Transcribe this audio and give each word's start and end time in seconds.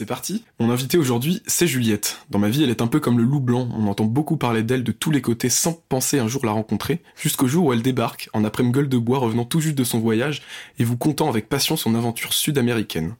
c'est 0.00 0.06
parti. 0.06 0.44
Mon 0.58 0.70
invité 0.70 0.96
aujourd'hui, 0.96 1.42
c'est 1.46 1.66
Juliette. 1.66 2.20
Dans 2.30 2.38
ma 2.38 2.48
vie, 2.48 2.64
elle 2.64 2.70
est 2.70 2.80
un 2.80 2.86
peu 2.86 3.00
comme 3.00 3.18
le 3.18 3.24
loup 3.24 3.38
blanc. 3.38 3.68
On 3.76 3.86
entend 3.86 4.06
beaucoup 4.06 4.38
parler 4.38 4.62
d'elle 4.62 4.82
de 4.82 4.92
tous 4.92 5.10
les 5.10 5.20
côtés 5.20 5.50
sans 5.50 5.74
penser 5.74 6.18
un 6.18 6.26
jour 6.26 6.46
la 6.46 6.52
rencontrer, 6.52 7.02
jusqu'au 7.20 7.46
jour 7.46 7.66
où 7.66 7.72
elle 7.74 7.82
débarque, 7.82 8.30
en 8.32 8.42
après-midi 8.42 8.76
gueule 8.76 8.88
de 8.88 8.96
bois 8.96 9.18
revenant 9.18 9.44
tout 9.44 9.60
juste 9.60 9.76
de 9.76 9.84
son 9.84 9.98
voyage, 9.98 10.40
et 10.78 10.84
vous 10.84 10.96
contant 10.96 11.28
avec 11.28 11.50
passion 11.50 11.76
son 11.76 11.94
aventure 11.94 12.32
sud-américaine. 12.32 13.14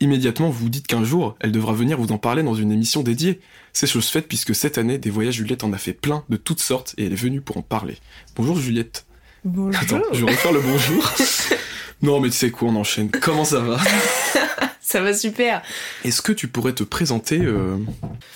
Immédiatement, 0.00 0.50
vous 0.50 0.64
vous 0.64 0.68
dites 0.70 0.88
qu'un 0.88 1.04
jour, 1.04 1.36
elle 1.38 1.52
devra 1.52 1.72
venir 1.72 2.00
vous 2.00 2.10
en 2.10 2.18
parler 2.18 2.42
dans 2.42 2.54
une 2.54 2.72
émission 2.72 3.04
dédiée. 3.04 3.38
C'est 3.72 3.86
chose 3.86 4.08
faite 4.08 4.26
puisque 4.26 4.56
cette 4.56 4.76
année, 4.76 4.98
des 4.98 5.10
voyages 5.10 5.36
Juliette 5.36 5.62
en 5.62 5.72
a 5.72 5.78
fait 5.78 5.92
plein 5.92 6.24
de 6.30 6.36
toutes 6.36 6.60
sortes 6.60 6.96
et 6.98 7.06
elle 7.06 7.12
est 7.12 7.14
venue 7.14 7.42
pour 7.42 7.58
en 7.58 7.62
parler. 7.62 7.96
Bonjour 8.34 8.58
Juliette. 8.58 9.06
Bonjour. 9.44 9.80
Attends, 9.80 10.02
je 10.12 10.24
vais 10.24 10.32
refaire 10.32 10.52
le 10.52 10.62
bonjour. 10.62 11.12
non 12.02 12.18
mais 12.18 12.30
tu 12.30 12.36
sais 12.38 12.50
quoi, 12.50 12.70
on 12.70 12.74
enchaîne. 12.74 13.12
Comment 13.12 13.44
ça 13.44 13.60
va? 13.60 13.78
Ça 14.94 15.02
va 15.02 15.12
super. 15.12 15.60
Est-ce 16.04 16.22
que 16.22 16.30
tu 16.30 16.46
pourrais 16.46 16.72
te 16.72 16.84
présenter 16.84 17.40
euh, 17.40 17.78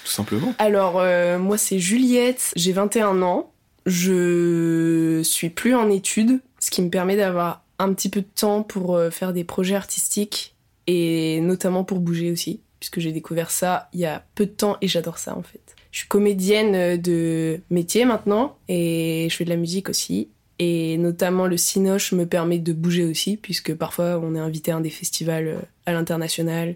tout 0.05 0.11
simplement? 0.11 0.55
Alors, 0.59 0.99
euh, 0.99 1.39
moi, 1.39 1.57
c'est 1.57 1.79
Juliette, 1.79 2.51
j'ai 2.57 2.73
21 2.73 3.23
ans. 3.23 3.53
Je 3.87 5.21
suis 5.23 5.51
plus 5.51 5.77
en 5.77 5.89
études, 5.89 6.41
ce 6.59 6.73
qui 6.73 6.83
me 6.83 6.91
permet 6.91 7.17
d'avoir 7.17 7.63
un 7.79 7.93
petit 7.93 8.09
peu 8.09 8.23
de 8.23 8.27
temps 8.35 8.65
pour 8.65 8.97
euh, 8.97 9.11
faire 9.11 9.33
des 9.33 9.45
projets 9.45 9.77
artistiques 9.77 10.57
et 10.89 11.41
notamment 11.43 11.85
pour 11.85 12.01
bouger 12.01 12.33
aussi, 12.33 12.61
puisque 12.81 12.99
j'ai 12.99 13.13
découvert 13.13 13.53
ça 13.53 13.89
il 13.93 14.01
y 14.01 14.07
a 14.07 14.25
peu 14.35 14.45
de 14.45 14.51
temps 14.51 14.79
et 14.81 14.89
j'adore 14.89 15.19
ça 15.19 15.37
en 15.37 15.45
fait. 15.45 15.77
Je 15.93 16.01
suis 16.01 16.09
comédienne 16.09 17.01
de 17.01 17.61
métier 17.71 18.05
maintenant 18.05 18.59
et 18.67 19.29
je 19.31 19.37
fais 19.37 19.45
de 19.45 19.51
la 19.51 19.57
musique 19.57 19.89
aussi. 19.89 20.27
Et 20.61 20.97
notamment 20.99 21.47
le 21.47 21.57
Cinoche 21.57 22.13
me 22.13 22.27
permet 22.27 22.59
de 22.59 22.73
bouger 22.73 23.05
aussi, 23.05 23.37
puisque 23.37 23.75
parfois 23.75 24.21
on 24.23 24.35
est 24.35 24.41
invité 24.41 24.73
à 24.73 24.77
un 24.77 24.81
des 24.81 24.91
festivals 24.91 25.59
à 25.87 25.93
l'international 25.93 26.75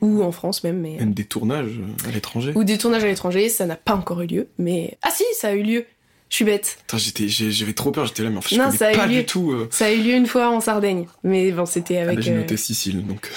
ou 0.00 0.22
en 0.22 0.30
France 0.30 0.62
même. 0.62 0.78
Mais... 0.80 0.96
Même 0.98 1.12
des 1.14 1.24
tournages 1.24 1.72
à 2.06 2.12
l'étranger 2.12 2.52
Ou 2.54 2.62
des 2.64 2.78
tournages 2.78 3.02
à 3.02 3.06
l'étranger, 3.06 3.48
ça 3.48 3.66
n'a 3.66 3.76
pas 3.76 3.94
encore 3.94 4.20
eu 4.22 4.26
lieu. 4.26 4.48
Mais 4.58 4.96
ah 5.02 5.10
si, 5.10 5.24
ça 5.38 5.48
a 5.48 5.52
eu 5.54 5.62
lieu. 5.62 5.86
Je 6.28 6.34
suis 6.36 6.44
bête. 6.44 6.78
J'avais 6.92 7.72
trop 7.72 7.92
peur, 7.92 8.04
j'étais 8.06 8.22
là, 8.24 8.30
mais 8.30 8.38
en 8.38 8.40
fait, 8.40 8.56
je 8.56 8.60
Non, 8.60 8.70
ça 8.72 8.88
a 8.88 8.92
eu 8.92 8.96
pas 8.96 9.06
lieu. 9.06 9.20
du 9.20 9.26
tout. 9.26 9.52
euh. 9.52 9.68
Ça 9.70 9.86
a 9.86 9.90
eu 9.92 10.02
lieu 10.02 10.14
une 10.14 10.26
fois 10.26 10.50
en 10.50 10.60
Sardaigne. 10.60 11.06
Mais 11.24 11.50
bon, 11.52 11.66
c'était 11.66 11.98
Ah, 11.98 12.02
avec. 12.02 12.16
bah, 12.16 12.20
j'ai 12.20 12.32
euh, 12.32 12.38
noté 12.38 12.56
Sicile, 12.56 13.06
donc. 13.06 13.30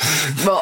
Bon, 0.44 0.58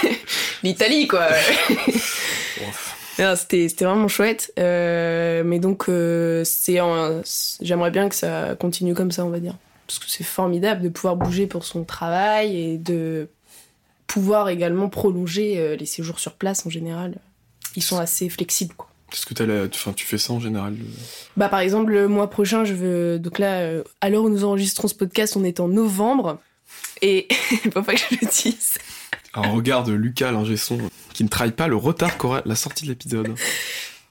l'Italie 0.62 1.06
quoi. 1.08 1.28
C'était 3.36 3.84
vraiment 3.84 4.08
chouette. 4.08 4.52
Euh, 4.58 5.42
mais 5.44 5.58
donc, 5.58 5.88
euh, 5.88 6.42
c'est 6.44 6.78
j'aimerais 7.60 7.90
bien 7.90 8.08
que 8.08 8.14
ça 8.14 8.56
continue 8.58 8.94
comme 8.94 9.10
ça, 9.10 9.24
on 9.24 9.30
va 9.30 9.40
dire. 9.40 9.56
Parce 9.86 9.98
que 9.98 10.06
c'est 10.08 10.24
formidable 10.24 10.82
de 10.82 10.88
pouvoir 10.88 11.16
bouger 11.16 11.46
pour 11.46 11.64
son 11.64 11.84
travail 11.84 12.56
et 12.56 12.78
de 12.78 13.28
pouvoir 14.06 14.48
également 14.48 14.88
prolonger 14.88 15.58
euh, 15.58 15.76
les 15.76 15.86
séjours 15.86 16.18
sur 16.18 16.32
place 16.32 16.66
en 16.66 16.70
général. 16.70 17.16
Ils 17.76 17.82
sont 17.82 17.98
assez 17.98 18.28
flexibles, 18.28 18.74
quoi. 18.74 18.88
Est-ce 19.12 19.26
que 19.26 19.34
t'as 19.34 19.44
la... 19.44 19.64
enfin, 19.64 19.92
tu 19.92 20.06
fais 20.06 20.16
ça 20.16 20.32
en 20.32 20.40
général 20.40 20.74
Bah, 21.36 21.50
par 21.50 21.60
exemple, 21.60 21.92
le 21.92 22.08
mois 22.08 22.30
prochain, 22.30 22.64
je 22.64 22.72
veux. 22.72 23.18
Donc 23.18 23.38
là, 23.38 23.82
à 24.00 24.08
l'heure 24.08 24.22
où 24.22 24.30
nous 24.30 24.44
enregistrons 24.44 24.88
ce 24.88 24.94
podcast, 24.94 25.36
on 25.36 25.44
est 25.44 25.60
en 25.60 25.68
novembre. 25.68 26.38
Et 27.02 27.28
faut 27.74 27.82
pas 27.82 27.92
que 27.94 28.00
je 28.00 28.16
le 28.22 28.26
dise. 28.26 28.78
Alors 29.34 29.52
regarde 29.52 29.88
Lucas, 29.88 30.30
l'ingé 30.30 30.56
son, 30.56 30.78
qui 31.22 31.24
ne 31.24 31.28
trahit 31.28 31.54
pas 31.54 31.68
le 31.68 31.76
retard 31.76 32.18
qu'aura 32.18 32.42
la 32.44 32.56
sortie 32.56 32.84
de 32.84 32.90
l'épisode. 32.90 33.34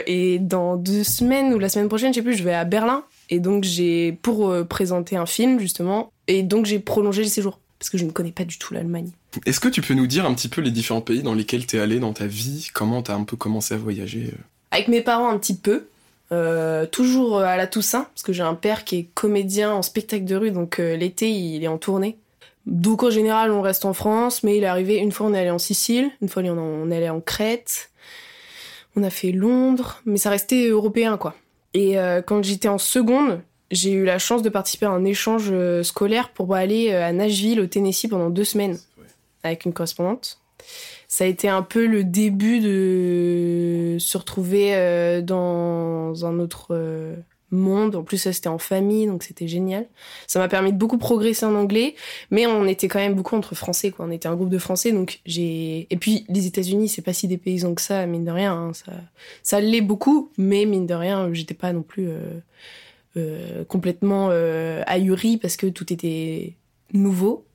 Et 0.08 0.40
dans 0.40 0.78
deux 0.78 1.04
semaines 1.04 1.54
ou 1.54 1.60
la 1.60 1.68
semaine 1.68 1.90
prochaine, 1.90 2.14
je 2.14 2.20
sais 2.20 2.24
plus, 2.24 2.36
je 2.36 2.44
vais 2.44 2.54
à 2.54 2.64
Berlin. 2.64 3.04
Et 3.30 3.40
donc, 3.40 3.66
j'ai. 3.66 4.14
Pour 4.22 4.50
euh, 4.50 4.64
présenter 4.64 5.18
un 5.18 5.26
film, 5.26 5.60
justement. 5.60 6.12
Et 6.28 6.42
donc, 6.42 6.66
j'ai 6.66 6.80
prolongé 6.80 7.22
le 7.22 7.28
séjour. 7.28 7.60
Parce 7.78 7.90
que 7.90 7.98
je 7.98 8.06
ne 8.06 8.12
connais 8.12 8.32
pas 8.32 8.46
du 8.46 8.58
tout 8.58 8.74
l'Allemagne. 8.74 9.10
Est-ce 9.46 9.60
que 9.60 9.68
tu 9.68 9.82
peux 9.82 9.94
nous 9.94 10.08
dire 10.08 10.26
un 10.26 10.34
petit 10.34 10.48
peu 10.48 10.62
les 10.62 10.72
différents 10.72 11.02
pays 11.02 11.22
dans 11.22 11.34
lesquels 11.34 11.66
t'es 11.66 11.80
allé 11.80 12.00
dans 12.00 12.14
ta 12.14 12.28
vie? 12.28 12.70
Comment 12.74 13.02
t'as 13.02 13.16
un 13.16 13.24
peu 13.24 13.36
commencé 13.36 13.74
à 13.74 13.78
voyager? 13.78 14.34
Avec 14.72 14.88
mes 14.88 15.02
parents, 15.02 15.30
un 15.30 15.38
petit 15.38 15.56
peu. 15.56 15.88
Euh, 16.32 16.86
toujours 16.86 17.40
à 17.40 17.58
la 17.58 17.68
Toussaint. 17.68 18.08
Parce 18.14 18.24
que 18.24 18.32
j'ai 18.32 18.44
un 18.44 18.56
père 18.56 18.86
qui 18.86 18.98
est 18.98 19.08
comédien 19.14 19.74
en 19.74 19.82
spectacle 19.82 20.24
de 20.24 20.36
rue. 20.36 20.52
Donc, 20.52 20.80
euh, 20.80 20.96
l'été, 20.96 21.30
il 21.30 21.64
est 21.64 21.68
en 21.68 21.78
tournée. 21.78 22.18
Donc, 22.66 23.04
en 23.04 23.10
général, 23.10 23.52
on 23.52 23.62
reste 23.62 23.86
en 23.86 23.94
France. 23.94 24.44
Mais 24.44 24.58
il 24.58 24.64
est 24.64 24.68
arrivé, 24.68 24.98
une 24.98 25.12
fois, 25.12 25.28
on 25.28 25.34
est 25.34 25.40
allé 25.40 25.52
en 25.52 25.60
Sicile. 25.60 26.12
Une 26.22 26.30
fois, 26.30 26.44
on 26.44 26.92
est 26.92 26.98
allé 26.98 27.10
en 27.10 27.22
Crète. 27.22 27.92
On 28.96 29.04
a 29.04 29.10
fait 29.10 29.32
Londres. 29.32 30.02
Mais 30.06 30.18
ça 30.18 30.30
restait 30.30 30.68
européen, 30.68 31.18
quoi. 31.18 31.36
Et 31.74 31.98
euh, 31.98 32.22
quand 32.22 32.44
j'étais 32.44 32.68
en 32.68 32.78
seconde, 32.78 33.42
j'ai 33.70 33.92
eu 33.92 34.04
la 34.04 34.20
chance 34.20 34.42
de 34.42 34.50
participer 34.50 34.86
à 34.86 34.92
un 34.92 35.06
échange 35.06 35.50
euh, 35.52 35.84
scolaire 35.84 36.30
pour 36.30 36.54
aller 36.54 36.92
euh, 36.92 37.06
à 37.06 37.12
Nashville, 37.14 37.62
au 37.62 37.68
Tennessee, 37.68 38.08
pendant 38.10 38.30
deux 38.30 38.44
semaines 38.44 38.78
avec 39.44 39.66
une 39.66 39.74
correspondante. 39.74 40.40
Ça 41.08 41.24
a 41.24 41.28
été 41.28 41.50
un 41.50 41.64
peu 41.64 41.88
le 41.88 42.04
début 42.04 42.60
de 42.60 43.98
se 44.00 44.18
retrouver 44.18 45.22
dans 45.24 46.26
un 46.26 46.40
autre 46.40 46.78
monde. 47.56 47.96
En 47.96 48.04
plus, 48.04 48.18
ça 48.18 48.34
c'était 48.34 48.50
en 48.50 48.58
famille, 48.58 49.08
donc 49.08 49.24
c'était 49.24 49.48
génial. 49.48 49.88
Ça 50.28 50.40
m'a 50.40 50.48
permis 50.48 50.74
de 50.74 50.78
beaucoup 50.78 50.98
progresser 50.98 51.46
en 51.46 51.56
anglais, 51.56 51.96
mais 52.30 52.48
on 52.48 52.66
était 52.66 52.88
quand 52.88 53.00
même 53.00 53.14
beaucoup 53.16 53.36
entre 53.36 53.56
Français, 53.56 53.92
quoi. 53.92 54.06
On 54.06 54.12
était 54.12 54.28
un 54.28 54.36
groupe 54.36 54.50
de 54.50 54.58
Français, 54.58 54.92
donc 54.92 55.20
j'ai. 55.26 55.88
Et 55.90 55.98
puis 55.98 56.26
les 56.30 56.48
États-Unis, 56.48 56.90
c'est 56.90 57.02
pas 57.02 57.14
si 57.14 57.28
dépaysant 57.28 57.74
que 57.74 57.82
ça, 57.82 58.06
mine 58.06 58.26
de 58.26 58.32
rien. 58.32 58.54
hein. 58.54 58.74
Ça, 58.74 58.92
ça 59.44 59.60
l'est 59.60 59.82
beaucoup, 59.82 60.32
mais 60.38 60.66
mine 60.66 60.88
de 60.88 60.94
rien, 60.94 61.32
j'étais 61.34 61.54
pas 61.54 61.74
non 61.74 61.84
plus 61.84 62.10
euh, 62.10 62.20
euh, 63.18 63.66
complètement 63.66 64.30
euh, 64.32 64.84
ahurie 64.88 65.38
parce 65.38 65.58
que 65.58 65.68
tout 65.68 65.92
était 65.92 66.56
nouveau, 66.94 67.46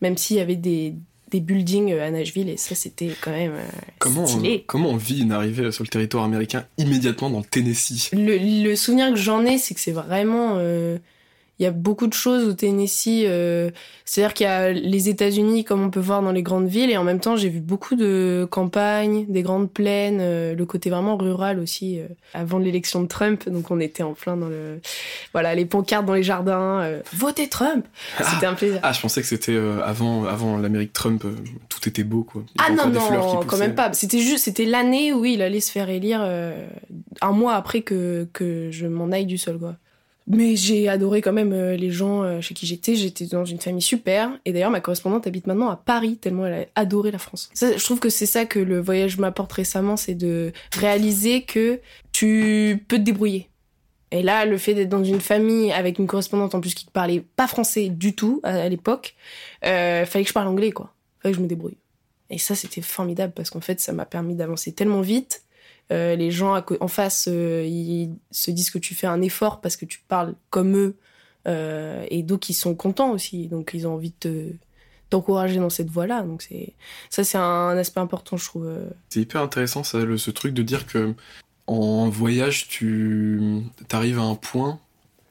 même 0.00 0.16
s'il 0.16 0.36
y 0.36 0.40
avait 0.40 0.56
des, 0.56 0.94
des 1.30 1.40
buildings 1.40 1.92
à 1.94 2.10
Nashville 2.10 2.48
et 2.48 2.56
ça 2.56 2.74
c'était 2.74 3.10
quand 3.20 3.30
même 3.32 3.52
euh, 3.54 3.64
comment, 3.98 4.24
on, 4.24 4.42
comment 4.66 4.90
on 4.90 4.96
vit 4.96 5.22
une 5.22 5.32
arrivée 5.32 5.72
sur 5.72 5.82
le 5.84 5.88
territoire 5.88 6.24
américain 6.24 6.66
immédiatement 6.78 7.30
dans 7.30 7.38
le 7.40 7.44
Tennessee? 7.44 8.10
Le, 8.12 8.36
le 8.68 8.76
souvenir 8.76 9.10
que 9.10 9.16
j'en 9.16 9.44
ai, 9.44 9.58
c'est 9.58 9.74
que 9.74 9.80
c'est 9.80 9.92
vraiment. 9.92 10.56
euh, 10.58 10.98
Il 11.60 11.62
y 11.62 11.66
a 11.66 11.70
beaucoup 11.70 12.08
de 12.08 12.12
choses 12.14 12.48
au 12.48 12.52
Tennessee. 12.52 13.24
euh, 13.26 13.70
C'est-à-dire 14.04 14.34
qu'il 14.34 14.44
y 14.44 14.48
a 14.48 14.72
les 14.72 15.08
États-Unis, 15.08 15.62
comme 15.64 15.82
on 15.84 15.90
peut 15.90 16.00
voir 16.00 16.20
dans 16.20 16.32
les 16.32 16.42
grandes 16.42 16.66
villes, 16.66 16.90
et 16.90 16.96
en 16.96 17.04
même 17.04 17.20
temps, 17.20 17.36
j'ai 17.36 17.48
vu 17.48 17.60
beaucoup 17.60 17.94
de 17.94 18.46
campagnes, 18.50 19.24
des 19.28 19.42
grandes 19.42 19.70
plaines, 19.70 20.18
euh, 20.20 20.54
le 20.56 20.66
côté 20.66 20.90
vraiment 20.90 21.16
rural 21.16 21.60
aussi, 21.60 22.00
euh, 22.00 22.06
avant 22.34 22.58
l'élection 22.58 23.02
de 23.02 23.06
Trump. 23.06 23.48
Donc, 23.48 23.70
on 23.70 23.78
était 23.78 24.02
en 24.02 24.14
plein 24.14 24.36
dans 24.36 24.48
le. 24.48 24.80
Voilà, 25.32 25.54
les 25.54 25.64
pancartes 25.64 26.06
dans 26.06 26.14
les 26.14 26.22
jardins. 26.24 26.80
euh, 26.80 27.00
Votez 27.12 27.48
Trump 27.48 27.86
C'était 28.18 28.46
un 28.46 28.54
plaisir. 28.54 28.80
Ah, 28.82 28.92
je 28.92 29.00
pensais 29.00 29.20
que 29.20 29.26
c'était 29.28 29.52
euh, 29.52 29.80
avant, 29.84 30.24
avant 30.24 30.56
l'Amérique 30.58 30.92
Trump, 30.92 31.24
euh, 31.24 31.34
tout 31.68 31.88
était 31.88 32.04
beau, 32.04 32.24
quoi. 32.24 32.42
Il 32.56 32.60
Ah 32.64 32.70
non, 32.70 32.88
non, 32.88 33.40
quand 33.46 33.58
même 33.58 33.74
pas. 33.76 33.92
C'était 33.92 34.18
juste, 34.20 34.44
c'était 34.44 34.64
l'année 34.64 35.12
où 35.12 35.24
il 35.24 35.40
allait 35.40 35.60
se 35.60 35.70
faire 35.70 35.88
élire 35.88 36.20
euh, 36.22 36.66
un 37.20 37.30
mois 37.32 37.54
après 37.54 37.82
que, 37.82 38.26
que 38.32 38.70
je 38.72 38.86
m'en 38.86 39.12
aille 39.12 39.26
du 39.26 39.38
sol, 39.38 39.58
quoi. 39.58 39.76
Mais 40.26 40.56
j'ai 40.56 40.88
adoré 40.88 41.20
quand 41.20 41.34
même 41.34 41.52
euh, 41.52 41.76
les 41.76 41.90
gens 41.90 42.22
euh, 42.22 42.40
chez 42.40 42.54
qui 42.54 42.66
j'étais. 42.66 42.94
J'étais 42.94 43.26
dans 43.26 43.44
une 43.44 43.60
famille 43.60 43.82
super. 43.82 44.30
Et 44.44 44.52
d'ailleurs, 44.52 44.70
ma 44.70 44.80
correspondante 44.80 45.26
habite 45.26 45.46
maintenant 45.46 45.68
à 45.68 45.76
Paris, 45.76 46.16
tellement 46.16 46.46
elle 46.46 46.62
a 46.74 46.80
adoré 46.80 47.10
la 47.10 47.18
France. 47.18 47.50
Je 47.54 47.84
trouve 47.84 48.00
que 48.00 48.08
c'est 48.08 48.26
ça 48.26 48.46
que 48.46 48.58
le 48.58 48.80
voyage 48.80 49.18
m'apporte 49.18 49.52
récemment, 49.52 49.96
c'est 49.96 50.14
de 50.14 50.52
réaliser 50.78 51.42
que 51.42 51.80
tu 52.12 52.84
peux 52.88 52.96
te 52.96 53.02
débrouiller. 53.02 53.50
Et 54.14 54.22
là, 54.22 54.46
le 54.46 54.58
fait 54.58 54.74
d'être 54.74 54.88
dans 54.88 55.04
une 55.04 55.20
famille 55.20 55.72
avec 55.72 55.98
une 55.98 56.06
correspondante 56.06 56.54
en 56.54 56.60
plus 56.60 56.74
qui 56.74 56.86
ne 56.86 56.92
parlait 56.92 57.24
pas 57.36 57.48
français 57.48 57.88
du 57.88 58.14
tout 58.14 58.40
à, 58.44 58.62
à 58.62 58.68
l'époque, 58.68 59.16
euh, 59.64 60.06
fallait 60.06 60.24
que 60.24 60.28
je 60.28 60.34
parle 60.34 60.48
anglais, 60.48 60.70
quoi. 60.70 60.94
Fallait 61.20 61.32
que 61.32 61.38
je 61.38 61.42
me 61.42 61.48
débrouille. 61.48 61.76
Et 62.30 62.38
ça, 62.38 62.54
c'était 62.54 62.80
formidable 62.80 63.32
parce 63.34 63.50
qu'en 63.50 63.60
fait, 63.60 63.80
ça 63.80 63.92
m'a 63.92 64.04
permis 64.06 64.34
d'avancer 64.34 64.72
tellement 64.72 65.00
vite. 65.00 65.43
Euh, 65.92 66.16
les 66.16 66.30
gens 66.30 66.62
en 66.80 66.88
face, 66.88 67.28
euh, 67.30 67.64
ils 67.66 68.14
se 68.30 68.50
disent 68.50 68.70
que 68.70 68.78
tu 68.78 68.94
fais 68.94 69.06
un 69.06 69.20
effort 69.20 69.60
parce 69.60 69.76
que 69.76 69.84
tu 69.84 70.00
parles 70.08 70.34
comme 70.50 70.76
eux. 70.76 70.96
Euh, 71.46 72.06
et 72.10 72.22
donc, 72.22 72.48
ils 72.48 72.54
sont 72.54 72.74
contents 72.74 73.10
aussi. 73.10 73.48
Donc, 73.48 73.72
ils 73.74 73.86
ont 73.86 73.94
envie 73.94 74.10
de 74.10 74.14
te- 74.18 74.52
t'encourager 75.10 75.58
dans 75.60 75.70
cette 75.70 75.90
voie-là. 75.90 76.22
Donc, 76.22 76.48
ça, 77.10 77.22
c'est 77.22 77.38
un 77.38 77.76
aspect 77.76 78.00
important, 78.00 78.36
je 78.36 78.46
trouve. 78.46 78.74
C'est 79.10 79.20
hyper 79.20 79.42
intéressant, 79.42 79.84
ça, 79.84 79.98
le- 79.98 80.16
ce 80.16 80.30
truc 80.30 80.54
de 80.54 80.62
dire 80.62 80.86
que 80.86 81.14
en 81.66 82.08
voyage, 82.08 82.68
tu 82.68 83.62
arrives 83.92 84.18
à 84.18 84.22
un 84.22 84.34
point 84.34 84.80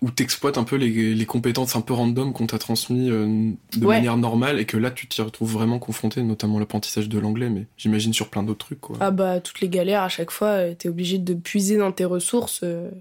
où 0.04 0.12
t'exploites 0.12 0.58
un 0.58 0.64
peu 0.66 0.76
les, 0.76 1.16
les 1.16 1.26
compétences 1.26 1.76
un 1.78 1.82
peu 1.82 1.94
random 1.94 2.34
qu'on 2.34 2.46
t'a 2.46 2.60
transmis 2.60 3.10
euh, 3.10 3.52
de 3.78 3.86
Ouais. 3.86 3.96
manière 3.96 4.18
normale 4.18 4.60
et 4.60 4.66
que 4.66 4.76
là, 4.78 4.92
tu 4.92 5.08
t'y 5.08 5.22
retrouves 5.22 5.54
vraiment 5.54 5.80
confronté, 5.80 6.22
notamment 6.22 6.60
l'apprentissage 6.60 7.08
de 7.08 7.18
l'anglais, 7.20 7.50
mais 7.50 7.66
j'imagine 7.78 8.14
sur 8.14 8.28
plein 8.30 8.44
d'autres 8.44 8.66
trucs, 8.66 8.82
quoi. 8.82 8.98
Ah 9.00 9.12
bah, 9.12 9.40
toutes 9.40 9.62
les 9.62 9.70
galères, 9.70 10.02
à 10.04 10.10
chaque 10.10 10.30
fois, 10.32 10.50
euh, 10.50 10.74
t'es 10.78 10.90
obligé 10.90 11.18
de 11.20 11.34
puiser 11.34 11.78
dans 11.78 11.92
tes 11.94 12.06
ressources, 12.06 12.60
euh, 12.64 12.92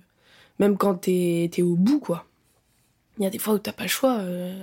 même 0.60 0.76
quand 0.76 0.94
t'es 0.94 1.50
es 1.56 1.62
au 1.62 1.75
bout, 1.75 1.99
quoi. 1.99 2.25
Il 3.19 3.25
y 3.25 3.26
a 3.26 3.31
des 3.31 3.38
fois 3.38 3.55
où 3.55 3.58
t'as 3.58 3.72
pas 3.72 3.82
le 3.82 3.88
choix, 3.88 4.19
euh, 4.20 4.55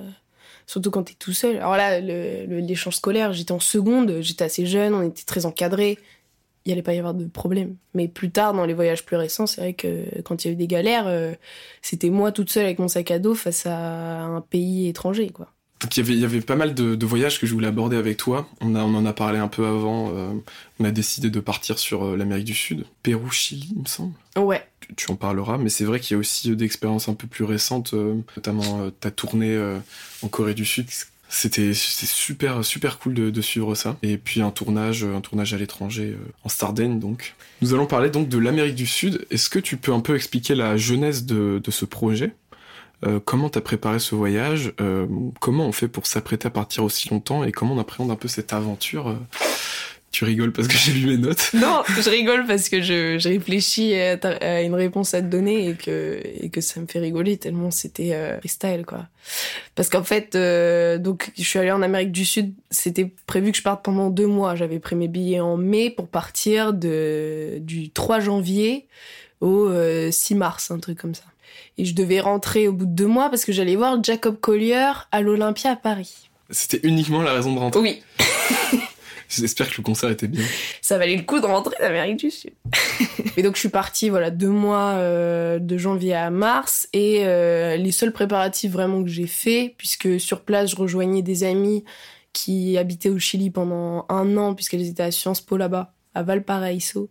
surtout 0.65 0.91
quand 0.91 1.03
t'es 1.03 1.15
tout 1.19 1.33
seul. 1.33 1.57
Alors 1.57 1.75
là, 1.75 1.99
l'échange 1.99 2.95
scolaire, 2.95 3.33
j'étais 3.33 3.51
en 3.51 3.59
seconde, 3.59 4.19
j'étais 4.21 4.45
assez 4.45 4.65
jeune, 4.65 4.93
on 4.95 5.01
était 5.03 5.23
très 5.25 5.45
encadrés. 5.45 5.97
Il 6.69 6.73
allait 6.73 6.83
pas 6.83 6.93
y 6.93 6.99
avoir 6.99 7.15
de 7.15 7.25
problème. 7.25 7.77
Mais 7.95 8.07
plus 8.07 8.29
tard, 8.29 8.53
dans 8.53 8.63
les 8.63 8.75
voyages 8.75 9.03
plus 9.03 9.15
récents, 9.15 9.47
c'est 9.47 9.59
vrai 9.59 9.73
que 9.73 10.21
quand 10.21 10.45
il 10.45 10.49
y 10.49 10.51
a 10.51 10.53
eu 10.53 10.55
des 10.55 10.67
galères, 10.67 11.07
euh, 11.07 11.33
c'était 11.81 12.11
moi 12.11 12.31
toute 12.31 12.51
seule 12.51 12.65
avec 12.65 12.77
mon 12.77 12.87
sac 12.87 13.09
à 13.09 13.17
dos 13.17 13.33
face 13.33 13.65
à 13.65 14.21
un 14.21 14.41
pays 14.41 14.87
étranger, 14.87 15.31
quoi. 15.31 15.47
Donc 15.81 15.97
il 15.97 16.01
y 16.01 16.03
avait, 16.03 16.13
il 16.13 16.19
y 16.19 16.25
avait 16.25 16.41
pas 16.41 16.55
mal 16.55 16.75
de, 16.75 16.93
de, 16.93 17.05
voyages 17.07 17.39
que 17.39 17.47
je 17.47 17.53
voulais 17.53 17.69
aborder 17.69 17.97
avec 17.97 18.17
toi. 18.17 18.47
On, 18.61 18.75
a, 18.75 18.83
on 18.83 18.93
en 18.93 19.03
a 19.07 19.13
parlé 19.13 19.39
un 19.39 19.47
peu 19.47 19.65
avant. 19.65 20.11
Euh, 20.13 20.31
on 20.79 20.85
a 20.85 20.91
décidé 20.91 21.31
de 21.31 21.39
partir 21.39 21.79
sur 21.79 22.05
euh, 22.05 22.15
l'Amérique 22.15 22.45
du 22.45 22.53
Sud, 22.53 22.85
Pérou, 23.01 23.31
Chili, 23.31 23.69
il 23.75 23.81
me 23.81 23.87
semble. 23.87 24.13
Ouais. 24.37 24.61
Tu, 24.81 24.93
tu 24.93 25.11
en 25.11 25.15
parleras, 25.15 25.57
mais 25.57 25.69
c'est 25.69 25.85
vrai 25.85 25.99
qu'il 25.99 26.13
y 26.13 26.17
a 26.17 26.19
aussi 26.19 26.55
des 26.55 26.65
expériences 26.65 27.09
un 27.09 27.15
peu 27.15 27.25
plus 27.25 27.45
récentes, 27.45 27.95
notamment 28.35 28.91
ta 28.99 29.09
tournée 29.09 29.57
en 30.21 30.27
Corée 30.27 30.53
du 30.53 30.65
Sud. 30.65 30.85
C'était 31.31 31.73
super 31.73 32.65
super 32.65 32.97
cool 32.97 33.13
de, 33.13 33.41
suivre 33.41 33.75
ça. 33.75 33.95
Et 34.01 34.17
puis 34.17 34.41
un 34.41 34.49
tournage, 34.49 35.03
un 35.03 35.21
tournage 35.21 35.53
à 35.53 35.57
l'étranger 35.57 36.17
en 36.43 36.49
Sardaigne 36.49 36.99
donc. 36.99 37.35
Nous 37.61 37.73
allons 37.73 37.85
parler 37.85 38.09
donc 38.09 38.29
de 38.29 38.37
l'Amérique 38.37 38.75
du 38.75 38.87
Sud. 38.87 39.25
Est-ce 39.29 39.49
que 39.49 39.59
tu 39.59 39.77
peux 39.77 39.93
un 39.93 39.99
peu 39.99 40.15
expliquer 40.15 40.55
la 40.55 40.75
genèse 40.75 41.25
de, 41.25 41.61
ce 41.69 41.85
projet? 41.85 42.33
Euh, 43.05 43.19
comment 43.23 43.49
t'as 43.49 43.61
préparé 43.61 43.99
ce 43.99 44.15
voyage? 44.15 44.73
Euh, 44.81 45.07
Comment 45.39 45.65
on 45.65 45.71
fait 45.71 45.87
pour 45.87 46.05
s'apprêter 46.05 46.47
à 46.47 46.51
partir 46.51 46.83
aussi 46.83 47.09
longtemps? 47.09 47.43
Et 47.43 47.51
comment 47.51 47.75
on 47.75 47.79
appréhende 47.79 48.11
un 48.11 48.15
peu 48.15 48.27
cette 48.27 48.51
aventure 48.51 49.09
euh, 49.09 49.15
Tu 50.11 50.23
rigoles 50.23 50.51
parce 50.51 50.67
que 50.67 50.75
j'ai 50.75 50.91
lu 50.91 51.05
mes 51.05 51.17
notes? 51.17 51.51
Non, 51.53 51.83
je 51.87 52.09
rigole 52.09 52.45
parce 52.47 52.67
que 52.67 52.81
je, 52.81 53.19
je 53.19 53.29
réfléchis 53.29 53.93
à, 53.95 54.61
une 54.61 54.73
réponse 54.73 55.13
à 55.13 55.21
te 55.21 55.27
donner 55.27 55.69
et 55.69 55.75
que, 55.75 56.19
et 56.23 56.49
que 56.49 56.61
ça 56.61 56.79
me 56.79 56.87
fait 56.87 56.99
rigoler 56.99 57.37
tellement 57.37 57.69
c'était 57.69 58.13
euh, 58.13 58.37
freestyle, 58.39 58.85
quoi. 58.87 59.07
Parce 59.75 59.89
qu'en 59.89 60.03
fait, 60.03 60.33
euh, 60.35 60.97
donc 60.97 61.31
je 61.37 61.43
suis 61.43 61.59
allée 61.59 61.71
en 61.71 61.83
Amérique 61.83 62.11
du 62.11 62.25
Sud. 62.25 62.53
C'était 62.71 63.11
prévu 63.27 63.51
que 63.51 63.57
je 63.57 63.63
parte 63.63 63.85
pendant 63.85 64.09
deux 64.09 64.27
mois. 64.27 64.55
J'avais 64.55 64.79
pris 64.79 64.95
mes 64.95 65.07
billets 65.07 65.39
en 65.39 65.57
mai 65.57 65.91
pour 65.91 66.07
partir 66.07 66.73
de, 66.73 67.59
du 67.61 67.91
3 67.91 68.19
janvier 68.19 68.87
au 69.41 69.69
6 70.11 70.35
mars, 70.35 70.71
un 70.71 70.79
truc 70.79 70.97
comme 70.97 71.15
ça. 71.15 71.23
Et 71.77 71.85
je 71.85 71.95
devais 71.95 72.19
rentrer 72.19 72.67
au 72.67 72.73
bout 72.73 72.85
de 72.85 72.91
deux 72.91 73.07
mois 73.07 73.29
parce 73.29 73.45
que 73.45 73.53
j'allais 73.53 73.75
voir 73.75 74.03
Jacob 74.03 74.39
Collier 74.39 74.91
à 75.11 75.21
l'Olympia 75.21 75.71
à 75.71 75.75
Paris. 75.75 76.29
C'était 76.49 76.79
uniquement 76.83 77.21
la 77.21 77.33
raison 77.33 77.53
de 77.53 77.59
rentrer? 77.59 77.79
Oui. 77.79 78.01
J'espère 79.29 79.69
que 79.69 79.77
le 79.77 79.83
concert 79.83 80.09
était 80.09 80.27
bien. 80.27 80.43
Ça 80.81 80.97
valait 80.97 81.15
le 81.15 81.21
coup 81.21 81.39
de 81.39 81.45
rentrer 81.45 81.75
d'Amérique 81.79 82.17
du 82.17 82.31
Sud. 82.31 82.53
et 83.37 83.43
donc 83.43 83.55
je 83.55 83.59
suis 83.59 83.69
partie 83.69 84.09
voilà 84.09 84.31
deux 84.31 84.49
mois 84.49 84.93
euh, 84.95 85.59
de 85.59 85.77
janvier 85.77 86.15
à 86.15 86.31
mars 86.31 86.89
et 86.93 87.25
euh, 87.25 87.77
les 87.77 87.91
seuls 87.91 88.11
préparatifs 88.11 88.71
vraiment 88.71 89.03
que 89.03 89.09
j'ai 89.09 89.27
fait 89.27 89.75
puisque 89.77 90.19
sur 90.19 90.41
place 90.41 90.71
je 90.71 90.75
rejoignais 90.75 91.21
des 91.21 91.43
amis 91.43 91.83
qui 92.33 92.77
habitaient 92.77 93.09
au 93.09 93.19
Chili 93.19 93.51
pendant 93.51 94.05
un 94.09 94.35
an 94.35 94.55
puisqu'elles 94.55 94.87
étaient 94.87 95.03
à 95.03 95.11
Sciences 95.11 95.41
Po 95.41 95.57
là-bas 95.57 95.93
à 96.15 96.23
Valparaiso 96.23 97.09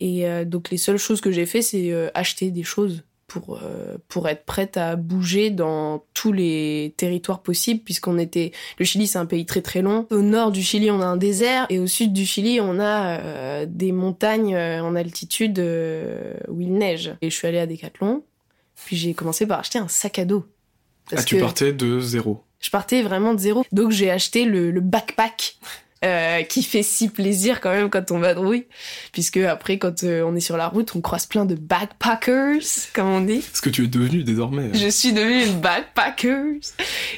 et 0.00 0.26
euh, 0.26 0.44
donc 0.44 0.70
les 0.70 0.78
seules 0.78 0.98
choses 0.98 1.20
que 1.20 1.30
j'ai 1.30 1.46
fait 1.46 1.60
c'est 1.60 1.92
acheter 2.14 2.50
des 2.50 2.62
choses 2.62 3.04
pour 3.28 3.60
euh, 3.62 3.98
pour 4.08 4.26
être 4.28 4.44
prête 4.44 4.76
à 4.76 4.96
bouger 4.96 5.50
dans 5.50 6.02
tous 6.14 6.32
les 6.32 6.94
territoires 6.96 7.40
possibles 7.40 7.80
puisqu'on 7.84 8.18
était 8.18 8.52
le 8.78 8.84
Chili 8.84 9.06
c'est 9.06 9.18
un 9.18 9.26
pays 9.26 9.46
très 9.46 9.60
très 9.60 9.82
long. 9.82 10.06
Au 10.10 10.22
nord 10.22 10.50
du 10.50 10.62
Chili 10.62 10.90
on 10.90 11.00
a 11.00 11.06
un 11.06 11.18
désert 11.18 11.66
et 11.68 11.78
au 11.78 11.86
sud 11.86 12.12
du 12.12 12.26
Chili 12.26 12.58
on 12.60 12.80
a 12.80 13.20
euh, 13.20 13.66
des 13.68 13.92
montagnes 13.92 14.56
euh, 14.56 14.82
en 14.82 14.96
altitude 14.96 15.58
où 16.48 16.60
il 16.60 16.72
neige. 16.72 17.14
Et 17.20 17.30
je 17.30 17.36
suis 17.36 17.46
allée 17.46 17.58
à 17.58 17.66
Decathlon 17.66 18.24
puis 18.74 18.96
j'ai 18.96 19.14
commencé 19.14 19.46
par 19.46 19.60
acheter 19.60 19.78
un 19.78 19.88
sac 19.88 20.18
à 20.18 20.24
dos. 20.24 20.44
Ah 21.14 21.22
tu 21.22 21.38
partais 21.38 21.72
de 21.72 22.00
zéro. 22.00 22.42
Je 22.60 22.70
partais 22.70 23.02
vraiment 23.02 23.34
de 23.34 23.38
zéro. 23.38 23.64
Donc 23.72 23.90
j'ai 23.90 24.10
acheté 24.10 24.46
le, 24.46 24.70
le 24.70 24.80
backpack 24.80 25.58
euh, 26.04 26.42
qui 26.42 26.62
fait 26.62 26.84
si 26.84 27.08
plaisir 27.08 27.60
quand 27.60 27.70
même 27.70 27.90
quand 27.90 28.12
on 28.12 28.20
vadrouille, 28.20 28.66
puisque 29.12 29.38
après 29.38 29.78
quand 29.78 30.04
euh, 30.04 30.22
on 30.22 30.36
est 30.36 30.40
sur 30.40 30.56
la 30.56 30.68
route, 30.68 30.94
on 30.94 31.00
croise 31.00 31.26
plein 31.26 31.44
de 31.44 31.56
backpackers, 31.56 32.62
comme 32.94 33.08
on 33.08 33.20
dit. 33.20 33.44
Ce 33.52 33.60
que 33.60 33.68
tu 33.70 33.84
es 33.84 33.88
devenu 33.88 34.22
désormais. 34.22 34.66
Hein. 34.66 34.74
Je 34.74 34.88
suis 34.88 35.12
devenue 35.12 35.44
une 35.44 35.60
backpackers 35.60 36.60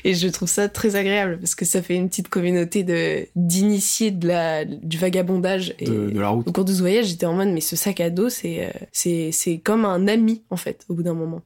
et 0.05 0.15
je 0.15 0.29
trouve 0.29 0.49
ça 0.49 0.69
très 0.69 0.97
agréable 0.97 1.39
parce 1.39 1.55
que 1.55 1.65
ça 1.65 1.83
fait 1.83 1.95
une 1.95 2.09
petite 2.09 2.29
communauté 2.29 2.83
de 2.83 3.27
d'initiés 3.37 4.11
de 4.11 4.29
la 4.29 4.65
du 4.65 4.97
vagabondage 4.97 5.75
et 5.79 5.85
de, 5.85 6.19
la 6.19 6.29
route. 6.29 6.49
Au 6.49 6.53
cours 6.53 6.65
de 6.65 6.73
ce 6.73 6.81
voyage, 6.81 7.07
j'étais 7.07 7.27
en 7.27 7.35
mode 7.35 7.49
mais 7.49 7.61
ce 7.61 7.77
sac 7.77 8.01
à 8.01 8.09
dos 8.09 8.31
c'est 8.31 8.65
euh, 8.65 8.71
c'est 8.93 9.31
c'est 9.33 9.59
comme 9.59 9.85
un 9.85 10.09
ami 10.09 10.43
en 10.49 10.57
fait 10.57 10.87
au 10.89 10.95
bout 10.95 11.03
d'un 11.03 11.15
moment. 11.15 11.43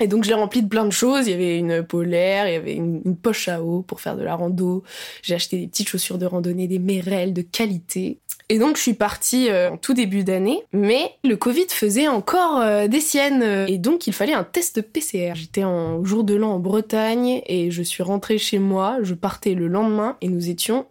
Et 0.00 0.08
donc 0.08 0.24
je 0.24 0.28
l'ai 0.28 0.34
rempli 0.34 0.62
de 0.62 0.68
plein 0.68 0.84
de 0.84 0.90
choses. 0.90 1.26
Il 1.26 1.30
y 1.30 1.34
avait 1.34 1.58
une 1.58 1.82
polaire, 1.82 2.48
il 2.48 2.52
y 2.52 2.56
avait 2.56 2.74
une, 2.74 3.16
poche 3.16 3.48
à 3.48 3.62
eau 3.62 3.82
pour 3.82 4.00
faire 4.00 4.16
de 4.16 4.22
la 4.22 4.34
rando. 4.34 4.82
J'ai 5.22 5.34
acheté 5.34 5.58
des 5.58 5.66
petites 5.66 5.88
chaussures 5.88 6.18
de 6.18 6.26
randonnée, 6.26 6.68
des 6.68 6.78
mérelles 6.78 7.32
de 7.32 7.42
qualité. 7.42 8.18
Et 8.48 8.58
donc 8.58 8.76
je 8.76 8.82
suis 8.82 8.94
partie 8.94 9.48
euh, 9.50 9.70
en 9.70 9.76
tout 9.76 9.94
début 9.94 10.22
d'année, 10.22 10.62
mais 10.72 11.12
le 11.24 11.36
Covid 11.36 11.66
faisait 11.68 12.06
encore 12.06 12.60
euh, 12.60 12.86
des 12.86 13.00
siennes 13.00 13.66
et 13.68 13.78
donc 13.78 14.06
il 14.06 14.12
fallait 14.12 14.34
un 14.34 14.44
test 14.44 14.82
PCR. 14.82 15.32
J'étais 15.34 15.64
en 15.64 16.04
jour 16.04 16.22
de 16.22 16.34
l'an 16.34 16.52
en 16.52 16.58
Bretagne 16.60 17.42
et 17.46 17.70
je 17.70 17.82
suis 17.82 18.04
rentrée 18.04 18.38
chez 18.38 18.58
moi. 18.60 18.98
Je 19.02 19.14
partais 19.14 19.54
le 19.54 19.66
lendemain 19.66 20.16
et 20.20 20.28
nous 20.28 20.48
étions 20.48 20.86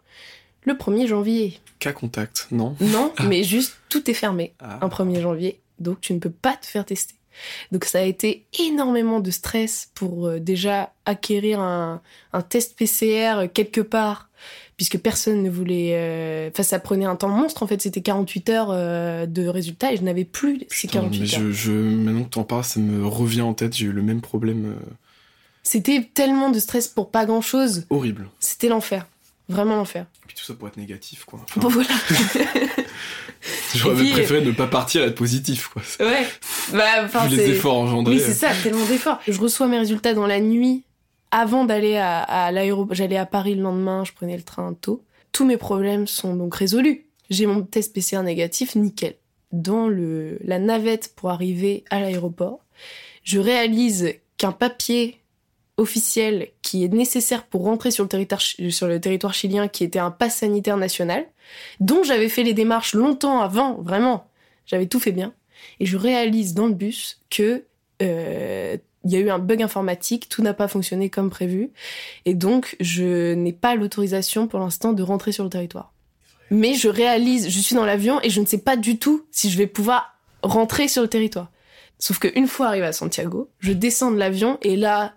le 0.66 0.74
1er 0.74 1.08
janvier. 1.08 1.60
Cas 1.80 1.94
contact, 1.94 2.48
non? 2.52 2.76
Non, 2.82 3.14
mais 3.24 3.44
juste 3.44 3.78
tout 3.90 4.10
est 4.10 4.14
fermé 4.14 4.54
ah. 4.60 4.80
un 4.82 4.88
1er 4.88 5.22
janvier, 5.22 5.60
donc 5.80 6.02
tu 6.02 6.14
ne 6.14 6.20
peux 6.20 6.30
pas 6.30 6.56
te 6.56 6.66
faire 6.66 6.86
tester. 6.86 7.15
Donc 7.72 7.86
ça 7.86 8.00
a 8.00 8.04
été 8.04 8.46
énormément 8.60 9.20
de 9.20 9.32
stress 9.32 9.90
pour 9.94 10.28
euh, 10.28 10.40
déjà 10.40 10.94
acquérir 11.06 11.60
un, 11.60 12.02
test 12.50 12.78
PCR 12.78 13.48
quelque 13.54 13.82
part, 13.82 14.30
puisque 14.78 14.98
personne 14.98 15.44
ne 15.44 15.50
voulait... 15.50 15.92
Euh, 15.94 16.50
enfin, 16.52 16.64
ça 16.64 16.80
prenait 16.80 17.06
un 17.06 17.16
temps 17.16 17.30
monstre, 17.30 17.64
en 17.64 17.68
fait, 17.68 17.82
c'était 17.82 18.02
48 18.02 18.50
heures 18.50 18.68
euh, 18.72 19.26
de 19.26 19.48
résultats, 19.48 19.94
et 19.94 19.98
je 19.98 20.04
n'avais 20.04 20.26
plus 20.26 20.66
ces 20.70 20.88
48 20.88 21.20
mais 21.20 21.34
heures. 21.34 21.42
Je, 21.42 21.52
je, 21.52 21.72
maintenant 21.72 22.24
que 22.24 22.30
t'en 22.30 22.44
parles, 22.44 22.64
ça 22.64 22.80
me 22.80 23.06
revient 23.06 23.42
en 23.42 23.54
tête, 23.54 23.76
j'ai 23.76 23.86
eu 23.86 23.92
le 23.92 24.02
même 24.02 24.22
problème. 24.22 24.76
C'était 25.64 26.08
tellement 26.14 26.50
de 26.50 26.60
stress 26.60 26.88
pour 26.88 27.10
pas 27.10 27.26
grand-chose. 27.26 27.86
Horrible. 27.90 28.30
C'était 28.40 28.68
l'enfer. 28.68 29.08
Vraiment 29.48 29.76
l'enfer. 29.76 30.06
Et 30.24 30.28
puis 30.28 30.36
tout 30.36 30.44
ça 30.44 30.54
pour 30.54 30.68
être 30.68 30.78
négatif, 30.78 31.26
quoi. 31.26 31.40
bon, 31.58 31.70
voilà. 31.70 31.90
J'aurais 33.80 34.10
préféré 34.12 34.42
ne 34.42 34.52
pas 34.52 34.68
partir 34.68 35.04
et 35.04 35.08
être 35.08 35.16
positif, 35.16 35.68
quoi. 35.68 35.82
Ouais. 36.00 36.26
Bah, 36.74 36.84
enfin, 37.04 37.28
les 37.28 37.52
efforts 37.52 37.78
engendrés. 37.78 38.16
Oui, 38.16 38.22
c'est 38.24 38.34
ça, 38.34 38.50
tellement 38.64 38.86
d'efforts. 38.86 39.20
Je 39.28 39.40
reçois 39.40 39.68
mes 39.68 39.78
résultats 39.78 40.14
dans 40.14 40.28
la 40.28 40.40
nuit 40.40 40.84
avant 41.32 41.66
d'aller 41.66 41.98
à, 41.98 42.20
à 42.20 42.52
l'aéroport. 42.52 42.96
J'allais 42.96 43.18
à 43.18 43.26
Paris 43.26 43.56
le 43.56 43.62
lendemain, 43.62 44.04
je 44.04 44.14
prenais 44.14 44.38
le 44.38 44.44
train 44.44 44.74
tôt. 44.74 45.04
Tous 45.32 45.46
mes 45.46 45.58
problèmes 45.58 46.08
sont 46.08 46.36
donc 46.36 46.56
résolus. 46.56 47.06
J'ai 47.30 47.46
mon 47.46 47.62
test 47.64 47.94
PCR 47.94 48.22
négatif, 48.24 48.76
nickel. 48.76 49.16
Dans 49.52 49.88
le, 49.88 50.38
la 50.44 50.60
navette 50.60 51.14
pour 51.16 51.30
arriver 51.30 51.84
à 51.90 52.00
l'aéroport, 52.00 52.60
je 53.24 53.40
réalise 53.40 54.14
qu'un 54.38 54.52
papier 54.52 55.20
officiel 55.78 56.50
est 56.84 56.94
nécessaire 56.94 57.46
pour 57.46 57.64
rentrer 57.64 57.92
sur 57.92 58.04
le 58.04 58.10
territoire, 58.10 58.42
sur 58.42 58.88
le 58.88 59.00
territoire 59.00 59.34
chilien, 59.34 59.68
qui 59.68 59.84
était 59.84 60.00
un 60.00 60.12
pass 60.12 60.38
sanitaire 60.38 60.78
national, 60.78 61.26
dont 61.80 62.04
j'avais 62.04 62.30
fait 62.30 62.44
les 62.44 62.54
démarches 62.54 62.94
longtemps 62.94 63.40
avant, 63.40 63.76
vraiment, 63.82 64.28
j'avais 64.66 64.88
tout 64.88 65.00
fait 65.00 65.12
bien. 65.12 65.34
Et 65.80 65.86
je 65.86 65.98
réalise 65.98 66.54
dans 66.54 66.68
le 66.68 66.74
bus 66.74 67.22
que 67.30 67.64
euh, 68.02 68.78
il 69.06 69.12
y 69.12 69.16
a 69.16 69.20
eu 69.20 69.30
un 69.30 69.40
bug 69.40 69.62
informatique, 69.62 70.28
tout 70.30 70.42
n'a 70.42 70.54
pas 70.54 70.68
fonctionné 70.68 71.10
comme 71.10 71.30
prévu, 71.30 71.72
et 72.26 72.34
donc 72.34 72.76
je 72.80 73.34
n'ai 73.34 73.54
pas 73.54 73.76
l'autorisation 73.76 74.48
pour 74.48 74.60
l'instant 74.60 74.94
de 74.94 75.04
rentrer 75.04 75.32
sur 75.32 75.44
le 75.44 75.50
territoire. 75.50 75.94
Mais 76.50 76.74
je 76.74 76.90
réalise, 76.90 77.50
je 77.50 77.60
suis 77.60 77.76
dans 77.76 77.86
l'avion 77.86 78.20
et 78.22 78.30
je 78.30 78.42
ne 78.42 78.46
sais 78.46 78.58
pas 78.58 78.76
du 78.76 78.98
tout 78.98 79.26
si 79.32 79.50
je 79.50 79.58
vais 79.58 79.68
pouvoir 79.68 80.16
rentrer 80.44 80.88
sur 80.88 81.02
le 81.02 81.08
territoire. 81.08 81.52
Sauf 81.98 82.20
qu'une 82.20 82.48
fois 82.48 82.68
arrivé 82.68 82.86
à 82.86 82.94
Santiago, 82.94 83.50
je 83.60 83.72
descends 83.72 84.12
de 84.12 84.18
l'avion 84.18 84.58
et 84.62 84.76
là, 84.76 85.14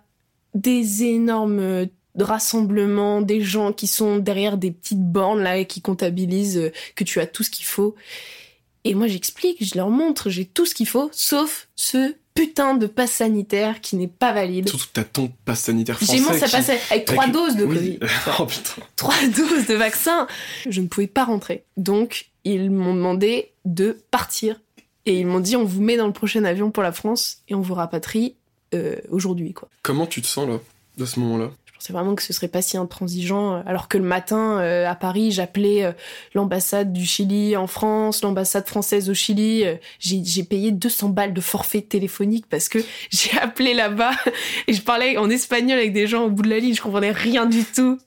des 0.53 1.03
énormes 1.03 1.87
rassemblements, 2.17 3.21
des 3.21 3.41
gens 3.41 3.73
qui 3.73 3.87
sont 3.87 4.17
derrière 4.17 4.57
des 4.57 4.71
petites 4.71 5.03
bornes 5.03 5.41
là 5.41 5.57
et 5.57 5.65
qui 5.65 5.81
comptabilisent 5.81 6.57
euh, 6.57 6.71
que 6.95 7.03
tu 7.03 7.19
as 7.19 7.27
tout 7.27 7.43
ce 7.43 7.49
qu'il 7.49 7.65
faut. 7.65 7.95
Et 8.83 8.93
moi 8.95 9.07
j'explique, 9.07 9.63
je 9.63 9.75
leur 9.75 9.89
montre, 9.89 10.29
j'ai 10.29 10.45
tout 10.45 10.65
ce 10.65 10.73
qu'il 10.73 10.87
faut, 10.87 11.09
sauf 11.11 11.67
ce 11.75 12.15
putain 12.33 12.75
de 12.75 12.87
passe 12.87 13.11
sanitaire 13.11 13.81
qui 13.81 13.97
n'est 13.97 14.07
pas 14.07 14.31
valide. 14.31 14.69
Surtout 14.69 14.85
que 14.85 14.91
t'as 14.93 15.03
ton 15.03 15.31
passe 15.43 15.61
sanitaire 15.61 15.97
français. 15.97 16.17
J'ai 16.17 16.23
mon 16.23 16.33
ça 16.33 16.47
passait 16.47 16.79
avec 16.89 17.05
trois 17.05 17.27
doses 17.27 17.57
de 17.57 17.65
Covid. 17.65 17.99
oh 18.39 18.45
putain. 18.45 18.81
Trois 18.95 19.27
doses 19.35 19.67
de 19.67 19.73
vaccin. 19.75 20.27
Je 20.69 20.79
ne 20.81 20.87
pouvais 20.87 21.07
pas 21.07 21.25
rentrer. 21.25 21.65
Donc 21.75 22.29
ils 22.45 22.71
m'ont 22.71 22.95
demandé 22.95 23.51
de 23.65 23.97
partir. 24.11 24.61
Et 25.05 25.19
ils 25.19 25.27
m'ont 25.27 25.39
dit 25.39 25.57
on 25.57 25.65
vous 25.65 25.81
met 25.81 25.97
dans 25.97 26.07
le 26.07 26.13
prochain 26.13 26.43
avion 26.45 26.71
pour 26.71 26.83
la 26.83 26.93
France 26.93 27.39
et 27.49 27.55
on 27.55 27.61
vous 27.61 27.73
rapatrie 27.73 28.35
euh, 28.73 28.95
aujourd'hui. 29.09 29.53
quoi. 29.53 29.67
Comment 29.81 30.05
tu 30.05 30.21
te 30.21 30.27
sens 30.27 30.47
là, 30.47 30.59
de 30.97 31.05
ce 31.05 31.19
moment-là? 31.19 31.51
Je 31.65 31.73
pensais 31.73 31.93
vraiment 31.93 32.13
que 32.13 32.23
ce 32.23 32.33
serait 32.33 32.49
pas 32.49 32.61
si 32.61 32.75
intransigeant, 32.75 33.55
euh, 33.55 33.61
alors 33.65 33.87
que 33.87 33.97
le 33.97 34.03
matin, 34.03 34.59
euh, 34.59 34.85
à 34.87 34.95
Paris, 34.95 35.31
j'appelais 35.31 35.95
l'ambassade 36.33 36.91
du 36.91 37.05
Chili 37.05 37.55
en 37.55 37.67
France, 37.67 38.21
l'ambassade 38.21 38.67
française 38.67 39.09
au 39.09 39.13
Chili. 39.13 39.63
j'ai 39.99 40.43
payé 40.43 40.71
200 40.71 41.09
balles 41.09 41.33
de 41.33 41.41
forfait 41.41 41.81
téléphonique 41.81 42.45
parce 42.49 42.67
que 42.69 42.79
j'ai 43.11 43.37
appelé 43.39 43.73
là-bas 43.73 44.11
et 44.67 44.73
je 44.73 44.81
parlais 44.81 45.17
en 45.17 45.29
espagnol 45.29 45.77
avec 45.77 45.93
des 45.93 46.07
gens 46.07 46.25
au 46.25 46.29
bout 46.29 46.43
de 46.43 46.49
la 46.49 46.59
ligne, 46.59 46.75
je 46.75 46.81
comprenais 46.81 47.11
rien 47.11 47.45
du 47.45 47.63
tout. 47.63 47.97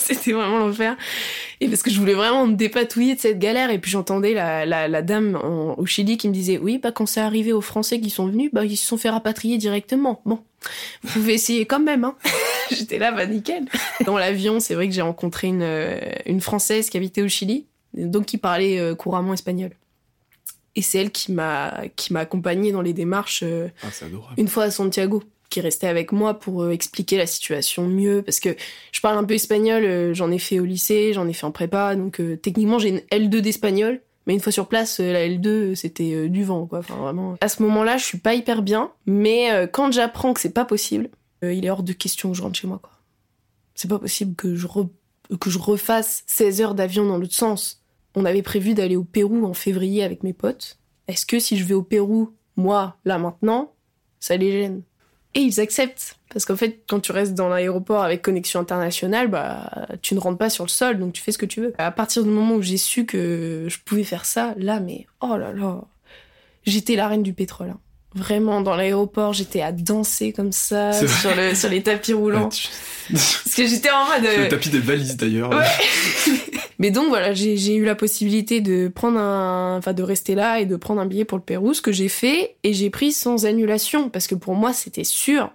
C'était 0.04 0.32
vraiment 0.32 0.58
l'enfer. 0.58 0.96
Et 1.60 1.68
parce 1.68 1.82
que 1.82 1.90
je 1.90 1.98
voulais 1.98 2.14
vraiment 2.14 2.46
me 2.46 2.54
dépatouiller 2.54 3.14
de 3.14 3.20
cette 3.20 3.38
galère. 3.38 3.70
Et 3.70 3.78
puis 3.78 3.90
j'entendais 3.90 4.32
la, 4.32 4.64
la, 4.64 4.88
la 4.88 5.02
dame 5.02 5.36
au 5.76 5.84
Chili 5.86 6.16
qui 6.16 6.28
me 6.28 6.32
disait 6.32 6.58
Oui, 6.58 6.78
bah, 6.78 6.90
quand 6.90 7.06
c'est 7.06 7.20
arrivé 7.20 7.52
aux 7.52 7.60
Français 7.60 8.00
qui 8.00 8.10
sont 8.10 8.26
venus, 8.26 8.50
bah, 8.52 8.64
ils 8.64 8.76
se 8.76 8.86
sont 8.86 8.96
fait 8.96 9.10
rapatrier 9.10 9.58
directement. 9.58 10.22
Bon, 10.24 10.40
vous 11.02 11.12
pouvez 11.12 11.34
essayer 11.34 11.66
quand 11.66 11.80
même. 11.80 12.04
Hein. 12.04 12.16
J'étais 12.70 12.98
là, 12.98 13.12
bah 13.12 13.26
nickel. 13.26 13.64
Dans 14.06 14.16
l'avion, 14.16 14.60
c'est 14.60 14.74
vrai 14.74 14.88
que 14.88 14.94
j'ai 14.94 15.02
rencontré 15.02 15.48
une, 15.48 15.62
euh, 15.62 15.98
une 16.26 16.40
Française 16.40 16.88
qui 16.88 16.96
habitait 16.96 17.22
au 17.22 17.28
Chili, 17.28 17.66
donc 17.94 18.26
qui 18.26 18.38
parlait 18.38 18.78
euh, 18.78 18.94
couramment 18.94 19.34
espagnol. 19.34 19.70
Et 20.76 20.82
c'est 20.82 20.98
elle 20.98 21.10
qui 21.10 21.32
m'a 21.32 21.82
qui 21.96 22.12
m'a 22.12 22.20
accompagnée 22.20 22.70
dans 22.70 22.80
les 22.80 22.92
démarches 22.92 23.42
euh, 23.42 23.68
Ah, 23.82 23.88
une 24.36 24.46
fois 24.46 24.64
à 24.64 24.70
Santiago, 24.70 25.24
qui 25.50 25.60
restait 25.60 25.88
avec 25.88 26.12
moi 26.12 26.34
pour 26.34 26.62
euh, 26.62 26.70
expliquer 26.70 27.18
la 27.18 27.26
situation 27.26 27.86
mieux, 27.86 28.22
parce 28.22 28.40
que 28.40 28.56
je 28.92 29.00
parle 29.00 29.18
un 29.18 29.24
peu 29.24 29.34
espagnol, 29.34 29.84
euh, 29.84 30.14
j'en 30.14 30.30
ai 30.30 30.38
fait 30.38 30.60
au 30.60 30.64
lycée, 30.64 31.12
j'en 31.12 31.28
ai 31.28 31.32
fait 31.32 31.44
en 31.44 31.50
prépa, 31.50 31.96
donc 31.96 32.20
euh, 32.20 32.36
techniquement 32.36 32.78
j'ai 32.78 32.88
une 32.88 33.02
L2 33.10 33.40
d'espagnol, 33.40 34.00
mais 34.26 34.34
une 34.34 34.40
fois 34.40 34.52
sur 34.52 34.68
place, 34.68 35.00
la 35.00 35.26
L2 35.26 35.46
euh, 35.46 35.74
c'était 35.74 36.28
du 36.28 36.44
vent, 36.44 36.66
quoi. 36.66 36.78
Enfin 36.78 36.96
vraiment. 36.96 37.36
À 37.40 37.48
ce 37.48 37.62
moment-là, 37.62 37.96
je 37.96 38.04
suis 38.04 38.18
pas 38.18 38.34
hyper 38.34 38.62
bien, 38.62 38.92
mais 39.06 39.68
quand 39.72 39.92
j'apprends 39.92 40.32
que 40.32 40.40
c'est 40.40 40.54
pas 40.54 40.64
possible, 40.64 41.10
il 41.42 41.64
est 41.64 41.70
hors 41.70 41.82
de 41.82 41.92
question 41.92 42.30
que 42.30 42.36
je 42.36 42.42
rentre 42.42 42.58
chez 42.58 42.68
moi, 42.68 42.78
quoi. 42.80 42.92
C'est 43.74 43.88
pas 43.88 43.98
possible 43.98 44.34
que 44.36 44.54
je 44.54 44.66
que 45.40 45.48
je 45.50 45.58
refasse 45.58 46.22
16 46.26 46.60
heures 46.60 46.74
d'avion 46.74 47.06
dans 47.06 47.16
l'autre 47.16 47.34
sens. 47.34 47.82
On 48.14 48.24
avait 48.24 48.42
prévu 48.42 48.74
d'aller 48.74 48.96
au 48.96 49.04
Pérou 49.04 49.46
en 49.46 49.54
février 49.54 50.02
avec 50.02 50.22
mes 50.22 50.32
potes. 50.32 50.78
Est-ce 51.06 51.24
que 51.24 51.38
si 51.38 51.56
je 51.56 51.64
vais 51.64 51.74
au 51.74 51.82
Pérou, 51.82 52.34
moi, 52.56 52.96
là 53.04 53.18
maintenant, 53.18 53.72
ça 54.18 54.36
les 54.36 54.50
gêne? 54.50 54.82
Et 55.34 55.40
ils 55.40 55.60
acceptent. 55.60 56.16
Parce 56.32 56.44
qu'en 56.44 56.56
fait, 56.56 56.80
quand 56.88 57.00
tu 57.00 57.12
restes 57.12 57.34
dans 57.34 57.48
l'aéroport 57.48 58.02
avec 58.02 58.22
connexion 58.22 58.60
internationale, 58.60 59.28
bah, 59.28 59.88
tu 60.02 60.14
ne 60.14 60.20
rentres 60.20 60.38
pas 60.38 60.50
sur 60.50 60.64
le 60.64 60.68
sol, 60.70 60.98
donc 60.98 61.12
tu 61.12 61.22
fais 61.22 61.32
ce 61.32 61.38
que 61.38 61.46
tu 61.46 61.60
veux. 61.60 61.72
À 61.78 61.90
partir 61.90 62.22
du 62.22 62.30
moment 62.30 62.54
où 62.54 62.62
j'ai 62.62 62.76
su 62.76 63.04
que 63.04 63.66
je 63.68 63.78
pouvais 63.84 64.04
faire 64.04 64.24
ça, 64.24 64.54
là, 64.56 64.80
mais 64.80 65.06
oh 65.20 65.36
là 65.36 65.52
là, 65.52 65.82
j'étais 66.64 66.94
la 66.96 67.08
reine 67.08 67.22
du 67.22 67.32
pétrole. 67.32 67.70
hein. 67.70 67.80
Vraiment, 68.14 68.60
dans 68.60 68.74
l'aéroport, 68.74 69.32
j'étais 69.32 69.60
à 69.62 69.70
danser 69.70 70.32
comme 70.32 70.50
ça, 70.52 70.92
sur, 70.92 71.34
le, 71.36 71.54
sur 71.54 71.68
les 71.68 71.82
tapis 71.82 72.12
roulants. 72.12 72.44
Ouais, 72.44 72.48
tu- 72.48 72.68
Parce 73.12 73.54
que 73.56 73.66
j'étais 73.66 73.90
en 73.90 74.04
mode... 74.06 74.22
Le 74.24 74.44
euh, 74.46 74.48
tapis 74.48 74.68
des 74.70 74.80
valises 74.80 75.16
d'ailleurs. 75.16 75.50
Ouais. 75.50 75.64
Mais 76.80 76.90
donc 76.90 77.08
voilà, 77.08 77.34
j'ai 77.34 77.56
j'ai 77.58 77.74
eu 77.74 77.84
la 77.84 77.94
possibilité 77.94 78.60
de 78.62 78.88
prendre 78.88 79.18
un, 79.18 79.76
enfin 79.76 79.92
de 79.92 80.02
rester 80.02 80.34
là 80.34 80.60
et 80.60 80.66
de 80.66 80.76
prendre 80.76 81.00
un 81.00 81.06
billet 81.06 81.26
pour 81.26 81.36
le 81.36 81.44
Pérou, 81.44 81.74
ce 81.74 81.82
que 81.82 81.92
j'ai 81.92 82.08
fait 82.08 82.56
et 82.64 82.72
j'ai 82.72 82.88
pris 82.88 83.12
sans 83.12 83.44
annulation 83.44 84.08
parce 84.08 84.26
que 84.26 84.34
pour 84.34 84.54
moi 84.54 84.72
c'était 84.72 85.04
sûr. 85.04 85.50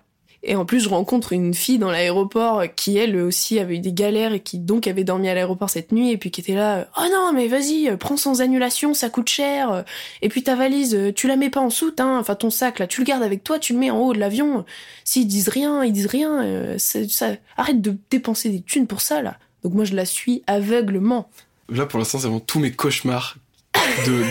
Et 0.47 0.55
en 0.55 0.63
plus, 0.63 0.79
je 0.79 0.89
rencontre 0.89 1.33
une 1.33 1.55
fille 1.55 1.79
dans 1.79 1.89
l'aéroport 1.89 2.63
qui 2.75 2.97
elle 2.97 3.17
aussi 3.17 3.57
avait 3.59 3.77
eu 3.77 3.79
des 3.79 3.93
galères 3.93 4.31
et 4.31 4.39
qui 4.39 4.59
donc 4.59 4.85
avait 4.85 5.03
dormi 5.03 5.27
à 5.27 5.33
l'aéroport 5.33 5.71
cette 5.71 5.91
nuit 5.91 6.11
et 6.11 6.17
puis 6.17 6.29
qui 6.29 6.41
était 6.41 6.53
là, 6.53 6.87
oh 6.97 7.05
non 7.11 7.31
mais 7.33 7.47
vas-y, 7.47 7.97
prends 7.97 8.15
sans 8.15 8.41
annulation, 8.41 8.93
ça 8.93 9.09
coûte 9.09 9.27
cher. 9.27 9.83
Et 10.21 10.29
puis 10.29 10.43
ta 10.43 10.55
valise, 10.55 11.13
tu 11.15 11.27
la 11.27 11.35
mets 11.35 11.49
pas 11.49 11.61
en 11.61 11.71
soute, 11.71 11.99
hein. 11.99 12.19
Enfin 12.19 12.35
ton 12.35 12.51
sac 12.51 12.77
là, 12.77 12.85
tu 12.85 13.01
le 13.01 13.05
gardes 13.05 13.23
avec 13.23 13.43
toi, 13.43 13.57
tu 13.57 13.73
le 13.73 13.79
mets 13.79 13.89
en 13.89 13.99
haut 13.99 14.13
de 14.13 14.19
l'avion. 14.19 14.65
S'ils 15.03 15.27
disent 15.27 15.49
rien, 15.49 15.83
ils 15.83 15.93
disent 15.93 16.05
rien. 16.05 16.43
euh, 16.43 16.77
ça, 16.77 17.29
arrête 17.57 17.81
de 17.81 17.97
dépenser 18.11 18.49
des 18.49 18.61
thunes 18.61 18.85
pour 18.85 19.01
ça 19.01 19.23
là. 19.23 19.37
Donc 19.63 19.73
moi 19.73 19.83
je 19.83 19.95
la 19.95 20.05
suis 20.05 20.43
aveuglement. 20.45 21.27
Là, 21.69 21.87
pour 21.87 21.97
l'instant, 21.97 22.19
c'est 22.19 22.27
vraiment 22.27 22.39
tous 22.39 22.59
mes 22.59 22.71
cauchemars 22.71 23.37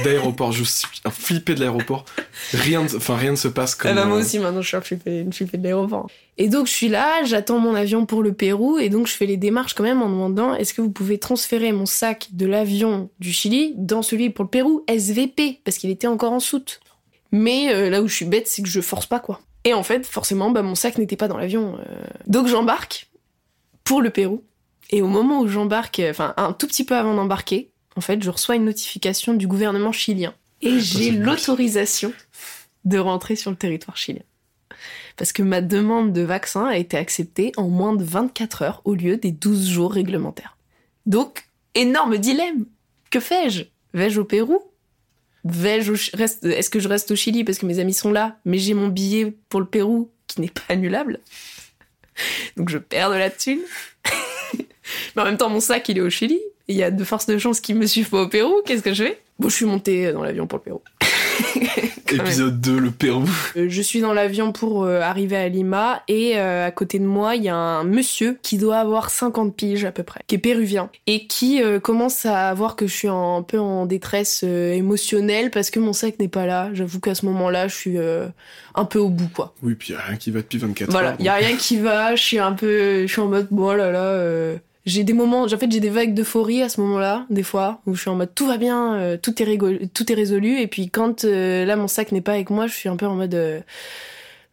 d'aéroport. 0.04 0.52
Je 0.52 0.64
suis 0.64 0.86
un 1.04 1.10
flippé 1.10 1.54
de 1.54 1.60
l'aéroport. 1.60 2.04
Rien, 2.52 2.82
ne- 2.82 2.96
enfin, 2.96 3.16
rien 3.16 3.30
ne 3.32 3.36
se 3.36 3.48
passe 3.48 3.74
comme. 3.74 3.90
Ah 3.90 3.94
bah, 3.94 4.04
moi 4.04 4.16
euh, 4.16 4.20
aussi 4.20 4.38
maintenant 4.38 4.62
je 4.62 4.68
suis 4.68 4.76
un 4.76 4.80
flippé, 4.80 5.20
une 5.20 5.32
flippée 5.32 5.58
de 5.58 5.62
l'aéroport. 5.64 6.08
Et 6.38 6.48
donc 6.48 6.66
je 6.66 6.72
suis 6.72 6.88
là, 6.88 7.22
j'attends 7.24 7.58
mon 7.58 7.74
avion 7.74 8.06
pour 8.06 8.22
le 8.22 8.32
Pérou 8.32 8.78
et 8.78 8.88
donc 8.88 9.06
je 9.06 9.12
fais 9.12 9.26
les 9.26 9.36
démarches 9.36 9.74
quand 9.74 9.84
même 9.84 10.02
en 10.02 10.08
demandant 10.08 10.54
est-ce 10.54 10.74
que 10.74 10.80
vous 10.82 10.90
pouvez 10.90 11.18
transférer 11.18 11.72
mon 11.72 11.86
sac 11.86 12.28
de 12.32 12.46
l'avion 12.46 13.10
du 13.20 13.32
Chili 13.32 13.74
dans 13.76 14.02
celui 14.02 14.30
pour 14.30 14.44
le 14.44 14.50
Pérou 14.50 14.84
SVP 14.88 15.60
parce 15.64 15.78
qu'il 15.78 15.90
était 15.90 16.06
encore 16.08 16.32
en 16.32 16.40
soute. 16.40 16.80
Mais 17.32 17.72
euh, 17.74 17.90
là 17.90 18.02
où 18.02 18.08
je 18.08 18.14
suis 18.14 18.24
bête 18.24 18.46
c'est 18.48 18.62
que 18.62 18.68
je 18.68 18.80
force 18.80 19.06
pas 19.06 19.20
quoi. 19.20 19.40
Et 19.64 19.74
en 19.74 19.82
fait 19.82 20.04
forcément 20.06 20.50
bah, 20.50 20.62
mon 20.62 20.74
sac 20.74 20.98
n'était 20.98 21.16
pas 21.16 21.28
dans 21.28 21.36
l'avion. 21.38 21.76
euh. 21.78 22.04
Donc 22.26 22.48
j'embarque 22.48 23.08
pour 23.84 24.02
le 24.02 24.10
Pérou 24.10 24.42
et 24.90 25.02
au 25.02 25.08
moment 25.08 25.40
où 25.40 25.48
j'embarque, 25.48 26.02
enfin 26.10 26.34
un 26.36 26.52
tout 26.52 26.66
petit 26.66 26.84
peu 26.84 26.94
avant 26.96 27.14
d'embarquer, 27.14 27.70
en 27.96 28.00
fait 28.00 28.22
je 28.22 28.30
reçois 28.30 28.56
une 28.56 28.64
notification 28.64 29.34
du 29.34 29.46
gouvernement 29.46 29.92
chilien 29.92 30.34
et 30.62 30.80
j'ai 30.80 31.10
l'autorisation 31.10 32.12
de 32.84 32.98
rentrer 32.98 33.36
sur 33.36 33.50
le 33.50 33.56
territoire 33.56 33.96
chilien. 33.96 34.22
Parce 35.16 35.32
que 35.32 35.42
ma 35.42 35.60
demande 35.60 36.12
de 36.12 36.22
vaccin 36.22 36.66
a 36.66 36.76
été 36.76 36.96
acceptée 36.96 37.52
en 37.56 37.68
moins 37.68 37.94
de 37.94 38.02
24 38.04 38.62
heures 38.62 38.82
au 38.84 38.94
lieu 38.94 39.16
des 39.16 39.30
12 39.30 39.68
jours 39.68 39.92
réglementaires. 39.92 40.56
Donc, 41.06 41.44
énorme 41.74 42.18
dilemme. 42.18 42.66
Que 43.10 43.20
fais-je? 43.20 43.64
Vais-je 43.92 44.20
au 44.20 44.24
Pérou? 44.24 44.60
Vais-je 45.44 45.92
au 45.92 45.96
Chi- 45.96 46.10
reste- 46.14 46.44
Est-ce 46.44 46.68
que 46.70 46.80
je 46.80 46.88
reste 46.88 47.10
au 47.12 47.16
Chili 47.16 47.44
parce 47.44 47.58
que 47.58 47.66
mes 47.66 47.78
amis 47.78 47.94
sont 47.94 48.10
là, 48.10 48.38
mais 48.44 48.58
j'ai 48.58 48.74
mon 48.74 48.88
billet 48.88 49.32
pour 49.48 49.60
le 49.60 49.66
Pérou 49.66 50.10
qui 50.26 50.40
n'est 50.40 50.48
pas 50.48 50.62
annulable? 50.70 51.20
Donc 52.56 52.68
je 52.70 52.78
perds 52.78 53.10
de 53.10 53.16
la 53.16 53.30
thune. 53.30 53.60
mais 54.58 55.22
en 55.22 55.24
même 55.24 55.36
temps, 55.36 55.50
mon 55.50 55.60
sac, 55.60 55.88
il 55.88 55.98
est 55.98 56.02
au 56.02 56.10
Chili. 56.10 56.40
Et 56.68 56.72
il 56.72 56.76
y 56.78 56.82
a 56.82 56.90
de 56.90 57.04
fortes 57.04 57.28
de 57.28 57.38
chances 57.38 57.60
qu'ils 57.60 57.76
me 57.76 57.86
suivent 57.86 58.10
pas 58.10 58.22
au 58.22 58.28
Pérou. 58.28 58.54
Qu'est-ce 58.64 58.82
que 58.82 58.94
je 58.94 59.04
fais 59.04 59.20
Bon, 59.38 59.48
je 59.48 59.54
suis 59.54 59.66
montée 59.66 60.12
dans 60.12 60.22
l'avion 60.22 60.46
pour 60.46 60.58
le 60.60 60.62
Pérou. 60.64 60.80
Épisode 62.12 62.60
2, 62.60 62.78
le 62.78 62.90
Pérou. 62.92 63.28
Euh, 63.56 63.66
Je 63.68 63.82
suis 63.82 64.00
dans 64.00 64.12
l'avion 64.14 64.52
pour 64.52 64.84
euh, 64.84 65.00
arriver 65.00 65.36
à 65.36 65.48
Lima 65.48 66.02
et 66.06 66.38
euh, 66.38 66.64
à 66.66 66.70
côté 66.70 67.00
de 67.00 67.04
moi, 67.04 67.34
il 67.34 67.42
y 67.42 67.48
a 67.48 67.56
un 67.56 67.82
monsieur 67.82 68.38
qui 68.40 68.56
doit 68.56 68.76
avoir 68.78 69.10
50 69.10 69.54
piges 69.56 69.84
à 69.84 69.90
peu 69.90 70.04
près, 70.04 70.20
qui 70.28 70.36
est 70.36 70.38
péruvien 70.38 70.90
et 71.08 71.26
qui 71.26 71.60
euh, 71.60 71.80
commence 71.80 72.24
à 72.24 72.54
voir 72.54 72.76
que 72.76 72.86
je 72.86 72.94
suis 72.94 73.08
un, 73.08 73.42
peu 73.42 73.58
en 73.58 73.84
détresse 73.86 74.42
euh, 74.44 74.72
émotionnelle 74.74 75.50
parce 75.50 75.70
que 75.70 75.80
mon 75.80 75.92
sac 75.92 76.20
n'est 76.20 76.28
pas 76.28 76.46
là. 76.46 76.70
J'avoue 76.72 77.00
qu'à 77.00 77.16
ce 77.16 77.26
moment-là, 77.26 77.66
je 77.66 77.74
suis 77.74 77.98
euh, 77.98 78.28
un 78.76 78.84
peu 78.84 79.00
au 79.00 79.08
bout 79.08 79.28
quoi. 79.34 79.52
Oui, 79.64 79.74
puis 79.74 79.92
y 79.94 79.96
a 79.96 80.00
rien 80.00 80.16
qui 80.16 80.30
va 80.30 80.38
depuis 80.40 80.58
24 80.58 80.90
Voilà, 80.92 81.08
heures. 81.10 81.16
il 81.18 81.24
y 81.24 81.28
a 81.28 81.34
rien 81.34 81.56
qui 81.56 81.78
va, 81.78 82.14
je 82.14 82.22
suis 82.22 82.38
un 82.38 82.52
peu 82.52 83.02
je 83.02 83.12
suis 83.12 83.20
en 83.20 83.26
mode 83.26 83.48
bon 83.50 83.70
oh 83.72 83.74
là 83.74 83.90
là 83.90 83.98
euh, 84.04 84.56
j'ai 84.86 85.04
des 85.04 85.12
moments, 85.12 85.42
en 85.42 85.48
fait 85.48 85.70
j'ai 85.70 85.80
des 85.80 85.90
vagues 85.90 86.14
d'euphorie 86.14 86.62
à 86.62 86.68
ce 86.68 86.80
moment-là, 86.80 87.26
des 87.30 87.42
fois, 87.42 87.80
où 87.86 87.94
je 87.94 88.00
suis 88.02 88.10
en 88.10 88.16
mode 88.16 88.34
tout 88.34 88.46
va 88.46 88.58
bien, 88.58 88.94
euh, 88.94 89.16
tout, 89.16 89.42
est 89.42 89.94
tout 89.94 90.12
est 90.12 90.14
résolu, 90.14 90.60
et 90.60 90.66
puis 90.66 90.90
quand 90.90 91.24
euh, 91.24 91.64
là 91.64 91.76
mon 91.76 91.88
sac 91.88 92.12
n'est 92.12 92.20
pas 92.20 92.32
avec 92.32 92.50
moi, 92.50 92.66
je 92.66 92.74
suis 92.74 92.88
un 92.88 92.96
peu 92.96 93.06
en 93.06 93.14
mode 93.14 93.34
euh, 93.34 93.60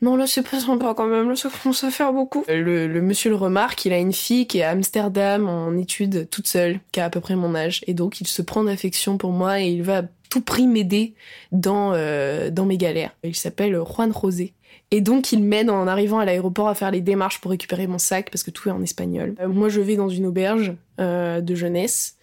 non 0.01 0.15
là 0.15 0.27
c'est 0.27 0.41
pas 0.41 0.59
sympa 0.59 0.93
quand 0.95 1.07
même, 1.07 1.29
là 1.29 1.35
ça 1.35 1.49
commence 1.49 1.83
à 1.83 1.91
faire 1.91 2.13
beaucoup. 2.13 2.43
Le, 2.47 2.87
le 2.87 3.01
monsieur 3.01 3.29
le 3.29 3.35
remarque, 3.35 3.85
il 3.85 3.93
a 3.93 3.97
une 3.97 4.13
fille 4.13 4.47
qui 4.47 4.59
est 4.59 4.63
à 4.63 4.69
Amsterdam 4.71 5.47
en 5.47 5.77
études 5.77 6.29
toute 6.29 6.47
seule, 6.47 6.79
qui 6.91 6.99
a 6.99 7.05
à 7.05 7.09
peu 7.09 7.19
près 7.19 7.35
mon 7.35 7.53
âge, 7.53 7.81
et 7.87 7.93
donc 7.93 8.21
il 8.21 8.27
se 8.27 8.41
prend 8.41 8.63
d'affection 8.63 9.17
pour 9.17 9.31
moi 9.31 9.61
et 9.61 9.67
il 9.67 9.83
va 9.83 9.99
à 9.99 10.03
tout 10.31 10.41
prix 10.41 10.65
m'aider 10.65 11.13
dans, 11.51 11.91
euh, 11.93 12.49
dans 12.49 12.65
mes 12.65 12.77
galères. 12.77 13.11
Il 13.23 13.35
s'appelle 13.35 13.77
Juan 13.85 14.11
Rosé. 14.11 14.53
Et 14.91 14.99
donc, 14.99 15.31
il 15.31 15.41
m'aide 15.41 15.69
en 15.69 15.87
arrivant 15.87 16.19
à 16.19 16.25
l'aéroport 16.25 16.67
à 16.67 16.75
faire 16.75 16.91
les 16.91 17.01
démarches 17.01 17.39
pour 17.39 17.51
récupérer 17.51 17.87
mon 17.87 17.97
sac 17.97 18.29
parce 18.29 18.43
que 18.43 18.51
tout 18.51 18.67
est 18.67 18.73
en 18.73 18.81
espagnol. 18.81 19.35
Euh, 19.39 19.47
moi, 19.47 19.69
je 19.69 19.79
vais 19.79 19.95
dans 19.95 20.09
une 20.09 20.25
auberge 20.25 20.73
euh, 20.99 21.39
de 21.39 21.55
jeunesse 21.55 22.17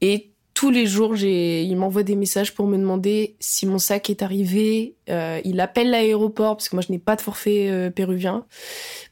et 0.00 0.30
tous 0.54 0.70
les 0.70 0.86
jours, 0.86 1.14
il 1.16 1.76
m'envoie 1.76 2.02
des 2.02 2.16
messages 2.16 2.52
pour 2.52 2.66
me 2.66 2.76
demander 2.76 3.36
si 3.38 3.64
mon 3.64 3.78
sac 3.78 4.10
est 4.10 4.22
arrivé. 4.22 4.96
Euh, 5.08 5.40
il 5.44 5.60
appelle 5.60 5.90
l'aéroport 5.90 6.56
parce 6.56 6.68
que 6.68 6.74
moi, 6.74 6.82
je 6.84 6.90
n'ai 6.90 6.98
pas 6.98 7.14
de 7.14 7.20
forfait 7.20 7.92
péruvien 7.94 8.44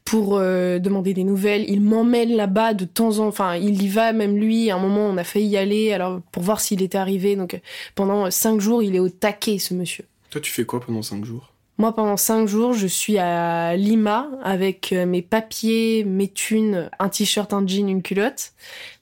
pour 0.03 0.37
demander 0.39 1.13
des 1.13 1.23
nouvelles. 1.23 1.63
Il 1.69 1.79
m'emmène 1.79 2.35
là-bas 2.35 2.73
de 2.73 2.83
temps 2.83 3.19
en 3.19 3.27
enfin, 3.27 3.55
il 3.55 3.81
y 3.81 3.87
va 3.87 4.11
même 4.11 4.35
lui. 4.35 4.69
À 4.69 4.75
un 4.75 4.79
moment, 4.79 5.05
on 5.07 5.15
a 5.15 5.23
failli 5.23 5.47
y 5.47 5.55
aller 5.55 5.93
alors 5.93 6.19
pour 6.33 6.43
voir 6.43 6.59
s'il 6.59 6.81
était 6.81 6.97
arrivé. 6.97 7.37
Donc, 7.37 7.57
pendant 7.95 8.29
cinq 8.29 8.59
jours, 8.59 8.83
il 8.83 8.93
est 8.97 8.99
au 8.99 9.07
taquet, 9.07 9.57
ce 9.57 9.73
monsieur. 9.73 10.03
Toi, 10.29 10.41
tu 10.41 10.51
fais 10.51 10.65
quoi 10.65 10.81
pendant 10.81 11.01
5 11.01 11.23
jours? 11.23 11.53
Moi, 11.79 11.93
pendant 11.93 12.17
cinq 12.17 12.47
jours, 12.47 12.73
je 12.73 12.87
suis 12.87 13.19
à 13.19 13.75
Lima 13.75 14.29
avec 14.43 14.93
euh, 14.93 15.05
mes 15.05 15.21
papiers, 15.21 16.03
mes 16.03 16.27
thunes, 16.27 16.89
un 16.97 17.09
t-shirt, 17.09 17.53
un 17.53 17.65
jean, 17.67 17.87
une 17.87 18.01
culotte. 18.01 18.53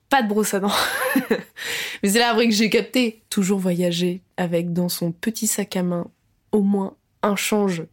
Pas 0.09 0.21
de 0.21 0.27
brosse 0.27 0.53
à 0.53 0.59
dents. 0.59 0.71
Mais 2.03 2.09
c'est 2.09 2.19
là 2.19 2.31
après 2.31 2.47
que 2.49 2.53
j'ai 2.53 2.69
capté. 2.69 3.21
Toujours 3.29 3.59
voyager 3.59 4.21
avec 4.35 4.73
dans 4.73 4.89
son 4.89 5.13
petit 5.13 5.47
sac 5.47 5.77
à 5.77 5.83
main 5.83 6.07
au 6.51 6.61
moins 6.61 6.95
un 7.21 7.37
change 7.37 7.83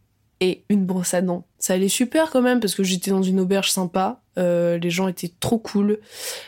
et 0.41 0.63
une 0.67 0.85
brosse 0.85 1.13
à 1.13 1.21
dents. 1.21 1.45
Ça 1.63 1.75
allait 1.75 1.87
super 1.87 2.29
quand 2.29 2.41
même 2.41 2.59
parce 2.59 2.75
que 2.75 2.83
j'étais 2.83 3.09
dans 3.09 3.23
une 3.23 3.39
auberge 3.39 3.71
sympa. 3.71 4.19
Euh, 4.37 4.77
les 4.79 4.89
gens 4.89 5.07
étaient 5.07 5.31
trop 5.39 5.57
cool. 5.57 6.01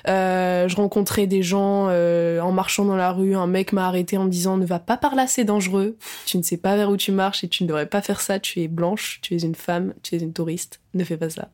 Euh, 0.10 0.68
je 0.68 0.76
rencontrais 0.76 1.26
des 1.26 1.42
gens 1.42 1.88
euh, 1.88 2.42
en 2.42 2.52
marchant 2.52 2.84
dans 2.84 2.98
la 2.98 3.14
rue. 3.14 3.34
Un 3.34 3.48
mec 3.48 3.72
m'a 3.72 3.88
arrêté 3.88 4.18
en 4.18 4.26
me 4.26 4.30
disant 4.30 4.58
ne 4.58 4.66
va 4.66 4.80
pas 4.80 4.98
par 4.98 5.16
là, 5.16 5.26
c'est 5.26 5.46
dangereux. 5.46 5.96
Tu 6.26 6.38
ne 6.38 6.44
sais 6.44 6.58
pas 6.58 6.76
vers 6.76 6.90
où 6.90 6.98
tu 6.98 7.14
marches 7.14 7.46
et 7.46 7.48
tu 7.48 7.64
ne 7.64 7.70
devrais 7.70 7.86
pas 7.86 8.02
faire 8.02 8.20
ça. 8.20 8.40
Tu 8.40 8.60
es 8.60 8.68
blanche, 8.68 9.20
tu 9.22 9.36
es 9.36 9.40
une 9.40 9.56
femme, 9.56 9.94
tu 10.04 10.16
es 10.16 10.20
une 10.20 10.34
touriste. 10.34 10.82
Ne 10.94 11.06
fais 11.06 11.16
pas 11.16 11.30
ça. 11.30 11.48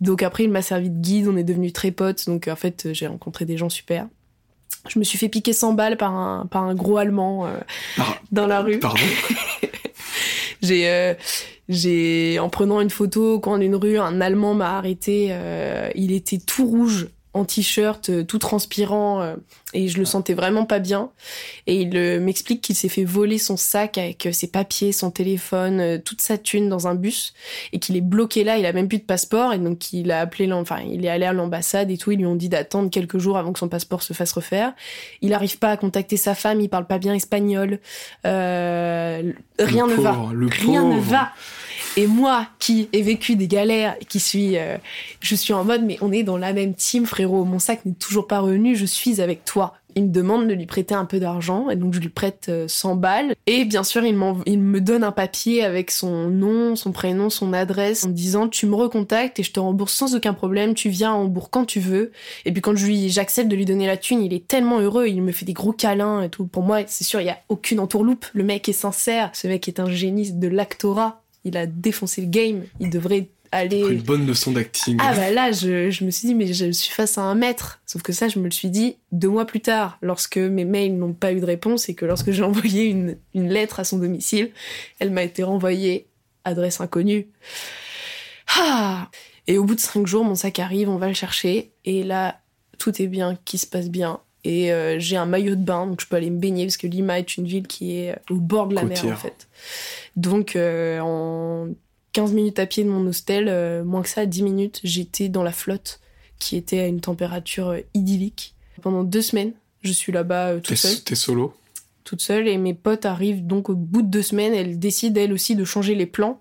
Donc 0.00 0.22
après, 0.22 0.44
il 0.44 0.50
m'a 0.50 0.62
servi 0.62 0.88
de 0.88 1.00
guide. 1.00 1.26
On 1.26 1.36
est 1.36 1.42
devenus 1.42 1.72
très 1.72 1.90
potes. 1.90 2.26
Donc 2.26 2.46
en 2.46 2.54
fait, 2.54 2.92
j'ai 2.92 3.08
rencontré 3.08 3.44
des 3.44 3.56
gens 3.56 3.70
super. 3.70 4.06
Je 4.86 5.00
me 5.00 5.04
suis 5.04 5.18
fait 5.18 5.28
piquer 5.28 5.52
100 5.52 5.72
balles 5.72 5.96
par 5.96 6.12
un, 6.14 6.46
par 6.46 6.62
un 6.62 6.76
gros 6.76 6.98
allemand 6.98 7.50
dans 8.30 8.46
la 8.46 8.60
rue. 8.60 8.78
Pardon 8.78 9.02
J'ai, 10.62 11.16
j'ai, 11.68 12.38
en 12.40 12.48
prenant 12.48 12.80
une 12.80 12.90
photo 12.90 13.34
au 13.34 13.40
coin 13.40 13.58
d'une 13.58 13.74
rue, 13.74 13.98
un 13.98 14.20
Allemand 14.20 14.54
m'a 14.54 14.76
arrêté. 14.76 15.28
euh, 15.30 15.90
il 15.94 16.12
était 16.12 16.38
tout 16.38 16.66
rouge 16.66 17.08
en 17.34 17.44
t-shirt, 17.44 18.10
euh, 18.10 18.22
tout 18.22 18.38
transpirant, 18.38 19.20
euh, 19.20 19.34
et 19.72 19.88
je 19.88 19.98
le 19.98 20.04
sentais 20.04 20.34
vraiment 20.34 20.64
pas 20.64 20.78
bien. 20.78 21.10
Et 21.66 21.82
il 21.82 21.96
euh, 21.96 22.20
m'explique 22.20 22.60
qu'il 22.60 22.76
s'est 22.76 22.88
fait 22.88 23.04
voler 23.04 23.38
son 23.38 23.56
sac 23.56 23.98
avec 23.98 24.28
ses 24.32 24.46
papiers, 24.46 24.92
son 24.92 25.10
téléphone, 25.10 26.00
toute 26.02 26.20
sa 26.20 26.38
thune 26.38 26.68
dans 26.68 26.86
un 26.86 26.94
bus, 26.94 27.34
et 27.72 27.80
qu'il 27.80 27.96
est 27.96 28.00
bloqué 28.00 28.44
là. 28.44 28.56
Il 28.56 28.66
a 28.66 28.72
même 28.72 28.86
plus 28.86 28.98
de 28.98 29.04
passeport, 29.04 29.52
et 29.52 29.58
donc 29.58 29.92
il 29.92 30.12
a 30.12 30.20
appelé, 30.20 30.50
enfin, 30.52 30.78
il 30.88 31.04
est 31.04 31.08
allé 31.08 31.26
à 31.26 31.32
l'ambassade 31.32 31.90
et 31.90 31.98
tout. 31.98 32.12
Ils 32.12 32.18
lui 32.18 32.26
ont 32.26 32.36
dit 32.36 32.48
d'attendre 32.48 32.88
quelques 32.88 33.18
jours 33.18 33.36
avant 33.36 33.52
que 33.52 33.58
son 33.58 33.68
passeport 33.68 34.04
se 34.04 34.12
fasse 34.12 34.32
refaire. 34.32 34.72
Il 35.20 35.30
n'arrive 35.30 35.58
pas 35.58 35.70
à 35.70 35.76
contacter 35.76 36.16
sa 36.16 36.36
femme, 36.36 36.60
il 36.60 36.68
parle 36.68 36.86
pas 36.86 36.98
bien 36.98 37.14
espagnol. 37.14 37.80
rien 38.22 39.22
ne 39.58 39.94
va, 39.94 40.16
rien 40.62 40.84
ne 40.84 41.00
va. 41.00 41.32
Et 41.96 42.08
moi, 42.08 42.48
qui 42.58 42.88
ai 42.92 43.02
vécu 43.02 43.36
des 43.36 43.46
galères, 43.46 43.96
qui 44.08 44.18
suis, 44.18 44.58
euh, 44.58 44.76
je 45.20 45.34
suis 45.36 45.52
en 45.52 45.64
mode, 45.64 45.84
mais 45.84 45.96
on 46.00 46.10
est 46.10 46.24
dans 46.24 46.36
la 46.36 46.52
même 46.52 46.74
team, 46.74 47.06
frérot. 47.06 47.44
Mon 47.44 47.60
sac 47.60 47.84
n'est 47.84 47.92
toujours 47.92 48.26
pas 48.26 48.40
revenu. 48.40 48.74
Je 48.74 48.84
suis 48.84 49.20
avec 49.20 49.44
toi. 49.44 49.74
Il 49.96 50.06
me 50.06 50.08
demande 50.08 50.48
de 50.48 50.54
lui 50.54 50.66
prêter 50.66 50.96
un 50.96 51.04
peu 51.04 51.20
d'argent, 51.20 51.70
et 51.70 51.76
donc 51.76 51.94
je 51.94 52.00
lui 52.00 52.08
prête 52.08 52.50
100 52.66 52.90
euh, 52.90 52.94
balles. 52.96 53.34
Et 53.46 53.64
bien 53.64 53.84
sûr, 53.84 54.04
il, 54.04 54.18
il 54.46 54.58
me 54.58 54.80
donne 54.80 55.04
un 55.04 55.12
papier 55.12 55.62
avec 55.62 55.92
son 55.92 56.28
nom, 56.30 56.74
son 56.74 56.90
prénom, 56.90 57.30
son 57.30 57.52
adresse, 57.52 58.04
en 58.04 58.08
me 58.08 58.12
disant 58.12 58.48
tu 58.48 58.66
me 58.66 58.74
recontactes 58.74 59.38
et 59.38 59.44
je 59.44 59.52
te 59.52 59.60
rembourse 59.60 59.94
sans 59.94 60.16
aucun 60.16 60.34
problème. 60.34 60.74
Tu 60.74 60.88
viens 60.88 61.12
à 61.12 61.14
Hambourg 61.14 61.48
quand 61.50 61.64
tu 61.64 61.78
veux. 61.78 62.10
Et 62.44 62.50
puis 62.50 62.60
quand 62.60 62.74
je 62.74 62.86
lui, 62.86 63.08
j'accepte 63.08 63.48
de 63.48 63.54
lui 63.54 63.66
donner 63.66 63.86
la 63.86 63.96
thune, 63.96 64.20
il 64.20 64.34
est 64.34 64.48
tellement 64.48 64.80
heureux. 64.80 65.06
Il 65.06 65.22
me 65.22 65.30
fait 65.30 65.44
des 65.46 65.52
gros 65.52 65.72
câlins 65.72 66.22
et 66.22 66.28
tout. 66.28 66.44
Pour 66.44 66.64
moi, 66.64 66.80
c'est 66.88 67.04
sûr, 67.04 67.20
il 67.20 67.26
y 67.26 67.30
a 67.30 67.38
aucune 67.48 67.78
entourloupe. 67.78 68.26
Le 68.32 68.42
mec 68.42 68.68
est 68.68 68.72
sincère. 68.72 69.30
Ce 69.32 69.46
mec 69.46 69.68
est 69.68 69.78
un 69.78 69.88
génie 69.88 70.32
de 70.32 70.48
l'actorat 70.48 71.23
il 71.44 71.56
a 71.56 71.66
défoncé 71.66 72.22
le 72.22 72.28
game. 72.28 72.64
Il 72.80 72.90
devrait 72.90 73.28
aller. 73.52 73.80
Une 73.80 74.02
bonne 74.02 74.26
leçon 74.26 74.52
d'acting. 74.52 74.96
Ah 75.00 75.14
bah 75.14 75.30
là, 75.30 75.52
je, 75.52 76.04
me 76.04 76.10
suis 76.10 76.28
dit, 76.28 76.34
mais 76.34 76.52
je 76.52 76.70
suis 76.72 76.92
face 76.92 77.18
à 77.18 77.22
un 77.22 77.34
maître. 77.34 77.80
Sauf 77.86 78.02
que 78.02 78.12
ça, 78.12 78.28
je 78.28 78.38
me 78.38 78.44
le 78.44 78.50
suis 78.50 78.70
dit 78.70 78.96
deux 79.12 79.28
mois 79.28 79.46
plus 79.46 79.60
tard, 79.60 79.98
lorsque 80.02 80.38
mes 80.38 80.64
mails 80.64 80.96
n'ont 80.96 81.12
pas 81.12 81.32
eu 81.32 81.40
de 81.40 81.46
réponse 81.46 81.88
et 81.88 81.94
que 81.94 82.04
lorsque 82.04 82.30
j'ai 82.30 82.42
envoyé 82.44 82.84
une, 82.86 83.16
lettre 83.34 83.80
à 83.80 83.84
son 83.84 83.98
domicile, 83.98 84.50
elle 84.98 85.10
m'a 85.10 85.22
été 85.22 85.42
renvoyée 85.42 86.08
adresse 86.44 86.80
inconnue. 86.80 87.28
Ah 88.56 89.08
et 89.46 89.58
au 89.58 89.64
bout 89.64 89.74
de 89.74 89.80
cinq 89.80 90.06
jours, 90.06 90.24
mon 90.24 90.34
sac 90.34 90.58
arrive, 90.58 90.88
on 90.88 90.96
va 90.96 91.08
le 91.08 91.14
chercher. 91.14 91.72
Et 91.84 92.02
là, 92.02 92.40
tout 92.78 93.00
est 93.02 93.06
bien, 93.06 93.38
qui 93.44 93.58
se 93.58 93.66
passe 93.66 93.90
bien. 93.90 94.20
Et 94.44 94.72
euh, 94.72 94.98
j'ai 94.98 95.16
un 95.16 95.24
maillot 95.24 95.54
de 95.54 95.64
bain, 95.64 95.86
donc 95.86 96.02
je 96.02 96.06
peux 96.06 96.16
aller 96.16 96.28
me 96.28 96.38
baigner 96.38 96.66
parce 96.66 96.76
que 96.76 96.86
Lima 96.86 97.18
est 97.18 97.36
une 97.36 97.46
ville 97.46 97.66
qui 97.66 97.96
est 97.96 98.14
au 98.30 98.36
bord 98.36 98.66
de 98.66 98.74
la 98.74 98.84
mer 98.84 99.04
en 99.06 99.16
fait. 99.16 99.48
Donc 100.16 100.54
euh, 100.54 101.00
en 101.00 101.68
15 102.12 102.32
minutes 102.34 102.58
à 102.58 102.66
pied 102.66 102.84
de 102.84 102.90
mon 102.90 103.06
hostel, 103.06 103.46
euh, 103.48 103.84
moins 103.84 104.02
que 104.02 104.08
ça, 104.08 104.26
10 104.26 104.42
minutes, 104.42 104.80
j'étais 104.84 105.30
dans 105.30 105.42
la 105.42 105.52
flotte 105.52 106.00
qui 106.38 106.56
était 106.56 106.80
à 106.80 106.86
une 106.86 107.00
température 107.00 107.74
idyllique. 107.94 108.54
Pendant 108.82 109.02
deux 109.02 109.22
semaines, 109.22 109.52
je 109.80 109.92
suis 109.92 110.12
là-bas 110.12 110.56
toute 110.62 110.76
seule. 110.76 111.02
T'es 111.02 111.14
solo? 111.14 111.54
Toute 112.02 112.20
seule 112.20 112.46
et 112.46 112.58
mes 112.58 112.74
potes 112.74 113.06
arrivent 113.06 113.46
donc 113.46 113.70
au 113.70 113.74
bout 113.74 114.02
de 114.02 114.08
deux 114.08 114.22
semaines, 114.22 114.52
elles 114.52 114.78
décident 114.78 115.18
elles 115.18 115.32
aussi 115.32 115.56
de 115.56 115.64
changer 115.64 115.94
les 115.94 116.04
plans 116.04 116.38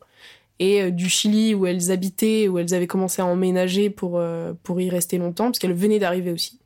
et 0.59 0.91
du 0.91 1.07
Chili 1.09 1.55
où 1.55 1.65
elles 1.65 1.89
habitaient, 1.89 2.49
où 2.49 2.59
elles 2.59 2.73
avaient 2.73 2.87
commencé 2.87 3.21
à 3.21 3.25
emménager 3.25 3.89
pour, 3.89 4.21
pour 4.63 4.81
y 4.81 4.89
rester 4.89 5.17
longtemps, 5.17 5.45
parce 5.45 5.59
qu'elles 5.59 5.73
venaient 5.73 5.99
d'arriver 5.99 6.31
aussi. 6.31 6.59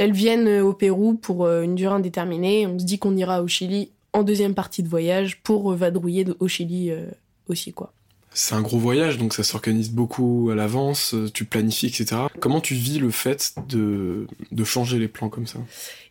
Elles 0.00 0.12
viennent 0.12 0.62
au 0.62 0.72
Pérou 0.72 1.12
pour 1.12 1.46
une 1.46 1.74
durée 1.74 1.94
indéterminée. 1.94 2.66
On 2.66 2.78
se 2.78 2.86
dit 2.86 2.98
qu'on 2.98 3.14
ira 3.16 3.42
au 3.42 3.48
Chili 3.48 3.90
en 4.14 4.22
deuxième 4.22 4.54
partie 4.54 4.82
de 4.82 4.88
voyage 4.88 5.42
pour 5.42 5.72
vadrouiller 5.74 6.24
au 6.38 6.48
Chili 6.48 6.90
euh, 6.90 7.06
aussi, 7.48 7.72
quoi. 7.72 7.92
C'est 8.32 8.54
un 8.54 8.62
gros 8.62 8.78
voyage, 8.78 9.18
donc 9.18 9.34
ça 9.34 9.42
s'organise 9.42 9.90
beaucoup 9.90 10.48
à 10.50 10.54
l'avance, 10.54 11.14
euh, 11.14 11.28
tu 11.30 11.44
planifies, 11.44 11.88
etc. 11.88 12.22
Comment 12.38 12.62
tu 12.62 12.74
vis 12.74 12.98
le 12.98 13.10
fait 13.10 13.54
de, 13.68 14.26
de 14.52 14.64
changer 14.64 14.98
les 14.98 15.08
plans 15.08 15.28
comme 15.28 15.46
ça? 15.46 15.58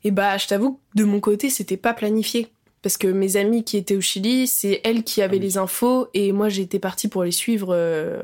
Eh 0.04 0.12
bah, 0.12 0.38
je 0.38 0.48
t'avoue 0.48 0.74
que 0.74 1.00
de 1.00 1.06
mon 1.06 1.20
côté, 1.20 1.50
c'était 1.50 1.78
pas 1.78 1.94
planifié. 1.94 2.48
Parce 2.82 2.98
que 2.98 3.08
mes 3.08 3.38
amis 3.38 3.64
qui 3.64 3.76
étaient 3.76 3.96
au 3.96 4.02
Chili, 4.02 4.48
c'est 4.48 4.82
elles 4.84 5.04
qui 5.04 5.22
avaient 5.22 5.38
ah 5.38 5.42
les 5.42 5.58
infos, 5.58 6.08
et 6.14 6.32
moi 6.32 6.48
j'étais 6.48 6.80
partie 6.80 7.08
pour 7.08 7.24
les 7.24 7.32
suivre 7.32 7.74
euh, 7.74 8.22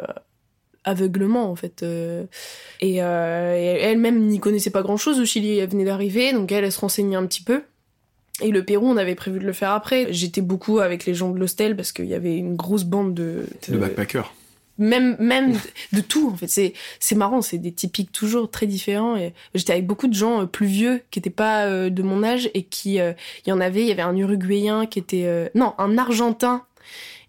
aveuglement 0.85 1.51
en 1.51 1.55
fait. 1.55 1.83
et, 2.81 2.95
elles-mêmes 2.95 4.25
n'y 4.27 4.39
connaissaient 4.39 4.69
pas 4.69 4.81
grand-chose 4.81 5.19
au 5.19 5.25
Chili, 5.25 5.57
elles 5.57 5.69
venaient 5.69 5.85
d'arriver, 5.85 6.31
donc 6.31 6.51
elles, 6.51 6.63
elles 6.63 6.71
se 6.71 6.79
renseignaient 6.79 7.17
un 7.17 7.25
petit 7.25 7.43
peu. 7.43 7.61
Et 8.41 8.51
le 8.51 8.63
Pérou, 8.63 8.87
on 8.87 8.97
avait 8.97 9.15
prévu 9.15 9.39
de 9.39 9.45
le 9.45 9.53
faire 9.53 9.71
après. 9.71 10.11
J'étais 10.11 10.41
beaucoup 10.41 10.79
avec 10.79 11.05
les 11.05 11.13
gens 11.13 11.29
de 11.29 11.39
l'hostel 11.39 11.75
parce 11.75 11.91
qu'il 11.91 12.05
y 12.05 12.13
avait 12.13 12.35
une 12.37 12.55
grosse 12.55 12.83
bande 12.83 13.13
de... 13.13 13.45
De, 13.69 13.77
backpackers. 13.77 14.33
Même, 14.77 15.15
même 15.19 15.53
de, 15.93 16.01
tout, 16.01 16.29
en 16.29 16.35
fait. 16.35 16.47
C'est, 16.47 16.73
c'est 16.99 17.15
marrant, 17.15 17.41
c'est 17.41 17.57
des 17.57 17.71
typiques 17.71 18.11
toujours 18.11 18.51
très 18.51 18.67
différents. 18.67 19.15
Et 19.15 19.33
j'étais 19.53 19.71
avec 19.71 19.87
beaucoup 19.87 20.07
de 20.07 20.13
gens 20.13 20.41
euh, 20.41 20.45
plus 20.45 20.65
vieux 20.65 21.01
qui 21.11 21.19
n'étaient 21.19 21.29
pas 21.29 21.65
euh, 21.65 21.89
de 21.89 22.03
mon 22.03 22.23
âge 22.23 22.49
et 22.53 22.63
qui... 22.63 22.99
Euh, 22.99 23.13
il 23.45 23.51
y 23.51 23.53
en 23.53 23.61
avait, 23.61 23.81
il 23.81 23.87
y 23.87 23.91
avait 23.91 24.01
un 24.01 24.15
Uruguayen 24.17 24.85
qui 24.85 24.99
était... 24.99 25.49
non, 25.55 25.73
un 25.77 25.97
Argentin 25.97 26.65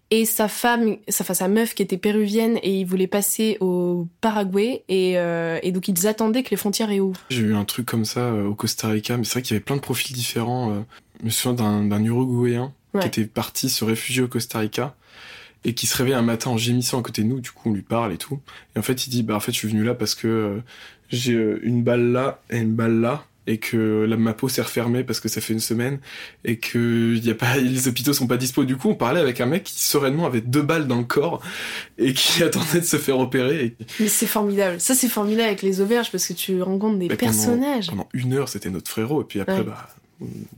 et 0.09 0.25
sa 0.25 0.47
femme, 0.47 0.97
sa, 1.09 1.23
sa 1.23 1.47
meuf 1.47 1.73
qui 1.73 1.83
était 1.83 1.97
péruvienne 1.97 2.57
et 2.63 2.79
ils 2.79 2.85
voulaient 2.85 3.07
passer 3.07 3.57
au 3.59 4.07
Paraguay 4.21 4.83
et, 4.87 5.17
euh, 5.17 5.59
et 5.63 5.71
donc 5.71 5.87
ils 5.87 6.07
attendaient 6.07 6.43
que 6.43 6.51
les 6.51 6.57
frontières 6.57 6.89
ouvrent. 6.89 7.19
J'ai 7.29 7.41
eu 7.41 7.55
un 7.55 7.65
truc 7.65 7.85
comme 7.85 8.05
ça 8.05 8.21
euh, 8.21 8.47
au 8.47 8.55
Costa 8.55 8.87
Rica, 8.87 9.17
mais 9.17 9.25
c'est 9.25 9.33
vrai 9.33 9.41
qu'il 9.41 9.55
y 9.55 9.57
avait 9.57 9.63
plein 9.63 9.75
de 9.75 9.81
profils 9.81 10.15
différents. 10.15 10.71
Euh, 10.71 10.79
je 11.19 11.25
me 11.25 11.29
souviens 11.29 11.83
d'un 11.83 12.03
Uruguayen 12.03 12.73
qui 12.99 13.07
était 13.07 13.25
parti 13.25 13.69
se 13.69 13.85
réfugier 13.85 14.23
au 14.23 14.27
Costa 14.27 14.59
Rica 14.59 14.95
et 15.65 15.73
qui 15.73 15.85
se 15.85 15.95
réveille 15.97 16.13
un 16.13 16.23
matin 16.23 16.51
en 16.51 16.57
gémissant 16.57 16.99
à 16.99 17.03
côté 17.03 17.21
de 17.21 17.27
nous, 17.27 17.41
du 17.41 17.51
coup 17.51 17.69
on 17.69 17.73
lui 17.73 17.81
parle 17.81 18.13
et 18.13 18.17
tout. 18.17 18.39
Et 18.75 18.79
en 18.79 18.81
fait 18.81 19.05
il 19.05 19.09
dit 19.09 19.23
bah 19.23 19.35
en 19.35 19.39
fait 19.39 19.51
je 19.51 19.57
suis 19.57 19.67
venu 19.67 19.83
là 19.83 19.93
parce 19.93 20.15
que 20.15 20.61
j'ai 21.09 21.33
une 21.61 21.83
balle 21.83 22.11
là 22.11 22.41
et 22.49 22.57
une 22.57 22.73
balle 22.73 23.01
là 23.01 23.25
et 23.47 23.57
que 23.57 24.05
la, 24.07 24.17
ma 24.17 24.33
peau 24.33 24.49
s'est 24.49 24.61
refermée 24.61 25.03
parce 25.03 25.19
que 25.19 25.29
ça 25.29 25.41
fait 25.41 25.53
une 25.53 25.59
semaine 25.59 25.99
et 26.43 26.57
que 26.57 27.15
y 27.15 27.29
a 27.31 27.35
pas, 27.35 27.57
les 27.57 27.87
hôpitaux 27.87 28.13
sont 28.13 28.27
pas 28.27 28.37
dispo. 28.37 28.65
Du 28.65 28.75
coup, 28.75 28.89
on 28.89 28.95
parlait 28.95 29.21
avec 29.21 29.41
un 29.41 29.45
mec 29.45 29.63
qui 29.63 29.81
sereinement 29.81 30.25
avait 30.25 30.41
deux 30.41 30.61
balles 30.61 30.87
dans 30.87 30.97
le 30.97 31.05
corps 31.05 31.41
et 31.97 32.13
qui 32.13 32.43
attendait 32.43 32.81
de 32.81 32.85
se 32.85 32.97
faire 32.97 33.17
opérer. 33.17 33.75
Mais 33.99 34.07
c'est 34.07 34.27
formidable. 34.27 34.79
Ça, 34.79 34.93
c'est 34.93 35.09
formidable 35.09 35.47
avec 35.47 35.61
les 35.61 35.81
auberges 35.81 36.11
parce 36.11 36.27
que 36.27 36.33
tu 36.33 36.61
rencontres 36.61 36.99
des 36.99 37.07
personnages. 37.07 37.87
Pendant, 37.87 38.09
une 38.13 38.33
heure, 38.33 38.49
c'était 38.49 38.69
notre 38.69 38.91
frérot 38.91 39.21
et 39.21 39.25
puis 39.25 39.39
après, 39.39 39.63
bah 39.63 39.87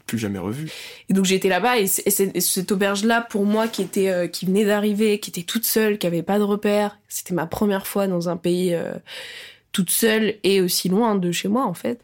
plus 0.06 0.18
jamais 0.18 0.40
revu. 0.40 0.70
Et 1.10 1.14
donc 1.14 1.26
j'étais 1.26 1.50
là-bas 1.50 1.80
et, 1.80 1.88
cette 1.88 2.72
auberge-là 2.72 3.22
pour 3.22 3.46
moi 3.46 3.68
qui 3.68 3.82
était 3.82 4.10
euh, 4.10 4.28
qui 4.28 4.46
venait 4.46 4.66
d'arriver, 4.66 5.20
qui 5.20 5.30
était 5.30 5.44
toute 5.44 5.66
seule, 5.66 5.98
qui 5.98 6.08
avait 6.08 6.24
pas 6.24 6.40
de 6.40 6.44
repères, 6.44 6.98
c'était 7.08 7.34
ma 7.34 7.46
première 7.46 7.86
fois 7.86 8.08
dans 8.08 8.30
un 8.30 8.38
pays 8.38 8.74
euh, 8.74 8.94
toute 9.72 9.90
seule 9.90 10.36
et 10.44 10.62
aussi 10.62 10.90
loin 10.90 11.16
de 11.16 11.32
chez 11.32 11.50
moi 11.50 11.66
en 11.66 11.74
fait 11.74 12.00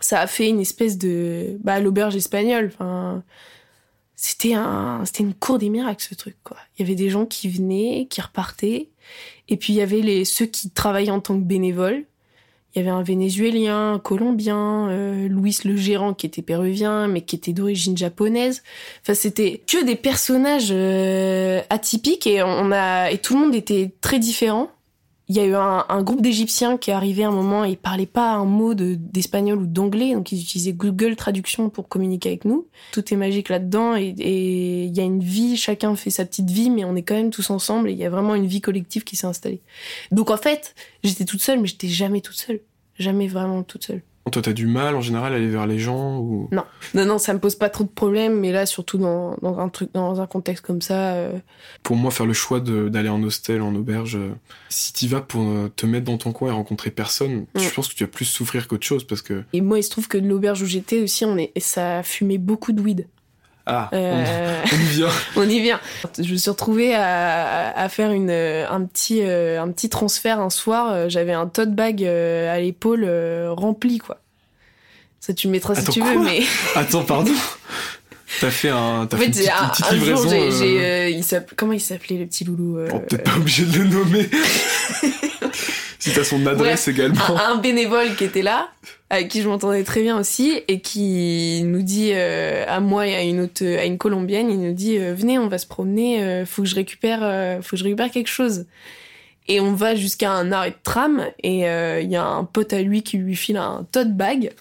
ça 0.00 0.20
a 0.20 0.26
fait 0.26 0.48
une 0.48 0.60
espèce 0.60 0.98
de 0.98 1.58
bah 1.62 1.78
l'auberge 1.80 2.16
espagnole 2.16 2.70
enfin 2.72 3.22
c'était 4.16 4.54
un 4.54 5.02
c'était 5.04 5.22
une 5.22 5.34
cour 5.34 5.58
des 5.58 5.70
miracles 5.70 6.04
ce 6.08 6.14
truc 6.14 6.36
quoi. 6.44 6.56
Il 6.76 6.82
y 6.82 6.84
avait 6.84 6.94
des 6.94 7.08
gens 7.08 7.24
qui 7.24 7.48
venaient 7.48 8.06
qui 8.10 8.20
repartaient 8.20 8.88
et 9.48 9.56
puis 9.56 9.72
il 9.72 9.76
y 9.76 9.82
avait 9.82 10.02
les 10.02 10.24
ceux 10.24 10.46
qui 10.46 10.70
travaillaient 10.70 11.10
en 11.10 11.20
tant 11.20 11.38
que 11.38 11.44
bénévoles. 11.44 12.04
Il 12.74 12.78
y 12.78 12.82
avait 12.82 12.90
un 12.90 13.02
vénézuélien 13.02 13.94
un 13.94 13.98
colombien 13.98 14.88
euh, 14.90 15.26
Louis 15.28 15.56
le 15.64 15.74
gérant 15.74 16.14
qui 16.14 16.26
était 16.26 16.42
péruvien 16.42 17.08
mais 17.08 17.22
qui 17.22 17.36
était 17.36 17.52
d'origine 17.52 17.96
japonaise. 17.96 18.62
Enfin 19.02 19.14
c'était 19.14 19.62
que 19.66 19.84
des 19.84 19.96
personnages 19.96 20.70
euh, 20.70 21.62
atypiques 21.70 22.26
et 22.26 22.42
on 22.42 22.72
a 22.72 23.10
et 23.10 23.18
tout 23.18 23.34
le 23.34 23.40
monde 23.40 23.54
était 23.54 23.90
très 24.02 24.18
différent 24.18 24.70
il 25.30 25.36
y 25.36 25.38
a 25.38 25.44
eu 25.44 25.54
un, 25.54 26.02
groupe 26.02 26.22
d'Égyptiens 26.22 26.76
qui 26.76 26.90
est 26.90 26.92
arrivé 26.92 27.22
à 27.22 27.28
un 27.28 27.30
moment 27.30 27.64
et 27.64 27.70
ils 27.70 27.76
parlaient 27.76 28.04
pas 28.04 28.32
un 28.32 28.44
mot 28.44 28.74
d'espagnol 28.74 29.60
ou 29.60 29.66
d'anglais, 29.66 30.14
donc 30.14 30.32
ils 30.32 30.40
utilisaient 30.42 30.72
Google 30.72 31.14
Traduction 31.14 31.70
pour 31.70 31.86
communiquer 31.86 32.30
avec 32.30 32.44
nous. 32.44 32.66
Tout 32.90 33.14
est 33.14 33.16
magique 33.16 33.48
là-dedans 33.48 33.94
et 33.94 34.08
il 34.08 34.92
y 34.92 34.98
a 34.98 35.04
une 35.04 35.22
vie, 35.22 35.56
chacun 35.56 35.94
fait 35.94 36.10
sa 36.10 36.24
petite 36.24 36.50
vie, 36.50 36.68
mais 36.68 36.84
on 36.84 36.96
est 36.96 37.02
quand 37.02 37.14
même 37.14 37.30
tous 37.30 37.48
ensemble 37.50 37.90
et 37.90 37.92
il 37.92 37.98
y 37.98 38.04
a 38.04 38.10
vraiment 38.10 38.34
une 38.34 38.48
vie 38.48 38.60
collective 38.60 39.04
qui 39.04 39.14
s'est 39.14 39.28
installée. 39.28 39.60
Donc 40.10 40.30
en 40.30 40.36
fait, 40.36 40.74
j'étais 41.04 41.24
toute 41.24 41.42
seule, 41.42 41.60
mais 41.60 41.68
j'étais 41.68 41.86
jamais 41.86 42.22
toute 42.22 42.34
seule. 42.34 42.58
Jamais 42.98 43.28
vraiment 43.28 43.62
toute 43.62 43.84
seule. 43.84 44.02
Toi, 44.30 44.42
t'as 44.42 44.52
du 44.52 44.66
mal 44.66 44.96
en 44.96 45.00
général 45.00 45.32
à 45.32 45.36
aller 45.36 45.48
vers 45.48 45.66
les 45.66 45.78
gens 45.78 46.18
ou 46.18 46.48
Non, 46.52 46.64
non, 46.94 47.04
non, 47.04 47.18
ça 47.18 47.34
me 47.34 47.38
pose 47.38 47.54
pas 47.54 47.68
trop 47.68 47.84
de 47.84 47.88
problèmes, 47.88 48.38
mais 48.38 48.52
là, 48.52 48.66
surtout 48.66 48.98
dans, 48.98 49.36
dans 49.42 49.58
un 49.58 49.68
truc, 49.68 49.90
dans 49.92 50.20
un 50.20 50.26
contexte 50.26 50.64
comme 50.64 50.82
ça. 50.82 51.14
Euh, 51.14 51.32
pour 51.82 51.96
moi, 51.96 52.10
faire 52.10 52.26
le 52.26 52.32
choix 52.32 52.60
d'aller 52.60 53.08
en 53.08 53.22
hostel, 53.22 53.62
en 53.62 53.74
auberge, 53.74 54.16
euh, 54.16 54.30
si 54.68 54.92
t'y 54.92 55.08
vas 55.08 55.20
pour 55.20 55.42
euh, 55.42 55.70
te 55.74 55.86
mettre 55.86 56.06
dans 56.06 56.18
ton 56.18 56.32
coin 56.32 56.48
et 56.48 56.52
rencontrer 56.52 56.90
personne, 56.90 57.46
je 57.54 57.66
mm. 57.66 57.70
pense 57.74 57.88
que 57.88 57.94
tu 57.94 58.04
vas 58.04 58.10
plus 58.10 58.24
souffrir 58.24 58.68
qu'autre 58.68 58.86
chose 58.86 59.04
parce 59.04 59.22
que. 59.22 59.42
Et 59.52 59.60
moi, 59.60 59.78
il 59.78 59.82
se 59.82 59.90
trouve 59.90 60.08
que 60.08 60.18
l'auberge 60.18 60.62
où 60.62 60.66
j'étais 60.66 61.02
aussi, 61.02 61.24
on 61.24 61.36
est, 61.36 61.52
ça 61.58 62.02
fumait 62.02 62.38
beaucoup 62.38 62.72
de 62.72 62.80
weed. 62.80 63.06
Ah, 63.72 63.88
on, 63.92 64.76
y 64.76 64.88
vient. 64.88 65.08
on 65.36 65.48
y 65.48 65.60
vient. 65.60 65.80
Je 66.18 66.32
me 66.32 66.36
suis 66.36 66.50
retrouvée 66.50 66.94
à, 66.94 67.70
à 67.76 67.88
faire 67.88 68.10
une, 68.10 68.30
un, 68.30 68.84
petit, 68.84 69.22
un 69.22 69.70
petit 69.70 69.88
transfert 69.88 70.40
un 70.40 70.50
soir. 70.50 71.08
J'avais 71.08 71.32
un 71.32 71.46
tote 71.46 71.74
bag 71.74 72.04
à 72.04 72.58
l'épaule 72.58 73.08
rempli, 73.50 73.98
quoi. 73.98 74.18
Ça, 75.20 75.34
tu 75.34 75.48
le 75.48 75.52
mettras 75.52 75.74
si 75.74 75.84
tu 75.84 76.00
veux, 76.00 76.18
mais. 76.18 76.40
Attends, 76.74 77.04
pardon. 77.04 77.32
T'as 78.40 78.50
fait 78.50 78.70
un. 78.70 79.06
T'as 79.06 79.18
fait, 79.18 79.26
une 79.26 79.32
petite, 79.32 79.50
un, 79.50 79.94
livraison. 79.94 80.28
Jour, 80.30 80.32
euh, 80.32 81.10
il 81.10 81.24
comment 81.56 81.72
il 81.72 81.80
s'appelait 81.80 82.16
le 82.16 82.26
petit 82.26 82.44
loulou 82.44 82.78
euh... 82.78 82.88
oh, 82.94 83.00
Peut-être 83.00 83.24
pas 83.24 83.36
obligé 83.36 83.64
de 83.64 83.78
le 83.78 83.88
nommer. 83.88 84.30
si 86.00 86.12
t'as 86.12 86.24
son 86.24 86.44
adresse 86.46 86.88
également. 86.88 87.20
Un, 87.38 87.56
bénévole 87.56 88.16
qui 88.16 88.24
était 88.24 88.42
là, 88.42 88.70
avec 89.10 89.28
qui 89.28 89.42
je 89.42 89.48
m'entendais 89.48 89.84
très 89.84 90.00
bien 90.00 90.18
aussi, 90.18 90.60
et 90.66 90.80
qui 90.80 91.62
nous 91.64 91.82
dit 91.82 92.10
euh, 92.14 92.64
à 92.66 92.80
moi 92.80 93.06
et 93.06 93.14
à 93.14 93.22
une 93.22 93.40
autre, 93.40 93.64
à 93.64 93.84
une 93.84 93.98
colombienne, 93.98 94.50
il 94.50 94.60
nous 94.60 94.72
dit 94.72 94.98
euh, 94.98 95.14
venez, 95.14 95.38
on 95.38 95.48
va 95.48 95.58
se 95.58 95.66
promener, 95.66 96.24
euh, 96.24 96.46
faut 96.46 96.62
que 96.62 96.68
je 96.68 96.74
récupère, 96.74 97.20
faut 97.62 97.70
que 97.72 97.76
je 97.76 97.84
récupère 97.84 98.10
quelque 98.10 98.28
chose. 98.28 98.66
Et 99.46 99.60
on 99.60 99.74
va 99.74 99.94
jusqu'à 99.94 100.32
un 100.32 100.52
arrêt 100.52 100.70
de 100.70 100.76
tram, 100.82 101.26
et 101.42 101.60
il 101.60 102.10
y 102.10 102.16
a 102.16 102.24
un 102.24 102.44
pote 102.44 102.72
à 102.72 102.80
lui 102.80 103.02
qui 103.02 103.18
lui 103.18 103.36
file 103.36 103.58
un 103.58 103.86
tote 103.92 104.12
bag. 104.12 104.52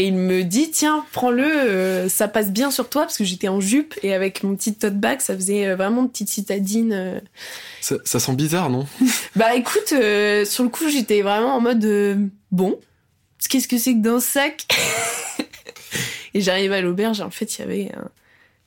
Et 0.00 0.06
il 0.06 0.14
me 0.14 0.44
dit, 0.44 0.70
tiens, 0.70 1.04
prends-le, 1.10 1.44
euh, 1.44 2.08
ça 2.08 2.28
passe 2.28 2.52
bien 2.52 2.70
sur 2.70 2.88
toi, 2.88 3.02
parce 3.02 3.18
que 3.18 3.24
j'étais 3.24 3.48
en 3.48 3.60
jupe, 3.60 3.98
et 4.04 4.14
avec 4.14 4.44
mon 4.44 4.54
petit 4.54 4.72
tote 4.74 4.94
bag, 4.94 5.20
ça 5.20 5.34
faisait 5.34 5.66
euh, 5.66 5.76
vraiment 5.76 6.02
une 6.02 6.08
petite 6.08 6.28
citadine. 6.28 6.92
Euh. 6.92 7.20
Ça, 7.80 8.20
sent 8.20 8.34
bizarre, 8.34 8.70
non? 8.70 8.86
Bah 9.34 9.56
écoute, 9.56 9.88
sur 9.88 10.62
le 10.62 10.68
coup, 10.68 10.88
j'étais 10.88 11.22
vraiment 11.22 11.56
en 11.56 11.60
mode, 11.60 12.30
bon, 12.52 12.78
qu'est-ce 13.48 13.66
que 13.66 13.76
c'est 13.76 13.94
que 13.94 14.02
dans 14.02 14.20
ce 14.20 14.28
sac? 14.28 14.66
Et 16.34 16.40
j'arrive 16.42 16.72
à 16.72 16.80
l'auberge, 16.80 17.18
et 17.18 17.24
en 17.24 17.30
fait, 17.30 17.58
il 17.58 17.62
y 17.62 17.64
avait 17.64 17.92
un... 17.96 18.08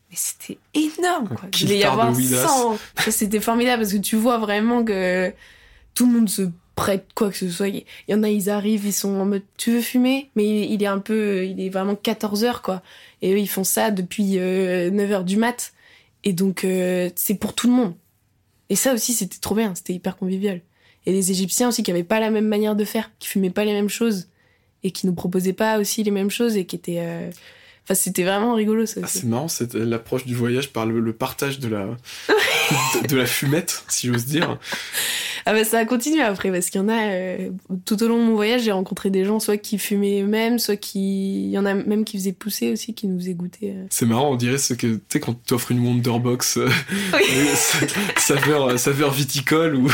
Mais 0.10 0.17
c'était 0.17 0.58
énorme, 0.74 1.30
quoi. 1.30 1.48
Il 1.62 1.72
y 1.72 1.84
avoir 1.86 2.13
100. 2.13 2.78
C'était 3.10 3.39
formidable, 3.39 3.84
parce 3.84 3.94
que 3.94 4.00
tu 4.00 4.17
vois 4.17 4.38
vraiment 4.38 4.84
que 4.84 5.32
tout 5.94 6.06
le 6.08 6.12
monde 6.12 6.30
se 6.30 6.50
prête 6.75 7.07
quoi 7.15 7.29
que 7.29 7.38
ce 7.38 7.49
soit. 7.49 7.67
Il 7.67 7.86
y 8.07 8.13
en 8.13 8.23
a, 8.23 8.29
ils 8.29 8.49
arrivent, 8.49 8.86
ils 8.86 8.93
sont 8.93 9.19
en 9.19 9.25
mode 9.25 9.43
tu 9.57 9.71
veux 9.71 9.81
fumer? 9.81 10.29
Mais 10.36 10.67
il, 10.67 10.81
est 10.84 10.88
un 10.88 10.99
peu, 10.99 11.45
il 11.45 11.60
est 11.60 11.69
vraiment 11.69 11.95
14 11.95 12.43
heures 12.43 12.62
quoi. 12.62 12.81
Et 13.21 13.34
eux, 13.34 13.39
ils 13.39 13.49
font 13.49 13.63
ça 13.63 13.91
depuis 13.91 14.36
9 14.36 14.39
euh, 14.41 15.12
heures 15.12 15.23
du 15.23 15.38
mat. 15.38 15.73
Et 16.23 16.34
donc, 16.34 16.63
euh, 16.63 17.10
c'est 17.15 17.36
pour 17.36 17.53
tout 17.53 17.67
le 17.67 17.73
monde. 17.73 17.93
Et 18.69 18.75
ça 18.75 18.93
aussi, 18.93 19.13
c'était 19.13 19.39
trop 19.39 19.55
bien, 19.55 19.75
c'était 19.75 19.93
hyper 19.93 20.17
convivial. 20.17 20.62
Et 21.05 21.12
les 21.12 21.31
Égyptiens 21.31 21.69
aussi 21.69 21.84
qui 21.84 21.91
avaient 21.91 22.03
pas 22.03 22.19
la 22.19 22.29
même 22.29 22.47
manière 22.47 22.75
de 22.75 22.86
faire, 22.86 23.12
qui 23.19 23.27
fumaient 23.27 23.49
pas 23.49 23.65
les 23.65 23.73
mêmes 23.73 23.89
choses 23.89 24.27
et 24.84 24.91
qui 24.91 25.07
nous 25.07 25.13
proposaient 25.13 25.53
pas 25.53 25.79
aussi 25.79 26.03
les 26.03 26.12
mêmes 26.12 26.29
choses 26.29 26.57
et 26.57 26.65
qui 26.65 26.75
étaient. 26.75 26.99
Euh, 26.99 27.29
enfin, 27.84 27.95
c'était 27.95 28.23
vraiment 28.23 28.53
rigolo 28.53 28.86
ça. 28.86 29.01
Ah, 29.03 29.07
c'est 29.07 29.25
marrant, 29.25 29.47
c'est 29.47 29.73
l'approche 29.73 30.25
du 30.25 30.36
voyage 30.36 30.71
par 30.71 30.86
le, 30.86 31.13
partage 31.13 31.60
de 31.60 31.69
la, 31.69 31.88
de 33.07 33.15
la 33.15 33.25
fumette, 33.25 33.84
si 33.88 34.07
j'ose 34.07 34.25
dire. 34.25 34.60
Ah 35.45 35.54
bah 35.54 35.63
ça 35.63 35.80
a 35.80 35.86
continué 35.86 36.21
après 36.21 36.51
parce 36.51 36.69
qu'il 36.69 36.82
y 36.82 36.84
en 36.84 36.89
a 36.89 37.08
euh, 37.08 37.49
tout 37.86 38.01
au 38.04 38.08
long 38.08 38.17
de 38.17 38.23
mon 38.23 38.36
voyage 38.36 38.63
j'ai 38.63 38.71
rencontré 38.71 39.10
des 39.10 39.25
gens 39.25 39.39
soit 39.39 39.58
qui 39.58 39.77
fumaient 39.77 40.21
eux-mêmes 40.21 40.60
soit 40.60 40.75
qui 40.75 41.45
il 41.45 41.49
y 41.49 41.58
en 41.58 41.65
a 41.65 41.73
même 41.73 42.04
qui 42.04 42.17
faisaient 42.17 42.32
pousser 42.32 42.71
aussi 42.71 42.93
qui 42.93 43.08
nous 43.08 43.19
faisaient 43.19 43.34
goûter. 43.34 43.71
Euh. 43.71 43.86
C'est 43.89 44.06
marrant 44.06 44.32
on 44.32 44.36
dirait 44.36 44.58
ce 44.58 44.73
que 44.73 44.88
tu 44.88 45.01
sais 45.10 45.19
quand 45.19 45.36
tu 45.45 45.54
offres 45.54 45.71
une 45.71 45.86
Wonderbox 45.86 46.58
euh, 46.58 46.69
saveur 48.17 48.77
saveur 48.80 49.12
viticole 49.12 49.75
ou 49.75 49.91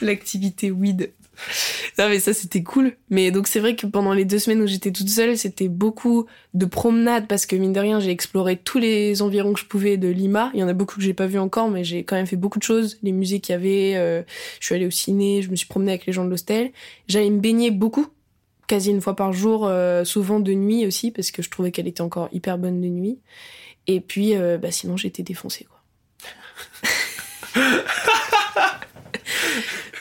l'activité 0.00 0.70
weed. 0.70 1.12
non 1.98 2.08
mais 2.08 2.18
ça 2.18 2.32
c'était 2.32 2.62
cool. 2.62 2.96
Mais 3.10 3.30
donc 3.30 3.46
c'est 3.46 3.60
vrai 3.60 3.76
que 3.76 3.86
pendant 3.86 4.12
les 4.12 4.24
deux 4.24 4.38
semaines 4.38 4.62
où 4.62 4.66
j'étais 4.66 4.90
toute 4.90 5.08
seule, 5.08 5.36
c'était 5.36 5.68
beaucoup 5.68 6.26
de 6.54 6.66
promenades 6.66 7.26
parce 7.26 7.46
que 7.46 7.56
mine 7.56 7.72
de 7.72 7.80
rien 7.80 8.00
j'ai 8.00 8.10
exploré 8.10 8.56
tous 8.56 8.78
les 8.78 9.22
environs 9.22 9.52
que 9.52 9.60
je 9.60 9.66
pouvais 9.66 9.96
de 9.96 10.08
Lima. 10.08 10.50
Il 10.54 10.60
y 10.60 10.62
en 10.62 10.68
a 10.68 10.72
beaucoup 10.72 10.96
que 10.96 11.02
j'ai 11.02 11.14
pas 11.14 11.26
vu 11.26 11.38
encore, 11.38 11.70
mais 11.70 11.84
j'ai 11.84 12.04
quand 12.04 12.16
même 12.16 12.26
fait 12.26 12.36
beaucoup 12.36 12.58
de 12.58 12.64
choses. 12.64 12.98
Les 13.02 13.12
musées 13.12 13.40
qu'il 13.40 13.52
y 13.52 13.56
avait, 13.56 13.96
euh, 13.96 14.22
je 14.60 14.66
suis 14.66 14.74
allée 14.74 14.86
au 14.86 14.90
ciné, 14.90 15.42
je 15.42 15.50
me 15.50 15.56
suis 15.56 15.66
promenée 15.66 15.92
avec 15.92 16.06
les 16.06 16.12
gens 16.12 16.24
de 16.24 16.30
l'hostel. 16.30 16.72
J'allais 17.08 17.30
me 17.30 17.40
baigner 17.40 17.70
beaucoup, 17.70 18.06
quasi 18.66 18.90
une 18.90 19.00
fois 19.00 19.16
par 19.16 19.32
jour, 19.32 19.66
euh, 19.66 20.04
souvent 20.04 20.40
de 20.40 20.52
nuit 20.52 20.86
aussi 20.86 21.10
parce 21.10 21.30
que 21.30 21.42
je 21.42 21.50
trouvais 21.50 21.70
qu'elle 21.70 21.88
était 21.88 22.02
encore 22.02 22.28
hyper 22.32 22.58
bonne 22.58 22.80
de 22.80 22.88
nuit. 22.88 23.18
Et 23.86 24.00
puis 24.00 24.34
euh, 24.34 24.58
bah 24.58 24.70
sinon 24.70 24.96
j'étais 24.96 25.22
défoncée 25.22 25.64
quoi. 25.64 25.76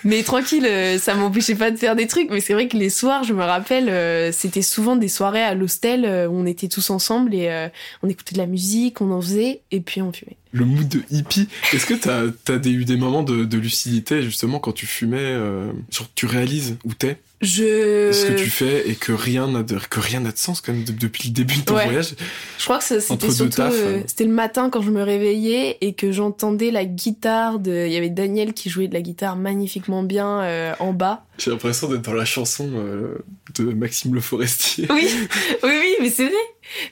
Mais 0.06 0.22
tranquille, 0.22 0.68
euh, 0.68 1.00
ça 1.00 1.16
m'empêchait 1.16 1.56
pas 1.56 1.72
de 1.72 1.78
faire 1.78 1.96
des 1.96 2.06
trucs. 2.06 2.30
Mais 2.30 2.40
c'est 2.40 2.54
vrai 2.54 2.68
que 2.68 2.78
les 2.78 2.92
soirs, 2.92 3.24
je 3.24 3.34
me 3.34 3.44
rappelle, 3.44 3.90
euh, 3.90 4.32
c'était 4.32 4.62
souvent 4.62 4.96
des 4.96 5.08
soirées 5.08 5.42
à 5.42 5.56
l'hostel 5.56 6.06
euh, 6.06 6.28
où 6.28 6.36
on 6.36 6.46
était 6.46 6.68
tous 6.68 6.92
ensemble 6.92 7.34
et 7.34 7.70
on 8.04 8.08
écoutait 8.08 8.36
de 8.36 8.40
la 8.40 8.46
musique, 8.46 9.02
on 9.02 9.12
en 9.12 9.20
faisait 9.20 9.62
et 9.72 9.82
puis 9.82 10.04
on 10.04 10.14
fumait. 10.14 10.38
Le 10.58 10.66
mood 10.66 10.88
de 10.88 11.02
hippie. 11.12 11.48
Est-ce 11.74 11.86
que 11.86 11.94
t'as 11.94 12.54
as 12.54 12.68
eu 12.68 12.86
des 12.86 12.96
moments 12.96 13.24
de, 13.24 13.44
de, 13.44 13.58
lucidité 13.58 14.22
justement 14.24 14.60
quand 14.60 14.72
tu 14.72 14.86
fumais, 14.86 15.34
genre 15.92 16.08
tu 16.16 16.26
réalises 16.26 16.78
où 16.86 16.94
t'es? 16.94 17.18
Je... 17.42 18.12
ce 18.14 18.26
que 18.26 18.34
tu 18.34 18.50
fais 18.50 18.90
et 18.90 18.96
que 18.96 19.12
rien 19.12 19.48
n'a 19.48 19.62
de, 19.62 19.78
que 19.78 20.00
rien 20.00 20.22
n'a 20.22 20.32
de 20.32 20.38
sens 20.38 20.62
quand 20.62 20.72
même 20.72 20.86
depuis 20.86 21.28
le 21.28 21.34
début 21.34 21.58
de 21.58 21.62
ton 21.62 21.74
voyage? 21.74 22.16
Je 22.58 22.64
crois 22.64 22.80
que 22.80 22.84
c'était 22.84 23.30
surtout 23.30 23.62
euh, 23.62 24.02
c'était 24.08 24.24
le 24.24 24.32
matin 24.32 24.70
quand 24.70 24.82
je 24.82 24.90
me 24.90 25.04
réveillais 25.04 25.78
et 25.82 25.94
que 25.94 26.14
j'entendais 26.14 26.72
la 26.72 26.86
guitare 26.86 27.60
de 27.60 27.86
il 27.88 27.92
y 27.92 27.98
avait 27.98 28.10
Daniel 28.10 28.54
qui 28.54 28.70
jouait 28.70 28.88
de 28.88 28.94
la 28.94 29.02
guitare 29.02 29.36
magnifiquement 29.36 30.02
bien 30.02 30.42
euh, 30.42 30.74
en 30.80 30.94
bas. 30.94 31.26
J'ai 31.38 31.52
l'impression 31.52 31.90
d'être 31.90 32.04
dans 32.04 32.14
la 32.14 32.26
chanson 32.26 32.70
euh, 32.74 33.18
de 33.56 33.66
Maxime 33.66 34.16
Le 34.16 34.22
Forestier. 34.22 34.88
Oui. 34.90 35.10
Oui 35.64 35.72
oui, 35.72 35.96
mais 36.02 36.10
c'est 36.10 36.26
vrai. 36.26 36.36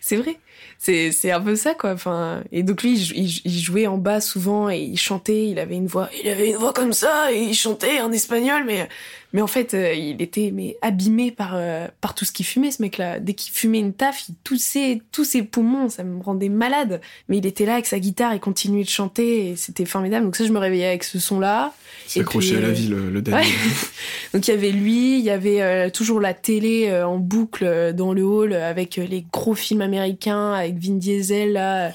C'est 0.02 0.17
vrai 0.17 0.38
c'est 0.84 1.32
un 1.32 1.41
peu 1.41 1.56
ça 1.56 1.74
quoi. 1.74 1.91
Enfin 1.91 2.43
et 2.52 2.63
donc 2.63 2.84
lui 2.84 2.98
il, 2.98 3.60
jouait 3.60 3.88
en 3.88 3.98
bas 3.98 4.22
souvent 4.22 4.69
et 4.69 4.80
il 4.80 4.98
chantait. 4.98 5.48
Il 5.48 5.60
avait 5.60 5.76
une 5.76 5.88
voix 5.88 6.10
il 6.24 6.30
avait 6.30 6.50
une 6.50 6.58
voix 6.58 6.74
comme 6.74 6.93
ça 6.93 7.32
et 7.32 7.41
il 7.41 7.54
chantait 7.54 8.02
en 8.02 8.12
espagnol 8.12 8.63
mais 8.65 8.88
mais 9.34 9.41
en 9.41 9.48
fait 9.48 9.74
euh, 9.74 9.93
il 9.93 10.22
était 10.22 10.52
mais 10.54 10.78
abîmé 10.82 11.32
par 11.32 11.54
euh, 11.56 11.88
par 12.02 12.13
tout 12.13 12.24
ce 12.24 12.32
qu'il 12.32 12.46
fumait 12.46 12.69
ce 12.69 12.82
mec 12.82 12.98
là 12.98 13.19
dès 13.19 13.34
qu'il 13.34 13.52
fumait 13.52 13.80
une 13.80 13.93
taf 13.93 14.30
il 14.30 14.36
toussait 14.43 15.02
tous 15.12 15.24
ses 15.24 15.41
poumons 15.41 15.89
ça 15.89 16.04
me 16.04 16.22
rendait 16.22 16.50
malade. 16.50 17.02
Mais 17.28 17.38
il 17.39 17.46
était 17.46 17.65
là 17.65 17.74
avec 17.74 17.88
sa 17.88 18.00
guitare 18.00 18.34
et 18.34 18.39
continuait 18.39 18.84
de 18.84 18.89
chanter 18.89 19.50
et 19.50 19.56
c'était 19.56 19.86
formidable. 19.86 20.26
Donc 20.26 20.36
ça 20.36 20.46
je 20.46 20.52
me 20.52 20.60
réveillais 20.60 20.88
avec 20.88 21.04
ce 21.04 21.19
son 21.19 21.39
là 21.39 21.74
s'accrocher 22.08 22.58
à 22.58 22.62
la 22.62 22.72
vie 22.72 22.88
le, 22.88 23.10
le 23.10 23.22
donc 24.34 24.48
il 24.48 24.52
y 24.52 24.54
avait 24.54 24.72
lui 24.72 25.17
il 25.17 25.24
y 25.24 25.30
avait 25.30 25.62
euh, 25.62 25.89
toujours 25.89 26.19
la 26.19 26.34
télé 26.34 26.91
en 27.04 27.17
boucle 27.17 27.93
dans 27.93 28.13
le 28.13 28.24
hall 28.24 28.54
avec 28.54 28.98
les 28.98 29.26
gros 29.32 29.56
films 29.56 29.82
américains 29.82 30.54
avec 30.54 30.78
Vin 30.78 30.96
Diesel 30.96 31.54
là, 31.54 31.91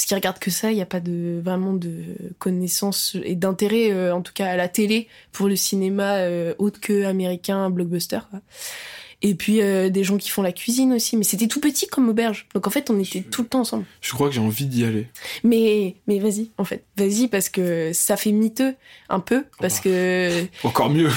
parce 0.00 0.06
qu'il 0.06 0.14
regarde 0.14 0.38
que 0.38 0.50
ça, 0.50 0.70
il 0.70 0.76
n'y 0.76 0.80
a 0.80 0.86
pas 0.86 1.00
de 1.00 1.42
vraiment 1.44 1.74
de 1.74 1.92
connaissance 2.38 3.18
et 3.22 3.34
d'intérêt 3.34 3.92
euh, 3.92 4.14
en 4.14 4.22
tout 4.22 4.32
cas 4.32 4.46
à 4.46 4.56
la 4.56 4.66
télé 4.66 5.08
pour 5.30 5.46
le 5.46 5.56
cinéma 5.56 6.20
euh, 6.20 6.54
autre 6.56 6.80
que 6.80 7.04
américain 7.04 7.68
blockbuster. 7.68 8.20
Et 9.22 9.34
puis 9.34 9.60
euh, 9.60 9.90
des 9.90 10.02
gens 10.02 10.16
qui 10.16 10.30
font 10.30 10.42
la 10.42 10.52
cuisine 10.52 10.92
aussi. 10.94 11.16
Mais 11.16 11.24
c'était 11.24 11.46
tout 11.46 11.60
petit 11.60 11.86
comme 11.86 12.08
auberge. 12.08 12.46
Donc 12.54 12.66
en 12.66 12.70
fait, 12.70 12.90
on 12.90 12.98
était 12.98 13.20
tout 13.20 13.42
le 13.42 13.48
temps 13.48 13.60
ensemble. 13.60 13.84
Je 14.00 14.12
crois 14.12 14.28
que 14.28 14.34
j'ai 14.34 14.40
envie 14.40 14.66
d'y 14.66 14.84
aller. 14.84 15.08
Mais, 15.44 15.96
mais 16.06 16.18
vas-y, 16.18 16.50
en 16.58 16.64
fait. 16.64 16.84
Vas-y 16.96 17.28
parce 17.28 17.48
que 17.48 17.92
ça 17.92 18.16
fait 18.16 18.32
miteux 18.32 18.74
un 19.08 19.20
peu. 19.20 19.44
Parce 19.58 19.78
oh. 19.80 19.84
que. 19.84 20.46
Encore 20.64 20.90
mieux. 20.90 21.10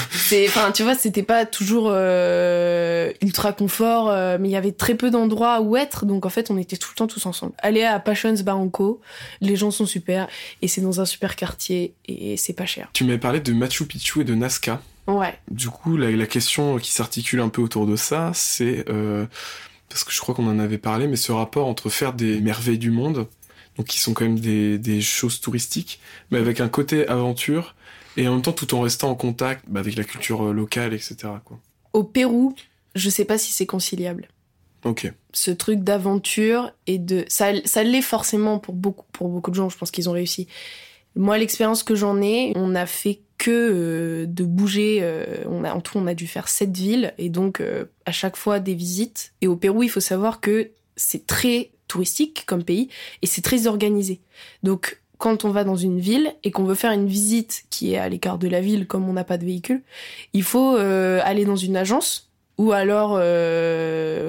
Enfin, 0.46 0.70
tu 0.72 0.82
vois, 0.82 0.94
c'était 0.94 1.22
pas 1.22 1.46
toujours 1.46 1.88
euh, 1.88 3.10
ultra 3.22 3.52
confort. 3.52 4.10
Euh, 4.10 4.36
mais 4.38 4.48
il 4.48 4.52
y 4.52 4.56
avait 4.56 4.72
très 4.72 4.94
peu 4.94 5.10
d'endroits 5.10 5.60
où 5.62 5.76
être. 5.76 6.04
Donc 6.04 6.26
en 6.26 6.30
fait, 6.30 6.50
on 6.50 6.58
était 6.58 6.76
tout 6.76 6.90
le 6.92 6.96
temps 6.96 7.06
tous 7.06 7.24
ensemble. 7.26 7.54
Aller 7.58 7.84
à 7.84 7.98
Passions 8.00 8.34
Barranco. 8.44 9.00
Les 9.40 9.56
gens 9.56 9.70
sont 9.70 9.86
super. 9.86 10.28
Et 10.60 10.68
c'est 10.68 10.82
dans 10.82 11.00
un 11.00 11.06
super 11.06 11.36
quartier. 11.36 11.94
Et 12.06 12.36
c'est 12.36 12.52
pas 12.52 12.66
cher. 12.66 12.90
Tu 12.92 13.04
m'avais 13.04 13.18
parlé 13.18 13.40
de 13.40 13.52
Machu 13.52 13.86
Picchu 13.86 14.20
et 14.20 14.24
de 14.24 14.34
Nazca. 14.34 14.82
Ouais. 15.06 15.38
Du 15.50 15.68
coup, 15.68 15.96
la, 15.96 16.26
question 16.26 16.78
qui 16.78 16.92
s'articule 16.92 17.40
un 17.40 17.48
peu 17.48 17.60
autour 17.60 17.86
de 17.86 17.96
ça, 17.96 18.32
c'est 18.34 18.88
euh, 18.88 19.26
parce 19.88 20.04
que 20.04 20.12
je 20.12 20.20
crois 20.20 20.34
qu'on 20.34 20.48
en 20.48 20.58
avait 20.58 20.78
parlé, 20.78 21.06
mais 21.06 21.16
ce 21.16 21.32
rapport 21.32 21.66
entre 21.66 21.90
faire 21.90 22.14
des 22.14 22.40
merveilles 22.40 22.78
du 22.78 22.90
monde, 22.90 23.28
donc 23.76 23.86
qui 23.86 23.98
sont 23.98 24.14
quand 24.14 24.24
même 24.24 24.38
des, 24.38 24.78
des 24.78 25.00
choses 25.00 25.40
touristiques, 25.40 26.00
mais 26.30 26.38
avec 26.38 26.60
un 26.60 26.68
côté 26.68 27.06
aventure 27.08 27.74
et 28.16 28.28
en 28.28 28.32
même 28.32 28.42
temps 28.42 28.52
tout 28.52 28.74
en 28.74 28.80
restant 28.80 29.10
en 29.10 29.14
contact 29.14 29.64
bah, 29.68 29.80
avec 29.80 29.96
la 29.96 30.04
culture 30.04 30.46
euh, 30.46 30.52
locale, 30.52 30.94
etc. 30.94 31.16
Quoi. 31.44 31.58
Au 31.92 32.04
Pérou, 32.04 32.54
je 32.94 33.10
sais 33.10 33.24
pas 33.24 33.38
si 33.38 33.52
c'est 33.52 33.66
conciliable. 33.66 34.28
Ok. 34.84 35.10
Ce 35.32 35.50
truc 35.50 35.80
d'aventure 35.80 36.70
et 36.86 36.98
de 36.98 37.24
ça, 37.28 37.52
ça 37.64 37.82
l'est 37.82 38.02
forcément 38.02 38.58
pour 38.58 38.74
beaucoup 38.74 39.06
pour 39.12 39.28
beaucoup 39.28 39.50
de 39.50 39.56
gens. 39.56 39.68
Je 39.68 39.78
pense 39.78 39.90
qu'ils 39.90 40.08
ont 40.08 40.12
réussi. 40.12 40.46
Moi, 41.16 41.38
l'expérience 41.38 41.82
que 41.82 41.94
j'en 41.94 42.20
ai, 42.20 42.52
on 42.56 42.74
a 42.74 42.86
fait 42.86 43.20
que 43.38 43.50
euh, 43.50 44.26
de 44.26 44.44
bouger. 44.44 44.98
Euh, 45.02 45.44
en 45.46 45.80
tout, 45.80 45.98
on 45.98 46.06
a 46.06 46.14
dû 46.14 46.26
faire 46.26 46.48
sept 46.48 46.76
villes 46.76 47.14
et 47.18 47.28
donc 47.28 47.60
euh, 47.60 47.86
à 48.06 48.12
chaque 48.12 48.36
fois 48.36 48.60
des 48.60 48.74
visites. 48.74 49.32
Et 49.40 49.46
au 49.46 49.56
Pérou, 49.56 49.82
il 49.82 49.90
faut 49.90 50.00
savoir 50.00 50.40
que 50.40 50.70
c'est 50.96 51.26
très 51.26 51.70
touristique 51.88 52.44
comme 52.46 52.64
pays 52.64 52.88
et 53.22 53.26
c'est 53.26 53.42
très 53.42 53.66
organisé. 53.66 54.20
Donc 54.62 55.00
quand 55.18 55.44
on 55.44 55.50
va 55.50 55.64
dans 55.64 55.76
une 55.76 56.00
ville 56.00 56.34
et 56.42 56.50
qu'on 56.50 56.64
veut 56.64 56.74
faire 56.74 56.92
une 56.92 57.06
visite 57.06 57.64
qui 57.70 57.94
est 57.94 57.98
à 57.98 58.08
l'écart 58.08 58.38
de 58.38 58.48
la 58.48 58.60
ville, 58.60 58.86
comme 58.86 59.08
on 59.08 59.12
n'a 59.12 59.24
pas 59.24 59.38
de 59.38 59.44
véhicule, 59.44 59.82
il 60.32 60.42
faut 60.42 60.76
aller 60.76 61.44
dans 61.44 61.56
une 61.56 61.76
agence 61.76 62.30
ou 62.58 62.72
alors 62.72 63.18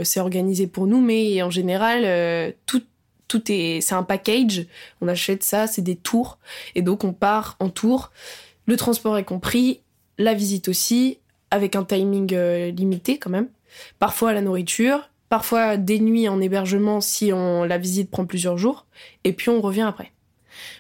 c'est 0.04 0.20
organisé 0.20 0.68
pour 0.68 0.86
nous, 0.86 1.02
mais 1.02 1.42
en 1.42 1.50
général 1.50 2.54
tout 2.66 2.84
tout 3.28 3.52
est 3.52 3.82
c'est 3.82 3.96
un 3.96 4.04
package. 4.04 4.68
On 5.02 5.08
achète 5.08 5.44
ça, 5.44 5.68
c'est 5.68 5.82
des 5.82 5.96
tours 5.96 6.38
et 6.76 6.82
donc 6.82 7.04
on 7.04 7.14
part 7.14 7.58
en 7.60 7.70
tour 7.70 8.12
le 8.66 8.78
transport 8.78 9.18
est 9.18 9.24
compris, 9.24 9.82
la 10.18 10.34
visite 10.34 10.68
aussi, 10.68 11.20
avec 11.52 11.76
un 11.76 11.84
timing 11.84 12.34
euh, 12.34 12.72
limité 12.72 13.18
quand 13.18 13.30
même. 13.30 13.48
Parfois 14.00 14.34
la 14.34 14.42
nourriture, 14.42 15.10
parfois 15.30 15.78
des 15.78 16.00
nuits 16.00 16.28
en 16.30 16.42
hébergement 16.42 17.02
si 17.02 17.32
on, 17.34 17.64
la 17.64 17.78
visite 17.78 18.10
prend 18.10 18.26
plusieurs 18.26 18.58
jours, 18.58 18.86
et 19.24 19.34
puis 19.34 19.50
on 19.50 19.62
revient 19.62 19.82
après. 19.82 20.12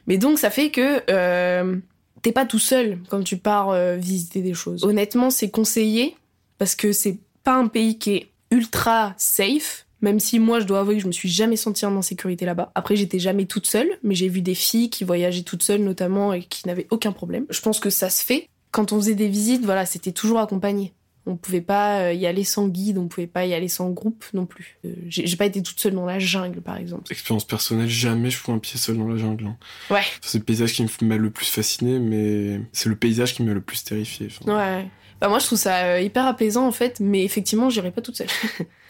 Mais 0.07 0.17
donc 0.17 0.39
ça 0.39 0.49
fait 0.49 0.69
que 0.69 1.01
euh, 1.09 1.77
t'es 2.21 2.31
pas 2.31 2.45
tout 2.45 2.59
seul 2.59 2.99
quand 3.09 3.23
tu 3.23 3.37
pars 3.37 3.69
euh, 3.69 3.95
visiter 3.95 4.41
des 4.41 4.53
choses. 4.53 4.83
Honnêtement, 4.83 5.29
c'est 5.29 5.49
conseillé 5.49 6.15
parce 6.57 6.75
que 6.75 6.91
c'est 6.91 7.17
pas 7.43 7.55
un 7.55 7.67
pays 7.67 7.97
qui 7.97 8.15
est 8.15 8.29
ultra 8.51 9.13
safe. 9.17 9.84
Même 10.05 10.19
si 10.19 10.37
moi, 10.37 10.59
je 10.59 10.65
dois 10.65 10.81
avouer 10.81 10.97
que 10.97 11.01
je 11.01 11.07
me 11.07 11.11
suis 11.11 11.29
jamais 11.29 11.55
sentie 11.55 11.83
en 11.83 11.97
insécurité 11.97 12.45
là-bas. 12.45 12.71
Après, 12.75 12.95
j'étais 12.95 13.17
jamais 13.17 13.47
toute 13.47 13.65
seule, 13.65 13.89
mais 14.03 14.13
j'ai 14.13 14.29
vu 14.29 14.41
des 14.43 14.53
filles 14.53 14.91
qui 14.91 15.03
voyageaient 15.03 15.41
toutes 15.41 15.63
seules 15.63 15.81
notamment 15.81 16.31
et 16.31 16.43
qui 16.43 16.67
n'avaient 16.67 16.85
aucun 16.91 17.11
problème. 17.11 17.47
Je 17.49 17.59
pense 17.59 17.79
que 17.79 17.89
ça 17.89 18.11
se 18.11 18.23
fait. 18.23 18.47
Quand 18.69 18.91
on 18.91 18.97
faisait 18.97 19.15
des 19.15 19.27
visites, 19.27 19.65
voilà, 19.65 19.87
c'était 19.87 20.11
toujours 20.11 20.37
accompagné. 20.37 20.93
On 21.25 21.37
pouvait 21.37 21.59
pas 21.59 22.01
euh, 22.01 22.13
y 22.13 22.27
aller 22.27 22.43
sans 22.43 22.67
guide, 22.67 22.99
on 22.99 23.07
pouvait 23.07 23.25
pas 23.25 23.47
y 23.47 23.55
aller 23.55 23.67
sans 23.67 23.89
groupe 23.89 24.23
non 24.35 24.45
plus. 24.45 24.77
Euh, 24.85 24.93
j'ai 25.07 25.37
pas 25.37 25.47
été 25.47 25.63
toute 25.63 25.79
seule 25.79 25.95
dans 25.95 26.05
la 26.05 26.19
jungle, 26.19 26.61
par 26.61 26.77
exemple. 26.77 27.11
Expérience 27.11 27.47
personnelle, 27.47 27.89
jamais 27.89 28.29
je 28.29 28.37
fous 28.37 28.51
un 28.51 28.59
pied 28.59 28.77
seul 28.77 28.99
dans 28.99 29.07
la 29.07 29.17
jungle. 29.17 29.47
Hein. 29.47 29.57
Ouais. 29.89 30.03
c'est 30.21 30.37
le 30.37 30.43
paysage 30.43 30.73
qui 30.73 30.85
m'a 31.03 31.17
le 31.17 31.31
plus 31.31 31.47
fasciné, 31.47 31.97
mais 31.97 32.61
c'est 32.73 32.89
le 32.89 32.95
paysage 32.95 33.33
qui 33.33 33.41
m'a 33.41 33.55
le 33.55 33.61
plus 33.61 33.83
terrifié. 33.83 34.27
Ouais. 34.45 34.85
Bah 35.19 35.29
moi, 35.29 35.39
je 35.39 35.47
trouve 35.47 35.57
ça 35.57 35.85
euh, 35.85 35.99
hyper 35.99 36.27
apaisant 36.27 36.67
en 36.67 36.71
fait, 36.71 36.99
mais 36.99 37.23
effectivement, 37.23 37.71
j'irai 37.71 37.89
pas 37.89 38.01
toute 38.01 38.17
seule. 38.17 38.27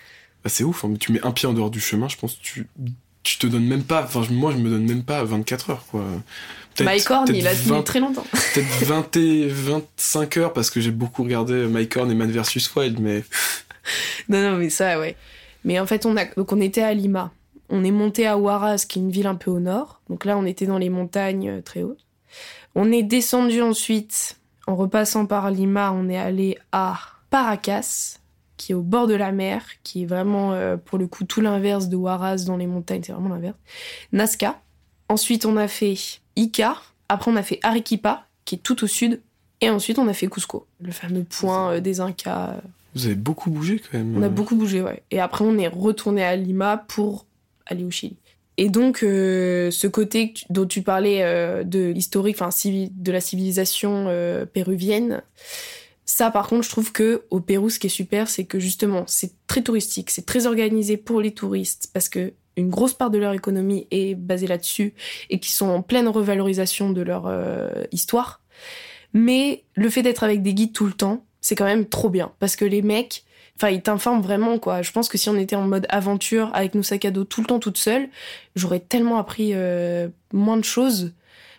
bah, 0.45 0.51
c'est 0.53 0.63
ouf, 0.63 0.85
hein, 0.85 0.89
mais 0.91 0.99
tu 0.99 1.11
mets 1.11 1.25
un 1.25 1.31
pied 1.31 1.47
en 1.47 1.53
dehors 1.53 1.71
du 1.71 1.79
chemin, 1.79 2.07
je 2.07 2.17
pense 2.17 2.35
que 2.35 2.43
tu, 2.43 2.67
tu 3.23 3.39
te 3.39 3.47
donnes 3.47 3.65
même 3.65 3.81
pas. 3.81 4.03
Enfin, 4.03 4.21
moi, 4.29 4.51
je 4.51 4.57
me 4.57 4.69
donne 4.69 4.85
même 4.85 5.01
pas 5.01 5.23
24 5.23 5.71
heures, 5.71 5.85
quoi. 5.89 6.05
Mike 6.81 7.09
Horn, 7.09 7.25
il 7.33 7.47
a 7.47 7.55
tenu 7.55 7.83
très 7.83 7.99
longtemps. 7.99 8.27
Peut-être 8.53 8.85
20 8.85 9.17
et 9.17 9.47
25 9.47 10.37
heures 10.37 10.53
parce 10.53 10.69
que 10.69 10.79
j'ai 10.81 10.91
beaucoup 10.91 11.23
regardé 11.23 11.65
Mike 11.65 11.97
Horn 11.97 12.11
et 12.11 12.13
Man 12.13 12.29
vs 12.29 12.75
Wild, 12.75 12.99
mais. 12.99 13.23
non, 14.29 14.51
non, 14.51 14.57
mais 14.57 14.69
ça, 14.69 14.99
ouais. 14.99 15.15
Mais 15.63 15.79
en 15.79 15.87
fait, 15.87 16.05
on, 16.05 16.15
a... 16.15 16.25
Donc, 16.25 16.51
on 16.51 16.61
était 16.61 16.83
à 16.83 16.93
Lima. 16.93 17.31
On 17.69 17.83
est 17.83 17.89
monté 17.89 18.27
à 18.27 18.37
Huaraz, 18.37 18.85
qui 18.87 18.99
est 18.99 19.01
une 19.01 19.09
ville 19.09 19.25
un 19.25 19.33
peu 19.33 19.49
au 19.49 19.59
nord. 19.59 19.99
Donc 20.11 20.25
là, 20.25 20.37
on 20.37 20.45
était 20.45 20.67
dans 20.67 20.77
les 20.77 20.91
montagnes 20.91 21.49
euh, 21.49 21.61
très 21.61 21.81
hautes. 21.81 22.05
On 22.75 22.91
est 22.91 23.01
descendu 23.01 23.63
ensuite, 23.63 24.37
en 24.67 24.75
repassant 24.75 25.25
par 25.25 25.49
Lima, 25.49 25.91
on 25.91 26.07
est 26.07 26.17
allé 26.17 26.59
à 26.71 26.99
Paracas, 27.31 28.19
qui 28.57 28.71
est 28.71 28.75
au 28.75 28.81
bord 28.81 29.07
de 29.07 29.13
la 29.13 29.31
mer, 29.31 29.63
qui 29.83 30.03
est 30.03 30.05
vraiment, 30.05 30.53
euh, 30.53 30.77
pour 30.77 30.97
le 30.97 31.07
coup, 31.07 31.25
tout 31.25 31.41
l'inverse 31.41 31.89
de 31.89 31.95
Huaraz 31.95 32.45
dans 32.45 32.57
les 32.57 32.67
montagnes, 32.67 33.01
c'est 33.03 33.11
vraiment 33.11 33.29
l'inverse. 33.29 33.57
Nazca. 34.11 34.61
Ensuite, 35.09 35.45
on 35.45 35.57
a 35.57 35.67
fait 35.67 35.95
Ica. 36.35 36.77
Après, 37.09 37.29
on 37.29 37.35
a 37.35 37.43
fait 37.43 37.59
Arequipa, 37.63 38.25
qui 38.45 38.55
est 38.55 38.59
tout 38.59 38.83
au 38.83 38.87
sud. 38.87 39.21
Et 39.61 39.69
ensuite, 39.69 39.99
on 39.99 40.07
a 40.07 40.13
fait 40.13 40.27
Cusco, 40.27 40.67
le 40.81 40.91
fameux 40.91 41.23
point 41.23 41.73
euh, 41.73 41.79
des 41.79 41.99
Incas. 41.99 42.57
Vous 42.95 43.05
avez 43.05 43.15
beaucoup 43.15 43.49
bougé 43.49 43.79
quand 43.79 43.97
même. 43.97 44.17
On 44.17 44.23
a 44.23 44.29
beaucoup 44.29 44.55
bougé, 44.55 44.81
ouais. 44.81 45.03
Et 45.11 45.19
après, 45.19 45.43
on 45.45 45.57
est 45.57 45.67
retourné 45.67 46.23
à 46.23 46.35
Lima 46.35 46.83
pour 46.87 47.25
aller 47.65 47.83
au 47.83 47.91
Chili. 47.91 48.17
Et 48.57 48.69
donc, 48.69 49.03
euh, 49.03 49.69
ce 49.69 49.87
côté 49.87 50.33
dont 50.49 50.65
tu 50.65 50.81
parlais 50.81 51.63
de 51.65 51.91
historique, 51.93 52.37
enfin, 52.39 52.49
de 52.63 53.11
la 53.11 53.19
civilisation 53.19 54.07
péruvienne, 54.53 55.21
ça, 56.05 56.29
par 56.29 56.47
contre, 56.47 56.63
je 56.63 56.69
trouve 56.69 56.91
que 56.91 57.23
au 57.31 57.39
Pérou, 57.39 57.69
ce 57.69 57.79
qui 57.79 57.87
est 57.87 57.89
super, 57.89 58.29
c'est 58.29 58.45
que 58.45 58.59
justement, 58.59 59.03
c'est 59.07 59.33
très 59.47 59.63
touristique, 59.63 60.11
c'est 60.11 60.25
très 60.25 60.45
organisé 60.45 60.97
pour 60.97 61.19
les 61.19 61.31
touristes, 61.31 61.89
parce 61.93 62.09
que 62.09 62.33
une 62.57 62.69
grosse 62.69 62.93
part 62.93 63.09
de 63.09 63.17
leur 63.17 63.33
économie 63.33 63.87
est 63.91 64.15
basée 64.15 64.47
là-dessus 64.47 64.93
et 65.29 65.39
qui 65.39 65.51
sont 65.51 65.67
en 65.67 65.81
pleine 65.81 66.07
revalorisation 66.07 66.91
de 66.91 67.01
leur 67.01 67.25
euh, 67.27 67.83
histoire. 67.91 68.41
Mais 69.13 69.63
le 69.75 69.89
fait 69.89 70.03
d'être 70.03 70.23
avec 70.23 70.41
des 70.41 70.53
guides 70.53 70.73
tout 70.73 70.85
le 70.85 70.93
temps, 70.93 71.25
c'est 71.41 71.55
quand 71.55 71.65
même 71.65 71.85
trop 71.85 72.09
bien 72.09 72.31
parce 72.39 72.55
que 72.55 72.63
les 72.63 72.81
mecs, 72.81 73.25
enfin, 73.57 73.69
ils 73.69 73.81
t'informent 73.81 74.21
vraiment 74.21 74.57
quoi. 74.57 74.81
Je 74.83 74.91
pense 74.91 75.09
que 75.09 75.17
si 75.17 75.29
on 75.29 75.35
était 75.35 75.55
en 75.55 75.67
mode 75.67 75.85
aventure 75.89 76.49
avec 76.53 76.75
nos 76.75 76.83
sacs 76.83 77.05
à 77.05 77.11
dos 77.11 77.25
tout 77.25 77.41
le 77.41 77.47
temps 77.47 77.59
toute 77.59 77.77
seule, 77.77 78.07
j'aurais 78.55 78.79
tellement 78.79 79.17
appris 79.17 79.51
euh, 79.53 80.07
moins 80.31 80.57
de 80.57 80.63
choses 80.63 81.13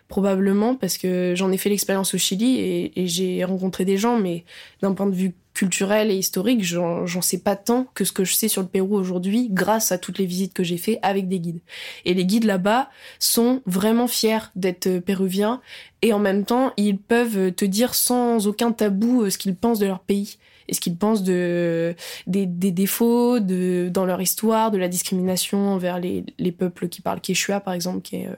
probablement 0.07 0.75
parce 0.75 0.97
que 0.97 1.33
j'en 1.35 1.51
ai 1.51 1.57
fait 1.57 1.69
l'expérience 1.69 2.13
au 2.13 2.17
Chili 2.17 2.59
et, 2.59 3.07
j'ai 3.07 3.43
rencontré 3.43 3.85
des 3.85 3.97
gens, 3.97 4.17
mais 4.17 4.45
d'un 4.81 4.93
point 4.93 5.07
de 5.07 5.15
vue 5.15 5.33
culturel 5.53 6.11
et 6.11 6.15
historique, 6.15 6.63
j'en 6.63 7.21
sais 7.21 7.39
pas 7.39 7.55
tant 7.55 7.87
que 7.95 8.05
ce 8.05 8.11
que 8.11 8.23
je 8.23 8.35
sais 8.35 8.47
sur 8.47 8.61
le 8.61 8.67
Pérou 8.67 8.95
aujourd'hui 8.95 9.47
grâce 9.49 9.91
à 9.91 9.97
toutes 9.97 10.19
les 10.19 10.27
visites 10.27 10.53
que 10.53 10.63
j'ai 10.63 10.77
fait 10.77 10.99
avec 11.01 11.27
des 11.27 11.39
guides. 11.39 11.61
Et 12.05 12.13
les 12.13 12.25
guides 12.25 12.43
là-bas 12.43 12.89
sont 13.17 13.61
vraiment 13.65 14.07
fiers 14.07 14.51
d'être 14.55 14.99
péruviens 14.99 15.61
et 16.03 16.13
en 16.13 16.19
même 16.19 16.45
temps, 16.45 16.73
ils 16.77 16.97
peuvent 16.97 17.51
te 17.53 17.65
dire 17.65 17.95
sans 17.95 18.47
aucun 18.47 18.71
tabou 18.71 19.23
euh, 19.23 19.29
ce 19.31 19.37
qu'ils 19.37 19.55
pensent 19.55 19.79
de 19.79 19.87
leur 19.87 19.99
pays 19.99 20.37
et 20.67 20.73
ce 20.73 20.79
qu'ils 20.79 20.97
pensent 20.97 21.23
de 21.23 21.95
des, 22.27 22.45
des, 22.45 22.71
défauts 22.71 23.39
de 23.39 23.89
dans 23.91 24.05
leur 24.05 24.21
histoire, 24.21 24.71
de 24.71 24.77
la 24.77 24.87
discrimination 24.87 25.69
envers 25.69 25.99
les, 25.99 26.25
les 26.37 26.51
peuples 26.51 26.89
qui 26.89 27.01
parlent 27.01 27.21
quechua 27.21 27.59
par 27.59 27.73
exemple, 27.73 28.01
qui 28.01 28.17
est 28.17 28.27
euh, 28.27 28.35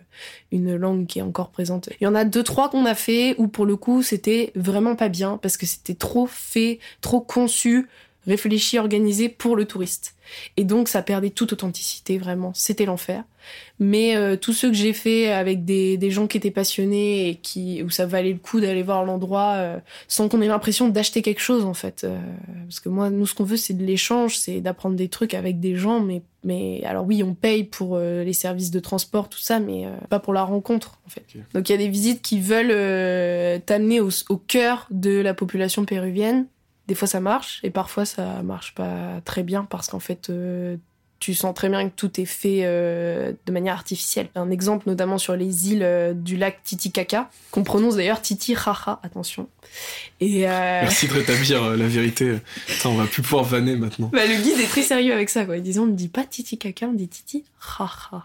une 0.52 0.76
langue 0.76 1.08
qui 1.08 1.20
est 1.20 1.24
encore 1.24 1.50
présente? 1.50 1.90
Il 2.00 2.04
y 2.04 2.08
en 2.08 2.16
a 2.16 2.26
deux 2.26 2.44
trois 2.44 2.70
qu'on 2.70 2.86
a 2.86 2.96
fait 2.96 3.36
où 3.38 3.48
pour 3.48 3.66
le 3.66 3.76
coup 3.76 4.04
c'était 4.04 4.52
vraiment 4.56 4.96
pas 4.96 5.10
bien 5.10 5.38
parce 5.38 5.58
que 5.58 5.66
c'était 5.66 5.96
trop 5.96 6.28
fait, 6.28 6.80
trop 7.02 7.22
conçu 7.22 7.88
réfléchi, 8.30 8.78
organisé 8.78 9.30
pour 9.30 9.56
le 9.56 9.66
touriste. 9.66 10.16
Et 10.58 10.64
donc 10.64 10.88
ça 10.88 11.02
perdait 11.02 11.30
toute 11.30 11.54
authenticité, 11.54 12.18
vraiment. 12.18 12.52
C'était 12.54 12.86
l'enfer. 12.86 13.24
Mais 13.80 14.16
euh, 14.16 14.36
tous 14.36 14.54
ceux 14.54 14.70
que 14.70 14.76
j'ai 14.76 14.94
fait 14.94 15.32
avec 15.32 15.66
des, 15.66 15.98
des, 15.98 16.12
gens 16.12 16.28
qui 16.28 16.38
étaient 16.38 16.52
passionnés 16.52 17.30
et 17.30 17.36
qui 17.36 17.82
où 17.82 17.90
ça 17.90 18.06
valait 18.06 18.34
le 18.34 18.38
coup 18.38 18.60
d'aller 18.60 18.84
voir 18.84 19.06
l'endroit 19.06 19.54
euh, 19.56 19.80
sans 20.08 20.28
qu'on 20.28 20.42
ait 20.42 20.48
l'impression 20.48 20.90
d'acheter 20.90 21.22
quelque 21.22 21.40
chose 21.40 21.66
en 21.66 21.74
fait. 21.74 22.04
Euh, 22.04 22.20
parce 22.66 22.80
que 22.80 22.90
moi, 22.90 23.10
nous 23.10 23.26
ce 23.26 23.34
qu'on 23.34 23.46
veut 23.46 23.58
c'est 23.58 23.74
de 23.74 23.86
l'échange, 23.86 24.38
c'est 24.38 24.62
d'apprendre 24.62 24.96
des 24.96 25.08
trucs 25.08 25.34
avec 25.34 25.60
des 25.60 25.76
gens. 25.76 26.02
Mais 26.02 26.22
mais 26.44 26.84
alors 26.86 27.06
oui, 27.06 27.24
on 27.24 27.34
paye 27.34 27.64
pour 27.64 27.98
les 27.98 28.34
services 28.34 28.72
de 28.72 28.80
transport, 28.80 29.28
tout 29.28 29.40
ça, 29.40 29.60
mais 29.60 29.86
pas 30.10 30.20
pour 30.20 30.34
la 30.34 30.44
rencontre 30.44 31.00
en 31.06 31.10
fait. 31.10 31.26
Donc 31.54 31.68
il 31.68 31.74
y 31.74 31.76
a 31.76 31.78
des 31.78 31.90
visites 31.90 32.22
qui 32.22 32.40
veulent 32.40 33.62
t'amener 33.66 34.00
au, 34.00 34.10
au 34.30 34.38
cœur 34.38 34.88
de 34.90 35.20
la 35.20 35.34
population 35.34 35.84
péruvienne 35.84 36.46
des 36.90 36.96
fois 36.96 37.08
ça 37.08 37.20
marche 37.20 37.60
et 37.64 37.70
parfois 37.70 38.04
ça 38.04 38.42
marche 38.42 38.74
pas 38.74 39.22
très 39.24 39.44
bien 39.44 39.64
parce 39.64 39.88
qu'en 39.88 40.00
fait 40.00 40.32
euh, 40.32 40.76
tu 41.20 41.34
sens 41.34 41.54
très 41.54 41.70
bien 41.70 41.90
que 41.90 41.94
tout 41.96 42.20
est 42.20 42.26
fait 42.26 42.62
euh, 42.64 43.34
de 43.46 43.52
manière 43.52 43.74
artificielle. 43.74 44.30
Un 44.36 44.50
exemple 44.52 44.88
notamment 44.88 45.18
sur 45.18 45.36
les 45.36 45.72
îles 45.72 45.84
euh, 45.84 46.14
du 46.14 46.38
lac 46.38 46.64
Titicaca, 46.64 47.30
qu'on 47.52 47.64
prononce 47.64 47.98
d'ailleurs 47.98 48.22
Titicaca, 48.22 49.00
attention. 49.04 49.48
Et 50.22 50.42
Merci 50.48 51.08
de 51.08 51.14
rétablir 51.14 51.76
la 51.76 51.88
vérité. 51.88 52.38
on 52.86 52.96
va 52.96 53.06
plus 53.06 53.22
pouvoir 53.22 53.44
vanner 53.44 53.76
maintenant. 53.76 54.10
Bah, 54.14 54.26
le 54.26 54.42
guide 54.42 54.60
est 54.60 54.68
très 54.68 54.82
sérieux 54.82 55.14
avec 55.14 55.30
ça. 55.30 55.46
Quoi. 55.46 55.58
Il 55.58 55.64
disait 55.64 55.80
on 55.80 55.88
ne 55.88 55.94
dit 55.94 56.08
pas 56.08 56.24
Titicaca, 56.24 56.88
on 56.88 56.94
dit 56.94 57.08
Titicaca. 57.08 57.46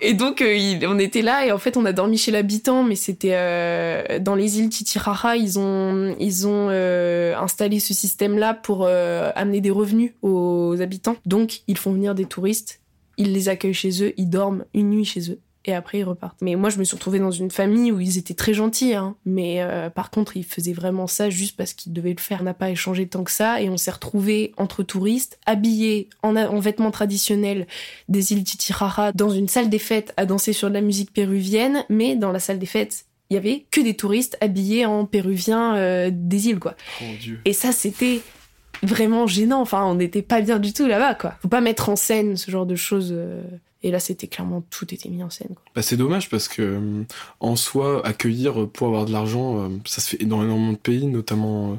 Et 0.01 0.15
donc 0.15 0.43
on 0.43 0.99
était 1.01 1.23
là 1.23 1.45
et 1.45 1.51
en 1.51 1.59
fait 1.59 1.77
on 1.77 1.85
a 1.85 1.93
dormi 1.93 2.17
chez 2.17 2.31
l'habitant, 2.31 2.85
mais 2.85 2.95
c'était 2.95 4.19
dans 4.21 4.37
les 4.37 4.61
îles 4.61 4.69
Titicaca, 4.69 5.37
ils 5.37 5.59
ont 5.59 6.15
ils 6.21 6.47
ont 6.47 6.69
installé 6.69 7.81
ce 7.81 7.93
système-là 7.93 8.55
pour 8.55 8.87
amener 8.87 9.61
des 9.61 9.71
revenus 9.71 10.13
aux 10.23 10.77
habitants. 10.81 11.17
Donc 11.27 11.63
ils 11.67 11.77
font 11.77 11.93
venir 11.93 12.15
des 12.15 12.27
touristes 12.27 12.81
ils 13.17 13.33
les 13.33 13.49
accueillent 13.49 13.75
chez 13.75 14.03
eux, 14.03 14.13
ils 14.17 14.29
dorment 14.29 14.65
une 14.75 14.91
nuit 14.91 15.05
chez 15.05 15.31
eux 15.31 15.41
et 15.67 15.75
après 15.75 15.99
ils 15.99 16.05
repartent. 16.05 16.41
Mais 16.43 16.57
moi 16.57 16.71
je 16.71 16.79
me 16.79 16.85
suis 16.85 16.95
retrouvée 16.95 17.19
dans 17.19 17.31
une 17.31 17.51
famille 17.51 17.91
où 17.91 18.01
ils 18.01 18.19
étaient 18.19 18.35
très 18.35 18.55
gentils, 18.55 18.95
hein, 18.95 19.17
mais 19.25 19.63
euh, 19.63 19.91
par 19.91 20.11
contre 20.11 20.37
ils 20.37 20.45
faisaient 20.45 20.73
vraiment 20.73 21.07
ça 21.07 21.31
juste 21.31 21.57
parce 21.57 21.73
qu'ils 21.73 21.93
devaient 21.93 22.15
le 22.15 22.21
faire. 22.21 22.41
On 22.41 22.45
n'a 22.45 22.55
pas 22.55 22.71
échangé 22.71 23.07
tant 23.07 23.25
que 23.25 23.31
ça 23.31 23.61
et 23.61 23.69
on 23.69 23.77
s'est 23.77 23.91
retrouvés 23.91 24.53
entre 24.57 24.83
touristes, 24.83 25.39
habillés 25.47 26.09
en, 26.23 26.37
en, 26.37 26.61
vêtements 26.61 26.91
traditionnels 26.91 27.67
des 28.09 28.33
îles 28.33 28.45
Titicaca, 28.45 29.13
dans 29.15 29.31
une 29.31 29.49
salle 29.49 29.71
des 29.71 29.79
fêtes 29.79 30.13
à 30.17 30.27
danser 30.27 30.53
sur 30.53 30.69
de 30.69 30.75
la 30.75 30.81
musique 30.81 31.13
péruvienne, 31.13 31.85
mais 31.89 32.17
dans 32.17 32.33
la 32.33 32.41
salle 32.41 32.59
des 32.59 32.67
fêtes 32.67 33.07
il 33.31 33.35
y 33.35 33.37
avait 33.39 33.65
que 33.71 33.81
des 33.81 33.95
touristes 33.95 34.37
habillés 34.43 34.85
en 34.85 35.07
péruvien 35.07 35.77
euh, 35.77 36.11
des 36.13 36.49
îles 36.49 36.61
quoi. 36.61 36.77
Oh, 37.01 37.05
Dieu. 37.19 37.41
Et 37.47 37.55
ça 37.55 37.73
c'était 37.73 38.21
vraiment 38.85 39.27
gênant. 39.27 39.61
Enfin, 39.61 39.85
on 39.85 39.95
n'était 39.95 40.23
pas 40.23 40.41
bien 40.41 40.59
du 40.59 40.73
tout 40.73 40.87
là-bas, 40.87 41.15
quoi. 41.15 41.35
Faut 41.43 41.49
pas 41.49 41.61
mettre 41.61 41.89
en 41.89 41.97
scène 41.97 42.37
ce 42.37 42.51
genre 42.51 42.67
de 42.67 42.77
choses. 42.77 43.11
Euh. 43.13 43.43
Et 43.83 43.91
là, 43.91 44.01
c'était 44.01 44.29
clairement 44.29 44.63
tout 44.71 44.93
était 44.95 45.11
mis 45.11 45.23
en 45.23 45.29
scène. 45.29 45.49
Quoi. 45.49 45.63
Bah, 45.75 45.83
c'est 45.83 45.97
dommage 45.97 46.31
parce 46.31 46.49
que 46.49 46.63
euh, 46.63 47.03
en 47.41 47.55
soi, 47.55 48.07
accueillir 48.07 48.67
pour 48.69 48.87
avoir 48.87 49.05
de 49.05 49.13
l'argent, 49.13 49.59
euh, 49.59 49.69
ça 49.85 50.01
se 50.01 50.17
fait 50.17 50.25
dans 50.25 50.43
énormément 50.43 50.73
de 50.73 50.79
pays, 50.79 51.07
notamment 51.07 51.79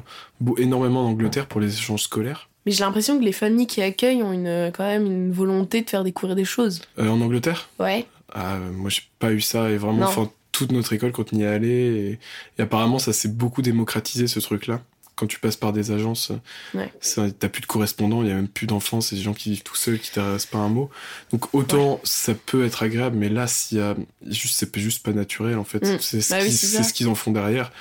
énormément 0.58 1.04
en 1.04 1.10
Angleterre 1.10 1.46
pour 1.46 1.60
les 1.60 1.74
échanges 1.74 2.02
scolaires. 2.02 2.48
Mais 2.64 2.72
j'ai 2.72 2.84
l'impression 2.84 3.18
que 3.18 3.24
les 3.24 3.32
familles 3.32 3.66
qui 3.66 3.82
accueillent 3.82 4.22
ont 4.22 4.32
une, 4.32 4.70
quand 4.72 4.84
même 4.84 5.06
une 5.06 5.32
volonté 5.32 5.82
de 5.82 5.90
faire 5.90 6.04
découvrir 6.04 6.36
des 6.36 6.44
choses. 6.44 6.82
en 6.98 7.20
Angleterre? 7.20 7.68
Ouais. 7.78 8.06
Ah, 8.32 8.58
moi, 8.58 8.90
j'ai 8.90 9.02
pas 9.18 9.32
eu 9.32 9.40
ça 9.40 9.70
et 9.70 9.76
vraiment, 9.76 10.08
toute 10.52 10.72
notre 10.72 10.92
école 10.92 11.12
quand 11.12 11.32
on 11.32 11.36
y 11.36 11.42
est 11.42 11.46
allé 11.46 11.68
et, 11.68 12.18
et 12.58 12.62
apparemment, 12.62 12.98
ça 12.98 13.12
s'est 13.12 13.28
beaucoup 13.28 13.62
démocratisé 13.62 14.26
ce 14.26 14.40
truc-là 14.40 14.80
quand 15.16 15.26
tu 15.26 15.40
passes 15.40 15.56
par 15.56 15.72
des 15.72 15.90
agences, 15.90 16.30
ouais. 16.74 16.92
t'as 17.38 17.48
plus 17.48 17.62
de 17.62 17.66
correspondants, 17.66 18.22
il 18.22 18.28
y 18.28 18.30
a 18.30 18.34
même 18.34 18.48
plus 18.48 18.66
d'enfants, 18.66 19.00
c'est 19.00 19.16
des 19.16 19.22
gens 19.22 19.32
qui 19.32 19.50
vivent 19.50 19.62
tout 19.62 19.74
seuls, 19.74 19.98
qui 19.98 20.12
t'adressent 20.12 20.46
pas 20.46 20.58
un 20.58 20.68
mot. 20.68 20.90
Donc 21.32 21.54
autant 21.54 22.00
ça 22.04 22.34
peut 22.34 22.64
être 22.64 22.82
agréable, 22.82 23.16
mais 23.16 23.30
là, 23.30 23.46
s'il 23.46 23.78
y 23.78 23.80
a 23.80 23.96
juste, 24.26 24.58
c'est 24.58 24.78
juste 24.78 25.02
pas 25.02 25.12
naturel 25.12 25.58
en 25.58 25.64
fait. 25.64 25.82
Mm. 25.82 25.98
C'est 26.00 26.20
ce 26.20 26.30
bah 26.32 26.82
ce 26.82 26.92
qu'ils 26.92 27.08
en 27.08 27.14
font 27.14 27.32
derrière. 27.32 27.72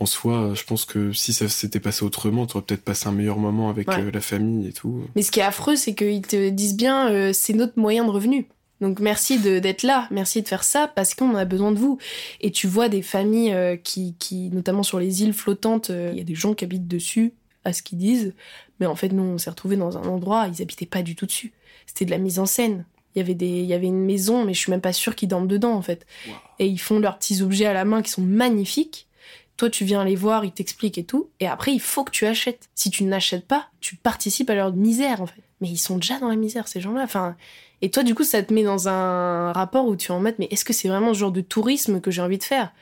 En 0.00 0.06
soi, 0.06 0.52
je 0.54 0.64
pense 0.64 0.86
que 0.86 1.12
si 1.12 1.34
ça 1.34 1.48
s'était 1.48 1.78
passé 1.78 2.04
autrement, 2.06 2.46
tu 2.46 2.56
aurais 2.56 2.64
peut-être 2.64 2.82
passé 2.82 3.06
un 3.06 3.12
meilleur 3.12 3.36
moment 3.36 3.68
avec 3.68 3.86
euh, 3.90 4.10
la 4.10 4.22
famille 4.22 4.66
et 4.66 4.72
tout. 4.72 5.04
Mais 5.14 5.20
ce 5.20 5.30
qui 5.30 5.40
est 5.40 5.44
affreux, 5.44 5.76
c'est 5.76 5.94
qu'ils 5.94 6.22
te 6.22 6.48
disent 6.48 6.74
bien, 6.74 7.10
euh, 7.10 7.32
c'est 7.34 7.52
notre 7.52 7.78
moyen 7.78 8.06
de 8.06 8.10
revenu. 8.10 8.48
Donc 8.80 9.00
merci 9.00 9.38
de- 9.38 9.58
d'être 9.58 9.82
là, 9.82 10.08
merci 10.10 10.40
de 10.42 10.48
faire 10.48 10.64
ça 10.64 10.88
parce 10.88 11.14
qu'on 11.14 11.34
a 11.34 11.44
besoin 11.44 11.72
de 11.72 11.78
vous. 11.78 11.98
Et 12.40 12.50
tu 12.50 12.66
vois 12.66 12.88
des 12.88 13.02
familles 13.02 13.52
euh, 13.52 13.76
qui, 13.76 14.14
qui, 14.18 14.48
notamment 14.50 14.82
sur 14.82 14.98
les 14.98 15.22
îles 15.22 15.34
flottantes, 15.34 15.90
euh, 15.90 16.10
il 16.12 16.18
y 16.18 16.20
a 16.20 16.24
des 16.24 16.34
gens 16.34 16.54
qui 16.54 16.64
habitent 16.64 16.88
dessus, 16.88 17.34
à 17.64 17.72
ce 17.72 17.82
qu'ils 17.82 17.98
disent. 17.98 18.34
Mais 18.78 18.86
en 18.86 18.94
fait, 18.94 19.10
nous, 19.10 19.22
on 19.22 19.36
s'est 19.38 19.50
retrouvés 19.50 19.76
dans 19.76 19.98
un 19.98 20.04
endroit, 20.04 20.48
ils 20.48 20.62
habitaient 20.62 20.86
pas 20.86 21.02
du 21.02 21.14
tout 21.14 21.26
dessus. 21.26 21.52
C'était 21.86 22.06
de 22.06 22.10
la 22.10 22.18
mise 22.18 22.38
en 22.38 22.46
scène. 22.46 22.86
Il 23.14 23.18
y 23.18 23.22
avait 23.22 23.34
des, 23.34 23.48
il 23.60 23.66
y 23.66 23.74
avait 23.74 23.88
une 23.88 24.04
maison, 24.04 24.44
mais 24.44 24.54
je 24.54 24.60
suis 24.60 24.70
même 24.70 24.80
pas 24.80 24.92
sûre 24.92 25.14
qu'ils 25.16 25.28
dorment 25.28 25.48
dedans 25.48 25.74
en 25.74 25.82
fait. 25.82 26.06
Wow. 26.26 26.34
Et 26.60 26.66
ils 26.66 26.78
font 26.78 27.00
leurs 27.00 27.18
petits 27.18 27.42
objets 27.42 27.66
à 27.66 27.72
la 27.74 27.84
main 27.84 28.00
qui 28.02 28.10
sont 28.10 28.22
magnifiques. 28.22 29.08
Toi, 29.56 29.68
tu 29.68 29.84
viens 29.84 30.04
les 30.04 30.16
voir, 30.16 30.46
ils 30.46 30.52
t'expliquent 30.52 30.96
et 30.96 31.04
tout. 31.04 31.28
Et 31.38 31.46
après, 31.46 31.72
il 31.72 31.80
faut 31.80 32.04
que 32.04 32.12
tu 32.12 32.24
achètes. 32.24 32.70
Si 32.74 32.88
tu 32.88 33.04
n'achètes 33.04 33.46
pas, 33.46 33.68
tu 33.80 33.96
participes 33.96 34.48
à 34.48 34.54
leur 34.54 34.72
misère, 34.72 35.20
en 35.20 35.26
fait. 35.26 35.42
Mais 35.60 35.68
ils 35.68 35.76
sont 35.76 35.96
déjà 35.96 36.18
dans 36.18 36.28
la 36.28 36.36
misère, 36.36 36.66
ces 36.66 36.80
gens-là. 36.80 37.02
Enfin, 37.02 37.36
et 37.82 37.90
toi, 37.90 38.02
du 38.02 38.14
coup, 38.14 38.24
ça 38.24 38.42
te 38.42 38.52
met 38.52 38.62
dans 38.62 38.88
un 38.88 39.52
rapport 39.52 39.86
où 39.86 39.96
tu 39.96 40.08
es 40.12 40.14
en 40.14 40.20
mode, 40.20 40.34
mais 40.38 40.48
est-ce 40.50 40.64
que 40.64 40.72
c'est 40.72 40.88
vraiment 40.88 41.14
ce 41.14 41.18
genre 41.18 41.32
de 41.32 41.40
tourisme 41.40 42.00
que 42.00 42.10
j'ai 42.10 42.22
envie 42.22 42.38
de 42.38 42.44
faire? 42.44 42.72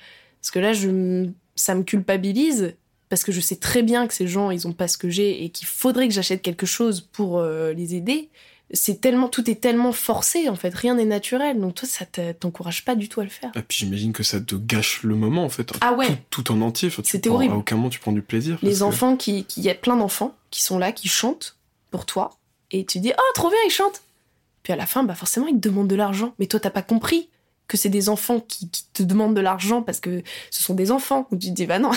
Parce 0.40 0.50
que 0.50 0.58
là, 0.58 0.72
je, 0.72 1.28
ça 1.56 1.74
me 1.74 1.82
culpabilise 1.84 2.74
parce 3.08 3.24
que 3.24 3.32
je 3.32 3.40
sais 3.40 3.56
très 3.56 3.82
bien 3.82 4.06
que 4.06 4.12
ces 4.14 4.26
gens, 4.28 4.50
ils 4.50 4.66
ont 4.68 4.72
pas 4.72 4.86
ce 4.88 4.98
que 4.98 5.08
j'ai 5.08 5.44
et 5.44 5.48
qu'il 5.50 5.66
faudrait 5.66 6.08
que 6.08 6.14
j'achète 6.14 6.42
quelque 6.42 6.66
chose 6.66 7.00
pour 7.00 7.38
euh, 7.38 7.72
les 7.72 7.94
aider. 7.94 8.28
C'est 8.74 9.00
tellement, 9.00 9.28
tout 9.28 9.48
est 9.50 9.54
tellement 9.62 9.92
forcé, 9.92 10.50
en 10.50 10.54
fait. 10.54 10.74
Rien 10.74 10.96
n'est 10.96 11.06
naturel. 11.06 11.58
Donc 11.58 11.74
toi, 11.76 11.88
ça 11.88 12.04
te- 12.04 12.32
t'encourage 12.32 12.84
pas 12.84 12.94
du 12.96 13.08
tout 13.08 13.20
à 13.22 13.24
le 13.24 13.30
faire. 13.30 13.50
Et 13.56 13.62
puis 13.62 13.78
j'imagine 13.78 14.12
que 14.12 14.22
ça 14.22 14.40
te 14.40 14.54
gâche 14.56 15.02
le 15.04 15.14
moment 15.14 15.42
en 15.44 15.48
fait. 15.48 15.72
Ah 15.80 15.94
ouais. 15.94 16.06
Tout, 16.28 16.42
tout 16.42 16.52
en 16.52 16.60
entier. 16.60 16.88
Enfin, 16.88 17.02
C'était 17.02 17.30
horrible. 17.30 17.54
À 17.54 17.56
aucun 17.56 17.76
moment 17.76 17.88
tu 17.88 17.98
prends 17.98 18.12
du 18.12 18.20
plaisir. 18.20 18.58
les 18.62 18.74
que- 18.74 18.82
enfants 18.82 19.16
qui, 19.16 19.44
qui- 19.44 19.60
il 19.60 19.64
y 19.64 19.70
a 19.70 19.74
plein 19.74 19.96
d'enfants 19.96 20.34
qui 20.50 20.60
sont 20.62 20.76
là, 20.78 20.92
qui 20.92 21.08
chantent 21.08 21.56
pour 21.90 22.04
toi, 22.04 22.36
et 22.70 22.84
tu 22.84 22.98
dis 23.00 23.12
oh 23.16 23.32
trop 23.34 23.48
bien 23.48 23.58
ils 23.66 23.70
chantent. 23.70 24.02
Puis 24.68 24.74
à 24.74 24.76
la 24.76 24.84
fin, 24.84 25.02
bah 25.02 25.14
forcément 25.14 25.46
ils 25.46 25.54
te 25.58 25.66
demandent 25.66 25.88
de 25.88 25.94
l'argent, 25.96 26.34
mais 26.38 26.44
toi 26.44 26.60
t'as 26.60 26.68
pas 26.68 26.82
compris 26.82 27.30
que 27.68 27.78
c'est 27.78 27.88
des 27.88 28.10
enfants 28.10 28.40
qui, 28.46 28.68
qui 28.70 28.84
te 28.92 29.02
demandent 29.02 29.34
de 29.34 29.40
l'argent 29.40 29.80
parce 29.80 29.98
que 29.98 30.22
ce 30.50 30.62
sont 30.62 30.74
des 30.74 30.90
enfants. 30.90 31.26
Donc 31.30 31.40
tu 31.40 31.48
te 31.48 31.52
dis 31.54 31.64
bah 31.64 31.78
non. 31.78 31.90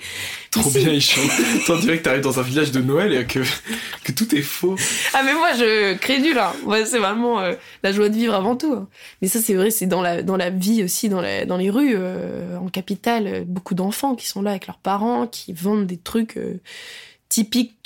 Trop 0.50 0.68
bien, 0.70 0.90
ils 0.90 1.00
chantent. 1.00 1.22
On 1.70 1.76
dirait 1.78 1.96
que 1.96 2.02
t'arrives 2.02 2.20
dans 2.20 2.38
un 2.38 2.42
village 2.42 2.70
de 2.70 2.82
Noël 2.82 3.14
et 3.14 3.26
que, 3.26 3.38
que 4.04 4.12
tout 4.12 4.34
est 4.34 4.42
faux. 4.42 4.76
Ah 5.14 5.22
mais 5.24 5.32
moi 5.32 5.54
je 5.54 5.94
crédule 5.94 6.36
hein. 6.38 6.52
Moi 6.66 6.84
c'est 6.84 6.98
vraiment 6.98 7.40
euh, 7.40 7.54
la 7.82 7.92
joie 7.92 8.10
de 8.10 8.14
vivre 8.14 8.34
avant 8.34 8.56
tout. 8.56 8.74
hein. 8.74 8.88
Mais 9.22 9.28
ça 9.28 9.40
c'est 9.40 9.54
vrai, 9.54 9.70
c'est 9.70 9.86
dans 9.86 10.02
la 10.02 10.22
dans 10.22 10.36
la 10.36 10.50
vie 10.50 10.84
aussi 10.84 11.08
dans 11.08 11.22
la, 11.22 11.46
dans 11.46 11.56
les 11.56 11.70
rues 11.70 11.94
euh, 11.96 12.58
en 12.58 12.68
capitale, 12.68 13.26
euh, 13.26 13.44
beaucoup 13.46 13.74
d'enfants 13.74 14.16
qui 14.16 14.26
sont 14.26 14.42
là 14.42 14.50
avec 14.50 14.66
leurs 14.66 14.76
parents 14.80 15.26
qui 15.26 15.54
vendent 15.54 15.86
des 15.86 15.96
trucs 15.96 16.36
euh, 16.36 16.60
typiques 17.30 17.77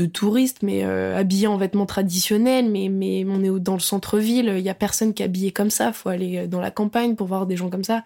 de 0.00 0.06
touristes 0.06 0.58
mais 0.62 0.84
euh, 0.84 1.16
habillés 1.16 1.46
en 1.48 1.56
vêtements 1.56 1.86
traditionnels 1.86 2.70
mais 2.70 2.88
mais 2.88 3.24
on 3.28 3.42
est 3.42 3.60
dans 3.60 3.74
le 3.74 3.80
centre-ville, 3.80 4.54
il 4.56 4.64
y 4.64 4.68
a 4.68 4.74
personne 4.74 5.12
qui 5.14 5.22
est 5.22 5.26
habillé 5.26 5.50
comme 5.50 5.70
ça, 5.70 5.92
faut 5.92 6.08
aller 6.08 6.38
euh, 6.38 6.46
dans 6.46 6.60
la 6.60 6.70
campagne 6.70 7.14
pour 7.16 7.26
voir 7.26 7.46
des 7.46 7.56
gens 7.56 7.70
comme 7.70 7.84
ça. 7.84 8.04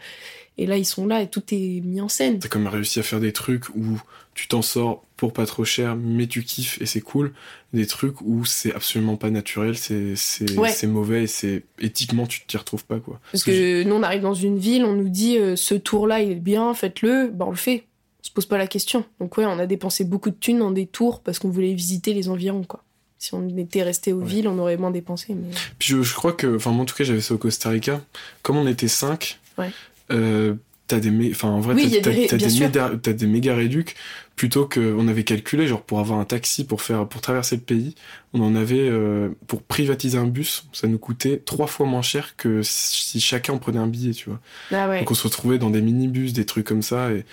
Et 0.59 0.67
là 0.67 0.77
ils 0.77 0.85
sont 0.85 1.07
là 1.07 1.23
et 1.23 1.29
tout 1.29 1.43
est 1.53 1.81
mis 1.85 2.01
en 2.01 2.09
scène. 2.09 2.39
T'as 2.39 2.59
même 2.59 2.69
réussi 2.69 3.01
à 3.01 3.03
faire 3.03 3.21
des 3.21 3.33
trucs 3.33 3.69
où 3.71 4.01
tu 4.35 4.49
t'en 4.49 4.63
sors 4.63 5.03
pour 5.17 5.33
pas 5.33 5.47
trop 5.47 5.65
cher, 5.65 5.95
mais 5.97 6.27
tu 6.27 6.43
kiffes 6.43 6.81
et 6.81 6.87
c'est 6.87 7.01
cool. 7.01 7.33
Des 7.73 7.87
trucs 7.87 8.21
où 8.23 8.45
c'est 8.45 8.75
absolument 8.75 9.17
pas 9.17 9.31
naturel, 9.31 9.77
c'est 9.77 10.15
c'est 10.17 10.59
Ouais. 10.59 10.71
mauvais 10.87 11.25
et 11.25 11.27
c'est 11.27 11.65
éthiquement 11.79 12.27
tu 12.27 12.45
t'y 12.47 12.57
retrouves 12.57 12.85
pas 12.85 12.99
quoi. 12.99 13.21
Parce 13.31 13.45
que 13.45 13.83
nous, 13.85 13.95
on 13.95 14.03
arrive 14.03 14.23
dans 14.23 14.35
une 14.35 14.59
ville, 14.59 14.85
on 14.85 14.95
nous 14.95 15.09
dit 15.09 15.39
euh, 15.39 15.55
ce 15.57 15.75
tour-là, 15.75 16.21
il 16.21 16.33
est 16.33 16.35
bien, 16.37 16.75
faites-le, 16.75 17.31
bah 17.33 17.45
on 17.47 17.51
le 17.51 17.57
fait. 17.57 17.85
On 18.25 18.29
se 18.29 18.33
pose 18.33 18.47
pas 18.47 18.59
la 18.59 18.67
question. 18.67 19.05
Donc 19.21 19.37
ouais, 19.37 19.45
on 19.47 19.59
a 19.59 19.67
dépensé 19.67 20.05
beaucoup 20.05 20.31
de 20.31 20.37
thunes 20.37 20.59
dans 20.61 20.71
des 20.71 20.87
tours 20.87 21.21
parce 21.21 21.39
qu'on 21.39 21.51
voulait 21.51 21.75
visiter 21.75 22.15
les 22.15 22.29
environs, 22.29 22.63
quoi. 22.65 22.83
Si 23.19 23.35
on 23.35 23.49
était 23.57 23.83
resté 23.83 24.13
aux 24.13 24.19
Ouais. 24.21 24.27
villes, 24.27 24.49
on 24.49 24.59
aurait 24.59 24.77
moins 24.77 24.91
dépensé. 24.91 25.35
Mais... 25.35 25.49
Puis 25.79 25.91
je, 25.95 26.03
je 26.03 26.15
crois 26.15 26.33
que, 26.33 26.57
enfin 26.57 26.71
moi 26.73 26.83
en 26.83 26.87
tout 26.87 26.95
cas 26.97 27.05
j'avais 27.05 27.21
ça 27.21 27.35
au 27.35 27.39
Costa 27.39 27.69
Rica. 27.69 28.01
Comme 28.43 28.57
on 28.57 28.67
était 28.67 28.89
5, 28.89 29.39
Ouais. 29.59 29.71
euh, 30.11 30.55
t'as 30.89 30.99
des, 30.99 31.31
enfin 31.31 31.49
en 31.49 31.61
vrai 31.61 31.75
Oui, 31.75 31.89
t'as, 32.03 32.11
des 32.11 32.27
des, 32.27 32.49
méda- 32.49 33.27
méga 33.27 33.55
réducs 33.55 33.95
plutôt 34.35 34.67
que 34.67 34.95
on 34.99 35.07
avait 35.09 35.23
calculé 35.25 35.67
genre 35.69 35.83
pour 35.83 36.01
avoir 36.01 36.19
un 36.19 36.25
taxi 36.25 36.65
pour 36.65 36.83
faire 36.83 37.07
pour 37.09 37.21
traverser 37.21 37.55
le 37.57 37.63
pays, 37.63 37.95
on 38.33 38.41
en 38.43 38.57
avait 38.57 38.89
euh, 38.89 39.29
pour 39.47 39.63
privatiser 39.63 40.19
un 40.19 40.27
bus, 40.27 40.65
ça 40.73 40.89
nous 40.89 40.99
coûtait 40.99 41.39
trois 41.45 41.69
fois 41.69 41.87
moins 41.87 42.03
cher 42.03 42.35
que 42.37 42.61
si 42.65 43.21
chacun 43.21 43.57
prenait 43.59 43.79
un 43.79 43.87
billet, 43.87 44.13
tu 44.15 44.31
vois. 44.31 44.41
Ah 44.73 44.89
ouais. 44.89 44.99
Donc 45.01 45.11
on 45.13 45.15
se 45.15 45.23
retrouvait 45.25 45.59
dans 45.59 45.71
des 45.71 45.81
minibus, 45.83 46.33
des 46.33 46.45
trucs 46.47 46.67
comme 46.67 46.83
ça 46.83 47.13
et 47.13 47.25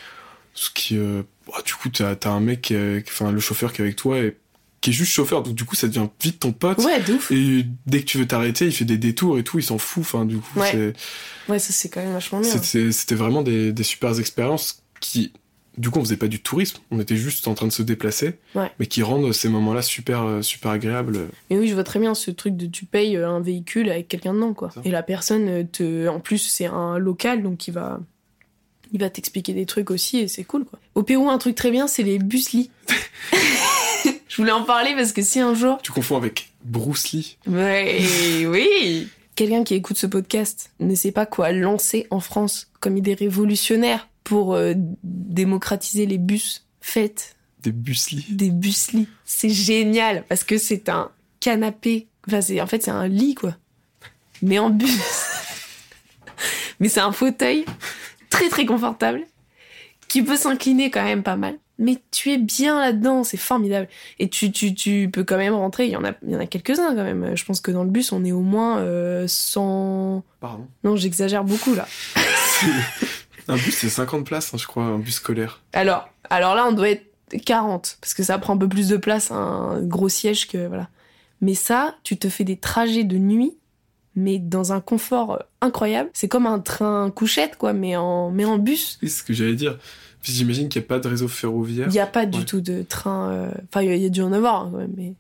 ce 0.54 0.70
qui, 0.70 0.98
euh, 0.98 1.24
bah, 1.48 1.62
du 1.66 1.74
coup 1.74 1.90
t'as, 1.90 2.16
t'as 2.16 2.32
un 2.32 2.40
mec, 2.40 2.74
enfin 3.08 3.32
le 3.32 3.40
chauffeur 3.40 3.72
qui 3.74 3.82
est 3.82 3.86
avec 3.86 3.96
toi 3.96 4.20
et 4.20 4.36
qui 4.82 4.92
est 4.92 4.94
juste 4.94 5.12
chauffeur, 5.12 5.44
donc 5.44 5.56
du 5.56 5.66
coup 5.66 5.76
ça 5.76 5.88
devient 5.88 6.08
vite 6.22 6.40
ton 6.40 6.54
pote. 6.54 6.78
Ouais, 6.80 7.02
de 7.02 7.14
ouf. 7.14 7.32
Et 7.32 7.66
dès 7.86 8.00
que 8.00 8.06
tu 8.06 8.18
veux 8.18 8.26
t'arrêter, 8.28 8.66
il 8.66 8.72
fait 8.72 8.86
des 8.86 8.98
détours 8.98 9.38
et 9.38 9.44
tout, 9.44 9.60
il 9.60 9.64
s'en 9.64 9.78
fout. 9.78 10.02
Enfin, 10.02 10.26
du 10.26 10.38
coup, 10.38 10.60
Ouais. 10.60 10.94
ça 11.50 11.60
c'est 11.74 11.90
quand 11.90 12.02
même 12.02 12.14
vachement 12.14 12.40
bien. 12.40 12.50
c'était 12.92 13.16
vraiment 13.16 13.42
des, 13.42 13.74
des 13.74 13.84
super 13.84 14.18
expériences 14.20 14.82
qui, 15.02 15.34
du 15.78 15.90
coup, 15.90 16.00
on 16.00 16.04
faisait 16.04 16.16
pas 16.18 16.28
du 16.30 16.42
tourisme, 16.42 16.78
on 16.92 17.00
était 17.02 17.18
juste 17.18 17.48
en 17.50 17.56
train 17.56 17.68
de 17.68 17.74
se 17.74 17.82
déplacer, 17.84 18.40
Ouais. 18.56 18.72
mais 18.80 18.86
qui 18.86 19.04
rendent 19.04 19.32
ces 19.34 19.50
moments-là 19.50 19.82
super, 19.82 20.24
euh, 20.24 20.42
super 20.42 20.72
agréables. 20.72 21.28
Mais 21.50 21.58
oui, 21.58 21.68
je 21.68 21.74
vois 21.74 21.84
très 21.84 22.00
bien 22.00 22.14
ce 22.16 22.32
truc 22.32 22.56
de 22.56 22.66
tu 22.66 22.86
payes 22.86 23.18
euh, 23.18 23.30
un 23.30 23.42
véhicule 23.42 23.90
avec 23.90 24.08
quelqu'un 24.08 24.34
dedans, 24.34 24.54
quoi. 24.54 24.70
Et 24.86 24.92
la 24.92 25.04
personne 25.04 25.68
te. 25.68 26.08
En 26.08 26.22
plus, 26.22 26.38
c'est 26.40 26.66
un 26.68 26.98
local, 26.98 27.44
donc 27.44 27.68
il 27.68 27.74
va. 27.74 28.00
Il 28.92 29.00
va 29.00 29.10
t'expliquer 29.10 29.54
des 29.54 29.66
trucs 29.66 29.92
aussi 29.92 30.18
et 30.20 30.28
c'est 30.28 30.44
cool, 30.44 30.66
quoi. 30.66 30.80
Au 30.96 31.04
Pérou, 31.04 31.30
un 31.30 31.38
truc 31.38 31.56
très 31.56 31.72
bien, 31.72 31.88
c'est 31.88 32.04
les 32.04 32.18
bus-lits. 32.20 32.72
je 34.28 34.38
voulais 34.38 34.52
en 34.52 34.64
parler 34.64 34.96
parce 34.96 35.12
que 35.14 35.22
si 35.22 35.40
un 35.40 35.54
jour. 35.54 35.80
Tu 35.84 35.92
confonds 35.92 36.18
avec 36.18 36.52
Bruce 36.64 37.12
Lee. 37.12 37.38
Ouais, 37.48 38.00
oui 38.48 39.08
Quelqu'un 39.36 39.64
qui 39.64 39.76
écoute 39.76 39.98
ce 39.98 40.08
podcast 40.08 40.72
ne 40.80 40.94
sait 40.96 41.12
pas 41.14 41.26
quoi 41.26 41.52
lancer 41.52 42.08
en 42.10 42.20
France 42.20 42.70
comme 42.82 42.98
idée 42.98 43.14
révolutionnaire 43.14 44.10
pour 44.24 44.54
euh, 44.54 44.74
démocratiser 45.04 46.06
les 46.06 46.18
bus. 46.18 46.66
Faites 46.82 47.36
Des 47.64 47.72
bus 47.72 48.12
Lee. 48.12 48.26
des 48.30 48.50
bus 48.50 48.92
lits. 48.92 49.08
C'est 49.24 49.50
génial 49.50 50.24
parce 50.28 50.44
que 50.44 50.58
c'est 50.58 50.90
un 50.90 51.12
canapé. 51.40 52.08
Enfin, 52.28 52.42
c'est, 52.42 52.60
en 52.60 52.68
fait, 52.68 52.84
c'est 52.84 52.92
un 52.92 53.08
lit, 53.08 53.36
quoi. 53.36 53.56
Mais 54.42 54.60
en 54.60 54.70
bus. 54.70 54.90
Mais 56.80 56.90
c'est 56.90 57.00
un 57.02 57.12
fauteuil 57.12 57.66
très 58.30 58.50
très 58.50 58.66
confortable 58.66 59.26
qui 60.08 60.24
peut 60.24 60.38
s'incliner 60.38 60.90
quand 60.90 61.04
même 61.04 61.24
pas 61.24 61.36
mal. 61.36 61.58
Mais 61.78 61.98
tu 62.12 62.32
es 62.32 62.38
bien 62.38 62.80
là-dedans, 62.80 63.24
c'est 63.24 63.38
formidable. 63.38 63.88
Et 64.20 64.28
tu, 64.28 64.52
tu, 64.52 64.76
tu 64.76 65.10
peux 65.12 65.24
quand 65.24 65.38
même 65.38 65.54
rentrer. 65.54 65.86
Il 65.86 65.92
y 65.92 65.96
en 65.96 66.04
a, 66.04 66.12
il 66.24 66.32
y 66.32 66.36
en 66.36 66.40
a 66.40 66.46
quelques-uns 66.46 66.94
quand 66.94 67.04
même. 67.04 67.38
Je 67.38 67.46
pense 67.46 67.62
que 67.62 67.72
dans 67.72 67.84
le 67.84 67.90
bus, 67.90 68.12
on 68.12 68.26
est 68.26 68.34
au 68.34 68.42
moins 68.42 68.80
euh, 68.80 69.26
100. 69.28 70.24
Pardon. 70.42 70.68
Non, 70.84 70.98
j'exagère 70.98 71.46
beaucoup 71.46 71.74
là. 71.74 71.88
un 73.48 73.56
bus, 73.56 73.78
c'est 73.78 73.90
50 73.90 74.26
places, 74.26 74.54
hein, 74.54 74.58
je 74.58 74.68
crois, 74.68 74.84
un 74.84 75.00
bus 75.00 75.16
scolaire. 75.16 75.62
Alors, 75.72 76.10
alors 76.30 76.54
là, 76.54 76.68
on 76.68 76.74
doit 76.74 76.90
être 76.90 77.06
40, 77.46 77.98
parce 78.02 78.14
que 78.14 78.24
ça 78.24 78.38
prend 78.40 78.56
un 78.56 78.58
peu 78.58 78.68
plus 78.68 78.90
de 78.90 78.98
place, 78.98 79.32
un 79.32 79.80
gros 79.82 80.10
siège 80.10 80.48
que 80.48 80.68
voilà. 80.68 80.90
Mais 81.42 81.54
ça, 81.54 81.96
tu 82.04 82.18
te 82.18 82.28
fais 82.28 82.44
des 82.44 82.58
trajets 82.58 83.06
de 83.06 83.18
nuit, 83.18 83.58
mais 84.20 84.38
dans 84.40 84.74
un 84.74 84.82
confort 84.82 85.34
euh, 85.34 85.38
incroyable. 85.62 86.10
C'est 86.14 86.28
comme 86.28 86.46
un 86.46 86.60
train 86.60 87.10
couchette, 87.12 87.58
quoi, 87.58 87.74
mais 87.74 87.96
en, 87.96 88.32
mais 88.32 88.46
en 88.46 88.58
bus. 88.58 88.98
C'est 89.02 89.08
ce 89.08 89.24
que 89.24 89.34
j'allais 89.34 89.56
dire. 89.56 89.78
Puis 90.22 90.34
j'imagine 90.34 90.68
qu'il 90.70 90.82
n'y 90.82 90.86
a 90.86 90.90
pas 90.90 91.00
de 91.00 91.08
réseau 91.08 91.28
ferroviaire. 91.30 91.88
Il 91.88 91.94
n'y 91.94 92.00
a 92.00 92.06
pas 92.06 92.26
du 92.26 92.44
tout 92.46 92.60
de 92.62 92.82
train. 92.84 93.32
euh, 93.32 93.52
Enfin, 93.70 93.82
il 93.84 93.96
y, 93.98 94.06
a- 94.06 94.10
dû 94.10 94.22
en 94.22 94.34
avoir, 94.34 94.66
hein, 94.66 94.88
mais 94.98 95.14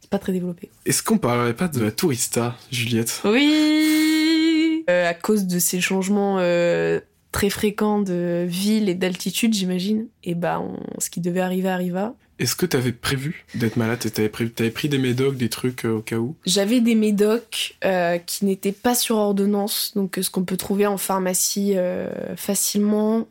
c'est 0.00 0.08
pas 0.10 0.18
très 0.18 0.32
développé. 0.32 0.70
Est-ce 0.86 1.02
qu'on 1.02 1.18
parlerait 1.18 1.54
pas 1.54 1.68
de 1.68 1.80
la 1.80 1.90
tourista, 1.90 2.54
Juliette? 2.72 3.20
Oui 3.24 4.84
Euh, 4.88 5.08
À 5.10 5.14
cause 5.14 5.46
de 5.46 5.58
ces 5.58 5.80
changements 5.80 6.36
euh, 6.38 7.00
très 7.32 7.50
fréquents 7.50 8.00
de 8.00 8.46
ville 8.48 8.88
et 8.88 8.94
d'altitude, 8.94 9.52
j'imagine, 9.52 10.06
et 10.24 10.34
bah, 10.34 10.60
on- 10.60 10.80
ce 11.00 11.10
qui 11.10 11.20
devait 11.20 11.40
arriver 11.40 11.68
arriva. 11.68 12.14
Est-ce 12.38 12.54
que 12.54 12.66
t'avais 12.66 12.92
prévu 12.92 13.46
d'être 13.54 13.76
malade? 13.76 13.98
T'avais, 14.12 14.28
prévu, 14.28 14.50
t'avais 14.50 14.70
pris 14.70 14.88
des 14.88 14.98
médocs, 14.98 15.36
des 15.36 15.48
trucs 15.48 15.86
euh, 15.86 15.96
au 15.96 16.00
cas 16.00 16.16
où? 16.16 16.36
J'avais 16.44 16.80
des 16.80 16.94
médocs 16.94 17.76
euh, 17.84 18.18
qui 18.18 18.44
n'étaient 18.44 18.72
pas 18.72 18.94
sur 18.94 19.16
ordonnance, 19.16 19.92
donc 19.94 20.18
euh, 20.18 20.22
ce 20.22 20.28
qu'on 20.28 20.44
peut 20.44 20.58
trouver 20.58 20.86
en 20.86 20.98
pharmacie 20.98 21.76
facilement. 22.36 23.26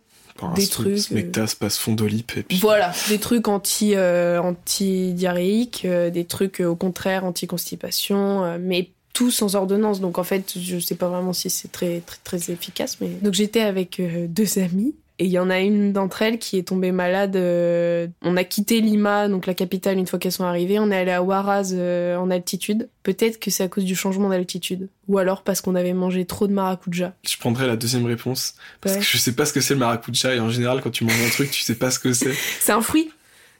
Des 0.55 0.67
trucs, 0.67 0.97
Smectas, 0.97 1.55
passe 1.57 1.77
fondolip 1.77 2.35
et 2.35 2.43
puis... 2.43 2.57
Voilà, 2.57 2.91
des 3.07 3.19
trucs 3.19 3.47
anti 3.47 3.95
anti-diarrhéiques, 3.95 5.87
des 5.87 6.25
trucs 6.25 6.59
au 6.59 6.75
contraire 6.75 7.23
anti-constipation, 7.23 8.59
mais 8.59 8.89
tout 9.13 9.31
sans 9.31 9.55
ordonnance. 9.55 10.01
Donc 10.01 10.17
en 10.17 10.25
fait, 10.25 10.59
je 10.59 10.77
sais 10.77 10.95
pas 10.95 11.07
vraiment 11.07 11.31
si 11.31 11.49
c'est 11.49 11.71
très, 11.71 12.01
très 12.01 12.17
très 12.23 12.51
efficace. 12.51 12.97
Mais 12.99 13.07
donc 13.21 13.33
j'étais 13.33 13.61
avec 13.61 14.01
deux 14.27 14.59
amies. 14.59 14.93
Et 15.17 15.25
il 15.25 15.31
y 15.31 15.39
en 15.39 15.49
a 15.49 15.59
une 15.59 15.93
d'entre 15.93 16.21
elles 16.23 16.39
qui 16.39 16.57
est 16.57 16.63
tombée 16.67 16.91
malade. 16.91 17.35
euh, 17.37 18.07
on 18.21 18.35
a 18.35 18.43
quitté 18.43 18.81
Lima, 18.81 19.29
donc 19.29 19.45
la 19.47 19.53
capitale, 19.53 19.97
une 19.97 20.07
fois 20.07 20.19
qu'elles 20.19 20.31
sont 20.33 20.43
arrivées. 20.43 20.77
On 20.79 20.91
est 20.91 20.97
allé 20.97 21.11
à 21.11 21.21
Huaraz 21.21 21.69
euh, 21.73 22.17
en 22.17 22.29
altitude. 22.29 22.89
Peut-être 23.03 23.39
que 23.39 23.49
c'est 23.49 23.63
à 23.63 23.67
cause 23.69 23.85
du 23.85 23.95
changement 23.95 24.27
d'altitude. 24.29 24.89
Ou 25.07 25.17
alors 25.17 25.43
parce 25.43 25.61
qu'on 25.61 25.75
avait 25.75 25.93
mangé 25.93 26.25
trop 26.25 26.47
de 26.47 26.53
maracuja. 26.53 27.13
Je 27.25 27.37
prendrais 27.37 27.67
la 27.67 27.77
deuxième 27.77 28.05
réponse. 28.05 28.55
Parce 28.81 28.95
Ouais. 28.95 29.01
que 29.01 29.05
je 29.07 29.17
sais 29.17 29.31
pas 29.33 29.45
ce 29.45 29.53
que 29.53 29.61
c'est 29.61 29.73
le 29.75 29.79
maracuja 29.79 30.35
et 30.35 30.39
en 30.39 30.49
général, 30.49 30.81
quand 30.81 30.89
tu 30.91 31.05
manges 31.05 31.21
un 31.25 31.29
truc, 31.29 31.49
tu 31.51 31.61
sais 31.61 31.75
pas 31.75 31.91
ce 31.91 31.99
que 31.99 32.11
c'est. 32.11 32.33
C'est 32.59 32.73
un 32.73 32.81
fruit. 32.81 33.09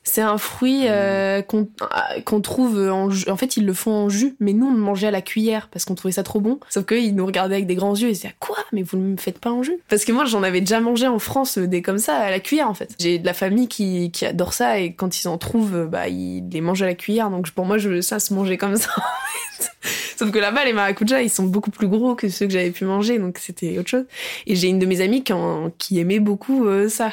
C'est 0.08 0.22
un 0.22 0.38
fruit 0.38 0.84
euh, 0.86 1.42
qu'on 1.42 1.68
euh, 1.82 2.22
qu'on 2.24 2.40
trouve 2.40 2.78
en 2.78 3.10
jus. 3.10 3.28
En 3.28 3.38
fait, 3.38 3.58
ils 3.58 3.66
le 3.66 3.74
font 3.74 3.92
en 3.92 4.08
jus, 4.10 4.36
mais 4.40 4.54
nous, 4.54 4.68
on 4.68 4.72
le 4.72 4.80
mangeait 4.80 5.08
à 5.08 5.12
la 5.12 5.22
cuillère 5.24 5.68
parce 5.70 5.84
qu'on 5.84 5.96
trouvait 5.96 6.12
ça 6.12 6.22
trop 6.22 6.40
bon. 6.40 6.60
Sauf 6.70 6.86
qu'ils 6.86 7.16
nous 7.16 7.26
regardaient 7.26 7.56
avec 7.56 7.66
des 7.68 7.74
grands 7.76 7.96
yeux 7.96 8.10
et 8.10 8.12
disaient 8.12 8.36
Quoi? 8.40 8.56
Mais 8.72 8.84
vous 8.84 8.98
ne 8.98 9.04
me 9.14 9.18
faites 9.18 9.40
pas 9.40 9.50
en 9.52 9.64
jus? 9.64 9.78
Parce 9.90 10.06
que 10.06 10.12
moi, 10.12 10.26
j'en 10.26 10.44
avais 10.44 10.60
déjà 10.62 10.80
mangé 10.80 11.08
en 11.08 11.18
France 11.18 11.58
euh, 11.58 11.68
des 11.68 11.82
comme 11.82 11.98
ça 11.98 12.18
à 12.18 12.30
la 12.30 12.40
cuillère, 12.40 12.70
en 12.70 12.76
fait. 12.76 12.96
J'ai 13.00 13.18
de 13.18 13.26
la 13.26 13.34
famille 13.34 13.68
qui, 13.68 14.12
qui 14.12 14.26
adore 14.28 14.54
ça 14.54 14.80
et 14.80 14.94
quand 14.94 15.20
ils 15.22 15.28
en 15.28 15.40
trouvent, 15.40 15.88
bah, 15.92 16.08
ils 16.08 16.48
les 16.50 16.62
mangent 16.62 16.84
à 16.84 16.88
la 16.88 16.94
cuillère. 16.96 17.32
Donc 17.32 17.50
pour 17.50 17.66
moi, 17.66 17.80
je, 17.80 18.00
ça 18.02 18.20
se 18.20 18.32
mangeait 18.34 18.58
comme 18.58 18.78
ça, 18.78 18.92
en 18.98 19.02
fait. 19.02 19.72
Sauf 20.18 20.30
que 20.32 20.38
là-bas, 20.40 20.66
les 20.66 20.74
maracujas, 20.74 21.22
ils 21.24 21.30
sont 21.32 21.44
beaucoup 21.46 21.72
plus 21.72 21.88
gros 21.88 22.14
que 22.16 22.30
ceux 22.30 22.46
que 22.46 22.54
j'avais 22.54 22.72
pu 22.72 22.86
manger, 22.86 23.18
donc 23.18 23.38
c'était 23.40 23.78
autre 23.80 23.90
chose. 23.90 24.06
Et 24.46 24.56
j'ai 24.56 24.68
une 24.68 24.80
de 24.80 24.86
mes 24.86 25.02
amies 25.02 25.24
qui, 25.24 25.34
en- 25.34 25.72
qui 25.80 26.00
aimait 26.00 26.20
beaucoup 26.20 26.68
euh, 26.68 26.90
ça. 26.90 27.12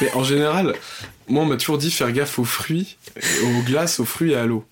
Mais 0.00 0.10
en 0.14 0.24
général, 0.24 0.74
moi, 1.28 1.42
on 1.42 1.46
m'a 1.46 1.56
toujours 1.56 1.78
dit 1.78 1.90
faire 1.90 2.12
gaffe 2.12 2.38
aux 2.38 2.44
fruits, 2.44 2.96
aux 3.44 3.62
glaces, 3.62 4.00
aux 4.00 4.04
fruits 4.04 4.32
et 4.32 4.36
à 4.36 4.46
l'eau. 4.46 4.64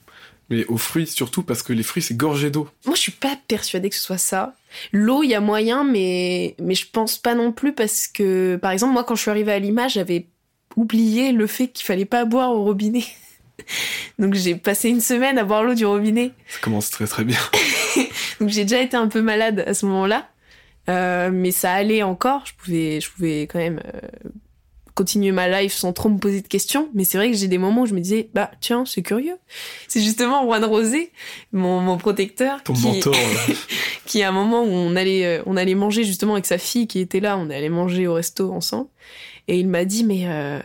Mais 0.49 0.65
aux 0.67 0.79
fruits 0.79 1.09
surtout 1.09 1.43
parce 1.43 1.63
que 1.63 1.73
les 1.73 1.83
fruits, 1.83 2.03
c'est 2.03 2.17
gorgé 2.17 2.51
d'eau. 2.51 2.69
Moi, 2.85 2.95
je 2.95 3.01
suis 3.01 3.13
pas 3.13 3.37
persuadée 3.49 3.91
que 3.91 3.97
ce 3.97 4.03
soit 4.03 4.19
ça. 4.19 4.55
L'eau, 4.93 5.23
il 5.23 5.31
y 5.31 5.35
a 5.35 5.41
moyen, 5.41 5.83
mais, 5.83 6.55
mais 6.61 6.75
je 6.75 6.87
pense 6.91 7.19
pas 7.19 7.35
non 7.35 7.53
plus 7.53 7.73
parce 7.73 8.07
que, 8.07 8.57
par 8.57 8.71
exemple, 8.71 8.93
moi, 8.93 9.03
quand 9.03 9.17
je 9.17 9.23
suis 9.23 9.31
arrivée 9.31 9.53
à 9.53 9.59
Lima, 9.59 9.89
j'avais 9.89 10.27
oublié 10.77 11.33
le 11.33 11.47
fait 11.47 11.69
qu'il 11.69 11.85
fallait 11.85 12.05
pas 12.05 12.25
boire 12.25 12.53
au 12.53 12.63
robinet. 12.63 13.05
Donc, 14.19 14.35
j'ai 14.35 14.55
passé 14.55 14.89
une 14.89 15.01
semaine 15.01 15.39
à 15.39 15.45
boire 15.45 15.65
l'eau 15.65 15.75
du 15.75 15.85
robinet. 15.85 16.31
Ça 16.49 16.59
commence 16.61 16.91
très 16.91 17.07
très 17.07 17.25
bien. 17.25 17.41
Donc, 18.41 18.51
j'ai 18.51 18.63
déjà 18.63 18.81
été 18.81 18.97
un 18.97 19.09
peu 19.09 19.23
malade 19.23 19.65
à 19.67 19.75
ce 19.75 19.85
moment-là. 19.87 20.29
Euh, 20.89 21.31
mais 21.33 21.51
ça 21.51 21.73
allait 21.73 22.05
encore. 22.05 22.45
Je 22.47 22.53
pouvais, 22.55 23.01
je 23.01 23.11
pouvais 23.11 23.43
quand 23.43 23.59
même 23.59 23.81
euh, 23.85 24.29
continuer 24.97 25.31
ma 25.31 25.61
life 25.61 25.75
sans 25.75 25.93
trop 25.93 26.09
me 26.09 26.19
poser 26.19 26.41
de 26.41 26.49
questions. 26.49 26.89
Mais 26.95 27.05
c'est 27.05 27.19
vrai 27.19 27.31
que 27.31 27.37
j'ai 27.37 27.47
des 27.47 27.59
moments 27.59 27.83
où 27.83 27.87
je 27.87 27.95
me 27.95 28.01
disais, 28.01 28.29
bah, 28.35 28.51
tiens, 28.61 28.85
c'est 28.85 29.03
curieux. 29.03 29.37
C'est 29.87 30.01
justement 30.01 30.43
Juan 30.45 30.65
Rosé, 30.65 31.13
mon, 31.53 31.81
mon 31.81 31.99
protecteur. 31.99 32.63
Ton 32.65 32.73
qui... 32.73 32.87
mentor. 32.87 33.15
qui 34.07 34.23
à 34.23 34.31
un 34.31 34.33
moment 34.33 34.63
où 34.63 34.69
on 34.71 34.97
allait 34.97 35.27
euh, 35.27 35.43
on 35.47 35.57
allait 35.57 35.75
manger 35.75 36.03
justement 36.03 36.33
avec 36.33 36.47
sa 36.47 36.59
fille 36.59 36.87
qui 36.87 36.99
était 36.99 37.21
là, 37.21 37.37
on 37.37 37.51
allait 37.51 37.69
manger 37.69 38.07
au 38.07 38.15
resto 38.15 38.53
ensemble 38.53 38.89
et 39.49 39.59
il 39.59 39.69
m'a 39.69 39.85
dit 39.85 40.03
mais 40.05 40.23
euh, 40.27 40.61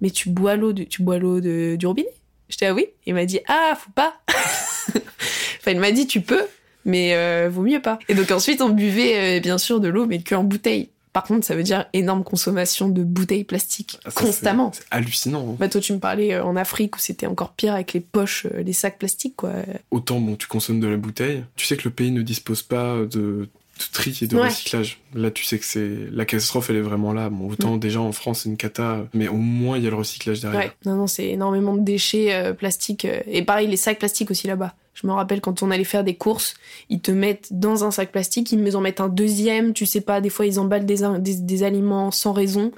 mais 0.00 0.10
tu 0.10 0.28
bois 0.30 0.56
l'eau 0.56 0.72
tu 0.72 1.02
bois 1.02 1.18
l'eau 1.18 1.40
de- 1.40 1.76
du 1.76 1.86
robinet? 1.86 2.08
J'étais 2.48 2.66
ah 2.66 2.74
oui, 2.74 2.88
il 3.06 3.14
m'a 3.14 3.24
dit 3.24 3.40
ah 3.46 3.78
faut 3.78 3.92
pas. 3.92 4.14
enfin 4.28 5.70
il 5.70 5.78
m'a 5.78 5.92
dit 5.92 6.06
tu 6.06 6.20
peux 6.20 6.42
mais 6.84 7.14
euh, 7.14 7.48
vaut 7.50 7.62
mieux 7.62 7.80
pas. 7.80 7.98
Et 8.08 8.14
donc 8.14 8.30
ensuite 8.30 8.60
on 8.60 8.70
buvait 8.70 9.38
euh, 9.38 9.40
bien 9.40 9.58
sûr 9.58 9.80
de 9.80 9.88
l'eau 9.88 10.06
mais 10.06 10.20
que 10.20 10.34
en 10.34 10.44
bouteille. 10.44 10.90
Par 11.14 11.22
contre, 11.22 11.46
ça 11.46 11.54
veut 11.54 11.62
dire 11.62 11.86
énorme 11.94 12.24
consommation 12.24 12.88
de 12.90 13.02
bouteilles 13.04 13.44
plastiques 13.44 13.98
ah, 14.04 14.10
ça, 14.10 14.20
constamment. 14.20 14.72
C'est 14.74 14.84
hallucinant. 14.90 15.52
hein. 15.52 15.56
Bah 15.58 15.68
toi 15.68 15.80
tu 15.80 15.92
me 15.94 16.00
parlais 16.00 16.34
euh, 16.34 16.44
en 16.44 16.56
Afrique 16.56 16.96
où 16.96 16.98
c'était 16.98 17.26
encore 17.26 17.52
pire 17.52 17.72
avec 17.72 17.92
les 17.94 18.00
poches, 18.00 18.46
euh, 18.46 18.62
les 18.62 18.72
sacs 18.72 18.98
plastiques 18.98 19.36
quoi. 19.36 19.52
Autant 19.92 20.20
bon, 20.20 20.34
tu 20.34 20.48
consommes 20.48 20.80
de 20.80 20.88
la 20.88 20.96
bouteille. 20.96 21.44
Tu 21.56 21.66
sais 21.66 21.76
que 21.76 21.84
le 21.84 21.94
pays 21.94 22.10
ne 22.10 22.20
dispose 22.20 22.62
pas 22.62 22.98
de, 23.10 23.48
de 23.78 23.84
tri 23.92 24.16
et 24.22 24.26
de 24.26 24.36
Ouais. 24.36 24.44
recyclage. 24.48 25.00
Là, 25.14 25.30
tu 25.30 25.44
sais 25.44 25.58
que 25.58 25.64
c'est 25.64 25.90
la 26.12 26.24
catastrophe, 26.24 26.70
elle 26.70 26.76
est 26.76 26.80
vraiment 26.80 27.12
là. 27.12 27.28
Bon, 27.30 27.48
autant 27.48 27.76
déjà 27.76 28.00
en 28.00 28.12
France, 28.12 28.40
c'est 28.42 28.48
une 28.48 28.56
cata, 28.56 29.06
mais 29.14 29.28
au 29.28 29.36
moins 29.36 29.76
il 29.78 29.84
y 29.84 29.86
a 29.86 29.90
le 29.90 29.96
recyclage 29.96 30.40
derrière. 30.40 30.60
Ouais, 30.60 30.72
non, 30.86 30.94
non, 30.96 31.06
c'est 31.06 31.26
énormément 31.28 31.74
de 31.74 31.80
déchets 31.82 32.32
euh, 32.34 32.52
plastiques. 32.52 33.04
euh, 33.04 33.20
et 33.26 33.42
pareil, 33.42 33.66
les 33.66 33.76
sacs 33.76 33.98
plastiques 33.98 34.30
aussi 34.30 34.46
là-bas. 34.46 34.74
Je 34.94 35.08
me 35.08 35.12
rappelle 35.12 35.40
quand 35.40 35.62
on 35.64 35.72
allait 35.72 35.82
faire 35.82 36.04
des 36.04 36.14
courses, 36.14 36.54
ils 36.88 37.00
te 37.00 37.10
mettent 37.10 37.48
dans 37.50 37.82
un 37.84 37.90
sac 37.90 38.12
plastique, 38.12 38.52
ils 38.52 38.76
en 38.76 38.80
mettent 38.80 39.00
un 39.00 39.08
deuxième, 39.08 39.72
tu 39.72 39.86
sais 39.86 40.00
pas, 40.00 40.20
des 40.20 40.30
fois 40.30 40.46
ils 40.46 40.60
emballent 40.60 40.86
des, 40.86 41.00
des 41.18 41.62
aliments 41.64 42.12
sans 42.12 42.32
raison. 42.32 42.70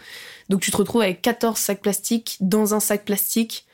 Donc 0.48 0.62
tu 0.62 0.70
te 0.70 0.76
retrouves 0.78 1.02
avec 1.02 1.20
14 1.20 1.58
sacs 1.58 1.82
plastiques 1.82 2.38
dans 2.40 2.72
un 2.72 2.80
sac 2.80 3.04
plastique 3.04 3.65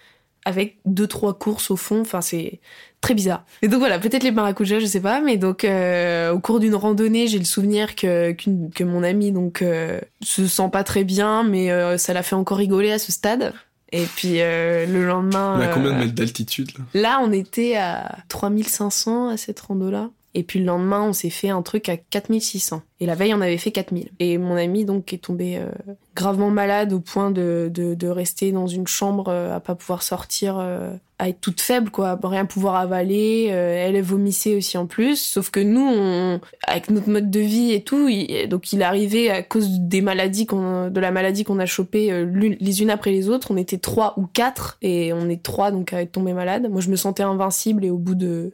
avec 0.45 0.79
deux 0.85 1.07
trois 1.07 1.39
courses 1.39 1.71
au 1.71 1.77
fond, 1.77 2.01
enfin 2.01 2.21
c'est 2.21 2.61
très 3.01 3.15
bizarre. 3.15 3.45
Et 3.63 3.69
donc 3.69 3.81
voilà, 3.81 3.99
peut-être 3.99 4.23
les 4.23 4.31
maracujas, 4.31 4.79
je 4.79 4.87
sais 4.87 5.01
pas, 5.01 5.21
mais 5.21 5.37
donc 5.37 5.65
euh, 5.65 6.33
au 6.33 6.41
cours 6.41 6.61
d'une 6.61 6.75
randonnée, 6.75 7.27
j'ai 7.27 7.39
le 7.39 7.45
souvenir 7.45 7.95
que 7.95 8.33
que 8.33 8.85
mon 8.85 9.03
ami 9.03 9.33
donc 9.33 9.63
euh, 9.63 10.01
se 10.23 10.47
sent 10.47 10.69
pas 10.73 10.85
très 10.85 11.05
bien, 11.05 11.43
mais 11.43 11.71
euh, 11.71 11.99
ça 11.99 12.13
l'a 12.13 12.23
fait 12.23 12.37
encore 12.37 12.59
rigoler 12.59 12.93
à 12.93 12.99
ce 12.99 13.13
stade. 13.13 13.53
Et 13.95 14.07
puis 14.17 14.39
le 14.39 15.05
lendemain, 15.05 15.57
On 15.59 15.61
a 15.61 15.67
combien 15.67 15.93
de 15.93 15.99
mètres 15.99 16.15
d'altitude 16.15 16.71
là? 16.79 16.85
là 16.95 17.21
on 17.23 17.31
était 17.31 17.77
à 17.77 18.17
3500 18.31 19.29
à 19.29 19.37
cette 19.37 19.61
rando-là. 19.61 20.09
Et 20.35 20.43
puis 20.45 20.61
le 20.61 20.65
lendemain, 20.65 21.03
on 21.03 21.13
s'est 21.13 21.31
fait 21.31 21.51
un 21.51 21.61
truc 21.61 21.89
à 21.89 21.97
4600. 21.97 22.83
Et 23.01 23.07
la 23.07 23.15
veille, 23.15 23.35
on 23.35 23.41
avait 23.41 23.59
fait 23.59 23.71
4000. 23.71 24.11
Et 24.19 24.39
mon 24.39 24.57
ami, 24.57 24.85
donc, 24.87 25.13
est 25.13 25.19
tombé 25.19 25.59
euh, 25.59 25.67
gravement 26.15 26.51
malade 26.51 26.93
au 26.95 27.01
point 27.01 27.31
de, 27.31 27.71
de, 27.73 28.09
rester 28.09 28.51
dans 28.53 28.67
une 28.67 28.87
chambre 28.87 29.29
euh, 29.29 29.55
à 29.55 29.61
pas 29.61 29.75
pouvoir 29.75 30.03
sortir, 30.03 30.57
euh, 30.59 30.95
à 31.19 31.29
être 31.29 31.41
toute 31.41 31.61
faible, 31.61 31.91
quoi, 31.91 32.11
à 32.11 32.29
rien 32.29 32.47
pouvoir 32.47 32.77
avaler. 32.77 33.45
Elle 33.47 34.01
vomissait 34.01 34.57
aussi 34.57 34.79
en 34.79 34.87
plus. 34.87 35.17
Sauf 35.17 35.51
que 35.51 35.61
nous, 35.61 35.87
on, 35.87 36.41
avec 36.67 36.91
notre 36.91 37.11
mode 37.11 37.31
de 37.31 37.41
vie 37.41 37.73
et 37.73 37.83
tout, 37.83 38.09
donc 38.49 38.73
il 38.73 38.83
arrivait 38.83 39.29
à 39.29 39.43
cause 39.43 39.69
des 39.81 40.01
maladies 40.01 40.47
qu'on, 40.47 40.89
de 40.89 41.01
la 41.01 41.11
maladie 41.11 41.45
qu'on 41.45 41.59
a 41.59 41.67
chopé 41.67 42.25
l'une- 42.25 42.57
les 42.59 42.83
unes 42.83 42.91
après 42.91 43.11
les 43.11 43.29
autres. 43.29 43.51
On 43.51 43.57
était 43.57 43.79
trois 43.79 44.15
ou 44.17 44.27
quatre 44.27 44.79
et 44.81 45.13
on 45.13 45.29
est 45.29 45.43
trois 45.43 45.71
donc 45.71 45.93
à 45.93 46.01
être 46.03 46.13
tombé 46.13 46.33
malade. 46.33 46.69
Moi, 46.71 46.81
je 46.81 46.89
me 46.89 46.97
sentais 46.97 47.23
invincible 47.23 47.85
et 47.85 47.91
au 47.91 47.99
bout 47.99 48.15
de 48.15 48.53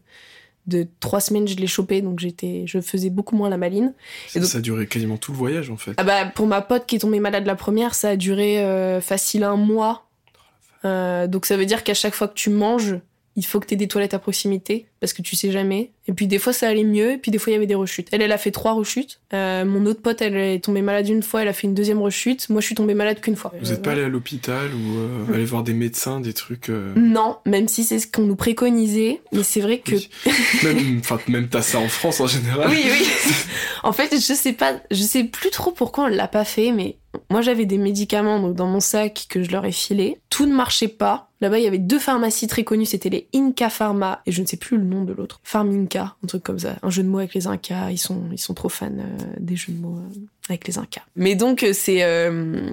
de 0.68 0.86
trois 1.00 1.20
semaines, 1.20 1.48
je 1.48 1.56
l'ai 1.56 1.66
chopé, 1.66 2.02
donc 2.02 2.20
j'étais, 2.20 2.64
je 2.66 2.80
faisais 2.80 3.10
beaucoup 3.10 3.34
moins 3.36 3.48
la 3.48 3.56
maline. 3.56 3.94
ça, 4.28 4.38
donc- 4.40 4.48
ça 4.48 4.58
a 4.58 4.60
duré 4.60 4.86
quasiment 4.86 5.16
tout 5.16 5.32
le 5.32 5.38
voyage 5.38 5.70
en 5.70 5.76
fait. 5.76 5.92
Ah 5.96 6.04
bah 6.04 6.26
pour 6.26 6.46
ma 6.46 6.60
pote 6.60 6.86
qui 6.86 6.96
est 6.96 6.98
tombée 7.00 7.20
malade 7.20 7.46
la 7.46 7.54
première, 7.56 7.94
ça 7.94 8.10
a 8.10 8.16
duré 8.16 8.60
euh, 8.64 9.00
facile 9.00 9.44
un 9.44 9.56
mois. 9.56 10.06
Euh, 10.84 11.26
donc 11.26 11.46
ça 11.46 11.56
veut 11.56 11.66
dire 11.66 11.82
qu'à 11.82 11.94
chaque 11.94 12.14
fois 12.14 12.28
que 12.28 12.34
tu 12.34 12.50
manges, 12.50 12.96
il 13.36 13.44
faut 13.44 13.60
que 13.60 13.66
tu 13.66 13.74
aies 13.74 13.76
des 13.76 13.88
toilettes 13.88 14.14
à 14.14 14.18
proximité 14.18 14.86
parce 15.00 15.12
que 15.12 15.22
tu 15.22 15.36
sais 15.36 15.50
jamais. 15.50 15.90
Et 16.06 16.12
puis 16.12 16.26
des 16.26 16.38
fois 16.38 16.52
ça 16.52 16.68
allait 16.68 16.84
mieux, 16.84 17.12
et 17.12 17.18
puis 17.18 17.30
des 17.30 17.38
fois 17.38 17.50
il 17.50 17.54
y 17.54 17.56
avait 17.56 17.66
des 17.66 17.74
rechutes. 17.74 18.08
Elle, 18.12 18.22
elle 18.22 18.32
a 18.32 18.38
fait 18.38 18.50
trois 18.50 18.72
rechutes. 18.72 19.20
Euh, 19.34 19.64
mon 19.64 19.84
autre 19.86 20.00
pote, 20.00 20.22
elle 20.22 20.36
est 20.36 20.64
tombée 20.64 20.82
malade 20.82 21.08
une 21.08 21.22
fois, 21.22 21.42
elle 21.42 21.48
a 21.48 21.52
fait 21.52 21.66
une 21.66 21.74
deuxième 21.74 22.00
rechute. 22.00 22.48
Moi, 22.48 22.60
je 22.60 22.66
suis 22.66 22.74
tombée 22.74 22.94
malade 22.94 23.20
qu'une 23.20 23.36
fois. 23.36 23.52
Vous 23.60 23.70
Euh, 23.70 23.74
êtes 23.74 23.82
pas 23.82 23.92
allé 23.92 24.02
à 24.02 24.08
l'hôpital 24.08 24.70
ou 24.74 24.96
euh, 24.98 25.34
aller 25.34 25.44
voir 25.44 25.62
des 25.62 25.74
médecins, 25.74 26.20
des 26.20 26.32
trucs. 26.32 26.70
euh, 26.70 26.92
Non, 26.96 27.36
même 27.46 27.68
si 27.68 27.84
c'est 27.84 27.98
ce 27.98 28.06
qu'on 28.06 28.22
nous 28.22 28.36
préconisait, 28.36 29.20
mais 29.32 29.42
c'est 29.42 29.60
vrai 29.60 29.78
que 29.80 29.94
oui. 29.96 30.08
même, 30.64 31.00
même 31.28 31.48
t'as 31.48 31.62
ça 31.62 31.78
en 31.78 31.88
France 31.88 32.20
en 32.20 32.26
général. 32.26 32.68
Oui, 32.70 32.82
oui. 32.84 33.06
en 33.82 33.92
fait, 33.92 34.10
je 34.14 34.34
sais 34.34 34.52
pas, 34.52 34.80
je 34.90 35.02
sais 35.02 35.24
plus 35.24 35.50
trop 35.50 35.70
pourquoi 35.72 36.04
on 36.04 36.08
l'a 36.08 36.28
pas 36.28 36.44
fait, 36.44 36.72
mais 36.72 36.96
moi 37.30 37.40
j'avais 37.42 37.66
des 37.66 37.78
médicaments 37.78 38.40
donc, 38.40 38.54
dans 38.54 38.66
mon 38.66 38.80
sac 38.80 39.26
que 39.28 39.42
je 39.42 39.50
leur 39.50 39.64
ai 39.64 39.72
filé. 39.72 40.18
Tout 40.30 40.46
ne 40.46 40.54
marchait 40.54 40.88
pas. 40.88 41.30
Là-bas, 41.40 41.58
il 41.58 41.64
y 41.64 41.68
avait 41.68 41.78
deux 41.78 41.98
pharmacies 42.00 42.48
très 42.48 42.64
connues, 42.64 42.84
c'était 42.86 43.10
les 43.10 43.28
Inca 43.34 43.70
Pharma 43.70 44.22
et 44.26 44.32
je 44.32 44.42
ne 44.42 44.46
sais 44.46 44.56
plus 44.56 44.76
le 44.76 44.84
nom 44.88 45.04
de 45.04 45.12
l'autre. 45.12 45.40
Farminca, 45.44 46.16
un 46.22 46.26
truc 46.26 46.42
comme 46.42 46.58
ça, 46.58 46.76
un 46.82 46.90
jeu 46.90 47.02
de 47.02 47.08
mots 47.08 47.18
avec 47.18 47.34
les 47.34 47.46
Incas. 47.46 47.90
Ils 47.90 47.98
sont, 47.98 48.24
ils 48.32 48.38
sont 48.38 48.54
trop 48.54 48.68
fans 48.68 48.90
euh, 48.90 49.16
des 49.38 49.56
jeux 49.56 49.72
de 49.72 49.78
mots 49.78 49.98
euh, 49.98 50.20
avec 50.48 50.66
les 50.66 50.78
Incas. 50.78 51.02
Mais 51.16 51.34
donc 51.34 51.62
euh, 51.62 51.72
c'est, 51.72 52.02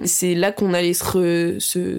c'est 0.04 0.34
là 0.34 0.52
qu'on 0.52 0.74
allait 0.74 0.94
se, 0.94 1.98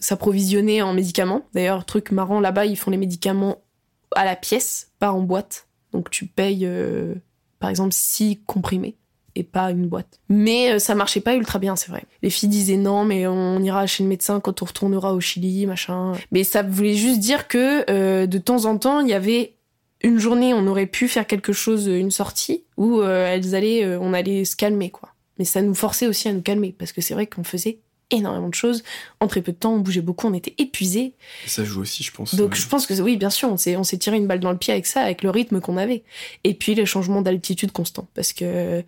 s'approvisionner 0.00 0.82
en 0.82 0.92
médicaments. 0.92 1.46
D'ailleurs, 1.54 1.84
truc 1.84 2.10
marrant 2.10 2.40
là-bas, 2.40 2.66
ils 2.66 2.76
font 2.76 2.90
les 2.90 2.96
médicaments 2.96 3.62
à 4.14 4.24
la 4.24 4.36
pièce, 4.36 4.90
pas 4.98 5.12
en 5.12 5.20
boîte. 5.20 5.66
Donc 5.92 6.10
tu 6.10 6.26
payes 6.26 6.68
par 7.58 7.70
exemple 7.70 7.92
6 7.92 8.40
comprimés 8.46 8.96
et 9.36 9.42
pas 9.42 9.70
une 9.70 9.86
boîte. 9.86 10.20
Mais 10.28 10.72
euh, 10.72 10.78
ça 10.78 10.94
marchait 10.94 11.20
pas 11.20 11.34
ultra 11.34 11.58
bien, 11.58 11.76
c'est 11.76 11.90
vrai. 11.90 12.04
Les 12.22 12.30
filles 12.30 12.48
disaient 12.48 12.76
non, 12.76 13.04
mais 13.04 13.26
on 13.26 13.60
ira 13.60 13.86
chez 13.86 14.02
le 14.02 14.08
médecin 14.08 14.40
quand 14.40 14.62
on 14.62 14.64
retournera 14.64 15.14
au 15.14 15.20
Chili, 15.20 15.66
machin. 15.66 16.12
Mais 16.30 16.44
ça 16.44 16.62
voulait 16.62 16.94
juste 16.94 17.20
dire 17.20 17.48
que 17.48 17.84
euh, 17.90 18.26
de 18.26 18.38
temps 18.38 18.64
en 18.64 18.78
temps, 18.78 19.00
il 19.00 19.08
y 19.08 19.14
avait 19.14 19.54
une 20.02 20.18
journée, 20.18 20.52
on 20.54 20.66
aurait 20.66 20.86
pu 20.86 21.08
faire 21.08 21.26
quelque 21.26 21.52
chose, 21.52 21.86
une 21.86 22.10
sortie, 22.10 22.64
où 22.76 23.00
euh, 23.00 23.26
elles 23.26 23.54
allaient, 23.54 23.96
on 23.96 24.12
allait 24.12 24.44
se 24.44 24.54
calmer, 24.54 24.90
quoi. 24.90 25.10
Mais 25.38 25.44
ça 25.44 25.62
nous 25.62 25.74
forçait 25.74 26.06
aussi 26.06 26.28
à 26.28 26.32
nous 26.32 26.42
calmer, 26.42 26.74
parce 26.78 26.92
que 26.92 27.00
c'est 27.00 27.14
vrai 27.14 27.26
qu'on 27.26 27.42
faisait 27.42 27.78
énormément 28.10 28.48
de 28.48 28.54
choses. 28.54 28.82
En 29.20 29.26
très 29.26 29.42
peu 29.42 29.52
de 29.52 29.56
temps, 29.56 29.74
on 29.74 29.78
bougeait 29.78 30.00
beaucoup, 30.00 30.26
on 30.26 30.34
était 30.34 30.54
épuisés. 30.58 31.14
Ça 31.46 31.64
joue 31.64 31.82
aussi, 31.82 32.02
je 32.02 32.12
pense. 32.12 32.34
Donc 32.34 32.52
euh, 32.52 32.56
je 32.56 32.66
pense 32.66 32.86
que 32.86 32.94
oui, 33.00 33.16
bien 33.16 33.30
sûr, 33.30 33.48
on 33.50 33.56
s'est 33.56 33.76
on 33.76 33.84
s'est 33.84 33.98
tiré 33.98 34.16
une 34.16 34.26
balle 34.26 34.40
dans 34.40 34.52
le 34.52 34.58
pied 34.58 34.72
avec 34.72 34.86
ça, 34.86 35.02
avec 35.02 35.22
le 35.22 35.30
rythme 35.30 35.60
qu'on 35.60 35.76
avait. 35.76 36.02
Et 36.44 36.54
puis 36.54 36.74
les 36.74 36.86
changements 36.86 37.22
d'altitude 37.22 37.72
constants, 37.72 38.08
parce 38.14 38.32
que 38.32 38.82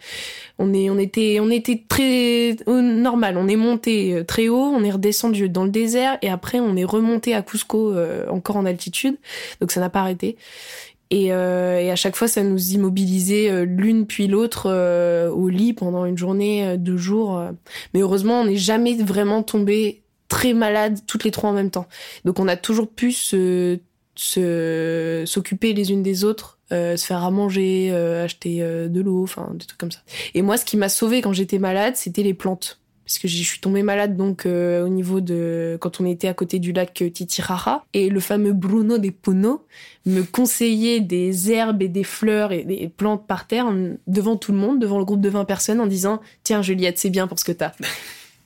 on 0.59 0.73
est 0.75 0.91
on 0.91 0.99
était 0.99 1.39
on 1.41 1.51
était 1.51 1.83
très 1.89 2.57
euh, 2.69 2.81
normal. 2.81 3.37
On 3.37 3.49
est 3.49 3.57
monté 3.57 4.14
euh, 4.14 4.25
très 4.25 4.49
haut, 4.49 4.73
on 4.75 4.83
est 4.85 4.91
redescendu 4.91 5.49
dans 5.49 5.64
le 5.64 5.71
désert 5.71 6.19
et 6.23 6.29
après 6.29 6.61
on 6.61 6.77
est 6.77 6.85
remonté 6.85 7.35
à 7.35 7.43
Cusco 7.43 7.93
euh, 7.93 8.27
encore 8.29 8.57
en 8.57 8.67
altitude. 8.67 9.17
Donc 9.61 9.73
ça 9.73 9.81
n'a 9.81 9.91
pas 9.91 10.01
arrêté. 10.01 10.37
Et, 11.11 11.32
euh, 11.32 11.78
et 11.80 11.90
à 11.90 11.96
chaque 11.96 12.16
fois, 12.16 12.26
ça 12.26 12.42
nous 12.42 12.72
immobilisait 12.72 13.48
euh, 13.48 13.64
l'une 13.64 14.07
puis 14.07 14.26
l'autre 14.26 14.66
euh, 14.68 15.30
au 15.30 15.48
lit 15.48 15.72
pendant 15.72 16.04
une 16.04 16.18
journée, 16.18 16.66
euh, 16.66 16.76
deux 16.76 16.96
jours. 16.96 17.38
euh. 17.38 17.52
Mais 17.94 18.00
heureusement, 18.00 18.40
on 18.40 18.44
n'est 18.46 18.57
jamais 18.57 18.94
vraiment 18.96 19.44
tombé 19.44 20.02
très 20.28 20.52
malade 20.52 20.98
toutes 21.07 21.22
les 21.22 21.30
trois 21.30 21.50
en 21.50 21.52
même 21.52 21.70
temps. 21.70 21.86
Donc 22.24 22.40
on 22.40 22.48
a 22.48 22.57
toujours 22.57 22.88
pu 22.88 23.12
se 23.12 23.78
s'occuper 25.26 25.74
les 25.74 25.92
unes 25.92 26.02
des 26.02 26.24
autres, 26.24 26.59
euh, 26.72 26.96
se 26.96 27.04
faire 27.07 27.22
à 27.22 27.30
manger, 27.30 27.94
acheter 27.94 28.61
de 28.61 29.00
l'eau, 29.00 29.22
enfin 29.22 29.50
des 29.54 29.66
trucs 29.66 29.78
comme 29.78 29.92
ça. 29.92 30.00
Et 30.34 30.42
moi, 30.42 30.57
ce 30.57 30.64
qui 30.64 30.76
m'a 30.76 30.88
sauvé 30.88 31.20
quand 31.20 31.32
j'étais 31.34 31.59
malade, 31.59 31.96
c'était 31.96 32.22
les 32.22 32.34
plantes. 32.34 32.80
Parce 33.07 33.18
que 33.20 33.28
je 33.28 33.36
suis 33.36 33.61
tombée 33.61 33.84
malade 33.84 34.16
donc 34.16 34.46
euh, 34.46 34.84
au 34.84 34.88
niveau 34.88 35.20
de 35.20 35.78
quand 35.80 36.00
on 36.00 36.07
était 36.07 36.26
à 36.26 36.34
côté 36.34 36.59
du 36.59 36.72
lac 36.72 36.92
Titirara 36.92 37.84
et 37.94 38.09
le 38.09 38.18
fameux 38.18 38.52
Bruno 38.52 38.98
des 38.98 39.12
Pono 39.12 39.64
me 40.07 40.22
conseillait 40.22 40.98
des 40.98 41.52
herbes 41.52 41.82
et 41.82 41.88
des 41.88 42.02
fleurs 42.02 42.50
et 42.50 42.64
des 42.64 42.88
plantes 42.88 43.24
par 43.24 43.46
terre 43.46 43.72
devant 44.09 44.36
tout 44.36 44.50
le 44.50 44.59
monde, 44.59 44.80
devant 44.80 44.98
le 44.98 45.04
groupe 45.04 45.20
de 45.20 45.28
20 45.28 45.44
personnes 45.44 45.80
en 45.80 45.86
disant 45.86 46.20
"Tiens 46.42 46.62
Juliette, 46.62 46.98
c'est 46.98 47.11
bien 47.11 47.28
pour 47.28 47.38
ce 47.38 47.44
que 47.44 47.52
t'as." 47.52 47.72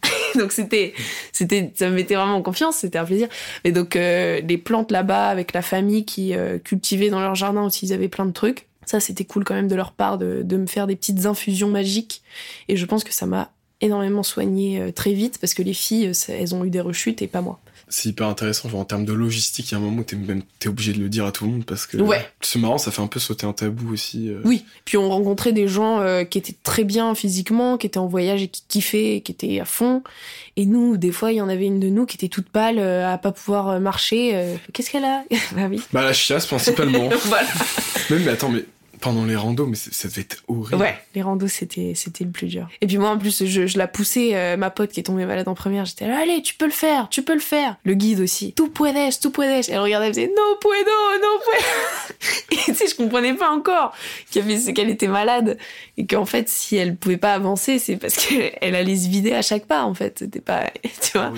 donc 0.38 0.52
c'était 0.52 0.92
c'était 1.32 1.72
ça 1.74 1.88
me 1.88 1.94
mettait 1.94 2.14
vraiment 2.14 2.36
en 2.36 2.42
confiance, 2.42 2.76
c'était 2.76 2.98
un 2.98 3.06
plaisir. 3.06 3.28
Et 3.64 3.72
donc 3.72 3.96
euh, 3.96 4.42
les 4.46 4.58
plantes 4.58 4.92
là-bas 4.92 5.28
avec 5.28 5.54
la 5.54 5.62
famille 5.62 6.04
qui 6.04 6.34
euh, 6.34 6.58
cultivait 6.58 7.08
dans 7.08 7.20
leur 7.20 7.34
jardin 7.34 7.62
aussi, 7.62 7.86
ils 7.86 7.94
avaient 7.94 8.08
plein 8.08 8.26
de 8.26 8.32
trucs. 8.32 8.66
Ça, 8.84 8.98
c'était 8.98 9.24
cool 9.24 9.44
quand 9.44 9.54
même 9.54 9.68
de 9.68 9.76
leur 9.76 9.92
part 9.92 10.18
de, 10.18 10.42
de 10.42 10.56
me 10.56 10.66
faire 10.66 10.86
des 10.86 10.96
petites 10.96 11.24
infusions 11.26 11.68
magiques. 11.68 12.22
Et 12.68 12.76
je 12.76 12.84
pense 12.86 13.04
que 13.04 13.12
ça 13.12 13.24
m'a 13.24 13.52
énormément 13.81 14.22
soigné 14.22 14.81
euh, 14.81 14.93
très 14.93 15.12
vite 15.12 15.39
parce 15.39 15.55
que 15.55 15.62
les 15.62 15.74
filles, 15.74 16.12
elles 16.28 16.55
ont 16.55 16.64
eu 16.64 16.70
des 16.70 16.81
rechutes 16.81 17.22
et 17.22 17.26
pas 17.26 17.41
moi. 17.41 17.59
C'est 17.93 18.09
hyper 18.11 18.28
intéressant. 18.28 18.68
en 18.72 18.85
termes 18.85 19.05
de 19.05 19.12
logistique, 19.12 19.70
il 19.70 19.72
y 19.72 19.74
a 19.74 19.78
un 19.78 19.81
moment 19.81 20.03
où 20.03 20.05
t'es 20.05 20.14
même 20.14 20.43
es 20.62 20.68
obligé 20.68 20.93
de 20.93 21.01
le 21.01 21.09
dire 21.09 21.26
à 21.26 21.33
tout 21.33 21.45
le 21.45 21.51
monde 21.51 21.64
parce 21.64 21.87
que 21.87 21.97
ouais. 21.97 22.24
c'est 22.41 22.61
marrant, 22.61 22.78
ça 22.78 22.93
fait 22.93 23.03
un 23.03 23.09
peu 23.09 23.18
sauter 23.18 23.47
un 23.47 23.53
tabou 23.53 23.93
aussi. 23.93 24.28
Euh. 24.28 24.41
Oui. 24.45 24.64
Puis 24.85 24.97
on 24.97 25.09
rencontrait 25.09 25.53
des 25.53 25.66
gens 25.66 25.99
euh, 25.99 26.22
qui 26.22 26.39
étaient 26.39 26.55
très 26.62 26.85
bien 26.85 27.16
physiquement, 27.16 27.78
qui 27.78 27.89
étaient 27.89 27.99
en 27.99 28.07
voyage 28.07 28.43
et 28.43 28.49
qui 28.49 28.62
kiffaient, 28.68 29.22
qui 29.24 29.33
étaient 29.33 29.59
à 29.59 29.64
fond. 29.64 30.05
Et 30.57 30.66
nous, 30.66 30.99
des 30.99 31.11
fois, 31.11 31.33
il 31.33 31.37
y 31.37 31.41
en 31.41 31.49
avait 31.49 31.66
une 31.66 31.81
de 31.81 31.89
nous 31.89 32.07
qui 32.07 32.16
était 32.16 32.28
toute 32.28 32.49
pâle, 32.49 32.78
à 32.78 33.18
pas 33.18 33.33
pouvoir 33.33 33.81
marcher. 33.81 34.57
Qu'est-ce 34.72 34.91
qu'elle 34.91 35.05
a? 35.05 35.24
Bah 35.57 35.66
oui. 35.68 35.81
Bah 35.93 36.05
la 36.05 36.12
chiasse 36.12 36.47
principalement. 36.47 37.09
voilà. 37.24 37.49
Même 38.11 38.22
mais 38.22 38.31
attends, 38.31 38.51
mais 38.51 38.64
pendant 39.01 39.24
les 39.24 39.36
randos, 39.36 39.66
mais 39.66 39.76
ça 39.76 40.09
devait 40.09 40.22
être 40.22 40.42
horrible. 40.48 40.80
Ouais, 40.80 40.98
les 41.14 41.22
randos, 41.22 41.48
c'était, 41.48 41.92
c'était 41.94 42.24
le 42.24 42.30
plus 42.30 42.48
dur. 42.48 42.68
Et 42.80 42.86
puis 42.86 42.98
moi, 42.98 43.11
en 43.11 43.18
plus, 43.18 43.44
je, 43.44 43.66
je 43.66 43.78
la 43.78 43.86
poussais, 43.86 44.34
euh, 44.34 44.57
ma 44.57 44.70
pote 44.70 44.90
qui 44.90 45.01
est 45.01 45.05
tombée 45.05 45.26
malade 45.26 45.48
en 45.48 45.55
première, 45.55 45.84
j'étais 45.84 46.07
là, 46.07 46.18
allez, 46.20 46.42
tu 46.42 46.55
peux 46.55 46.66
le 46.66 46.70
faire, 46.70 47.09
tu 47.09 47.22
peux 47.22 47.34
le 47.34 47.40
faire. 47.40 47.76
Le 47.84 47.94
guide 47.94 48.20
aussi, 48.20 48.55
tu 48.55 48.68
puedes, 48.68 49.18
tu 49.20 49.30
puedes. 49.30 49.64
Elle 49.68 49.78
regardait, 49.80 50.09
elle 50.09 50.14
faisait, 50.14 50.28
no 50.28 50.57
puedo, 50.61 50.90
no 51.22 51.38
puedo. 51.44 52.51
et 52.53 52.72
tu 52.72 52.74
sais, 52.74 52.86
je 52.88 52.94
comprenais 52.94 53.34
pas 53.34 53.51
encore 53.51 53.94
qu'elle 54.30 54.90
était 54.90 55.09
malade. 55.09 55.59
Et 55.96 56.07
qu'en 56.07 56.24
fait, 56.26 56.48
si 56.48 56.76
elle 56.76 56.96
pouvait 56.96 57.16
pas 57.16 57.34
avancer, 57.34 57.78
c'est 57.78 57.96
parce 57.96 58.14
qu'elle 58.14 58.53
allait 58.74 58.96
se 58.96 59.09
vider 59.09 59.32
à 59.32 59.42
chaque 59.42 59.66
pas, 59.66 59.84
en 59.84 59.94
fait. 59.94 60.20
C'était 60.20 60.40
pas, 60.40 60.70
tu 61.01 61.18
vois. 61.18 61.32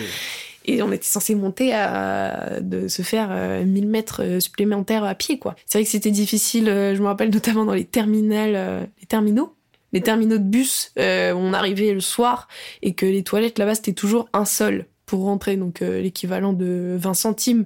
Et 0.65 0.83
on 0.83 0.93
était 0.93 1.05
censé 1.07 1.35
monter 1.35 1.73
à 1.73 2.61
de 2.61 2.89
se 2.89 3.03
faire 3.03 3.29
1000 3.29 3.85
euh, 3.85 3.89
mètres 3.89 4.23
euh, 4.23 4.41
supplémentaires 4.41 5.05
à 5.05 5.15
pied, 5.15 5.39
quoi. 5.39 5.55
C'est 5.67 5.79
vrai 5.79 5.85
que 5.85 5.91
c'était 5.91 6.11
difficile, 6.11 6.69
euh, 6.69 6.95
je 6.95 7.01
me 7.01 7.07
rappelle 7.07 7.31
notamment 7.31 7.65
dans 7.65 7.75
les 7.75 7.85
terminales, 7.85 8.89
les 9.01 9.07
terminaux, 9.07 9.55
les 9.93 10.01
terminaux 10.01 10.39
de 10.39 10.43
bus, 10.43 10.93
où 10.97 11.01
on 11.01 11.53
arrivait 11.53 11.93
le 11.93 12.01
soir 12.01 12.49
et 12.83 12.95
que 12.95 13.07
les 13.07 13.23
toilettes 13.23 13.59
là-bas 13.59 13.75
c'était 13.75 13.93
toujours 13.93 14.29
un 14.33 14.45
seul 14.45 14.87
pour 15.07 15.25
rentrer, 15.25 15.57
donc 15.57 15.81
l'équivalent 15.81 16.55
de 16.55 16.97
20 16.99 17.15
centimes. 17.15 17.65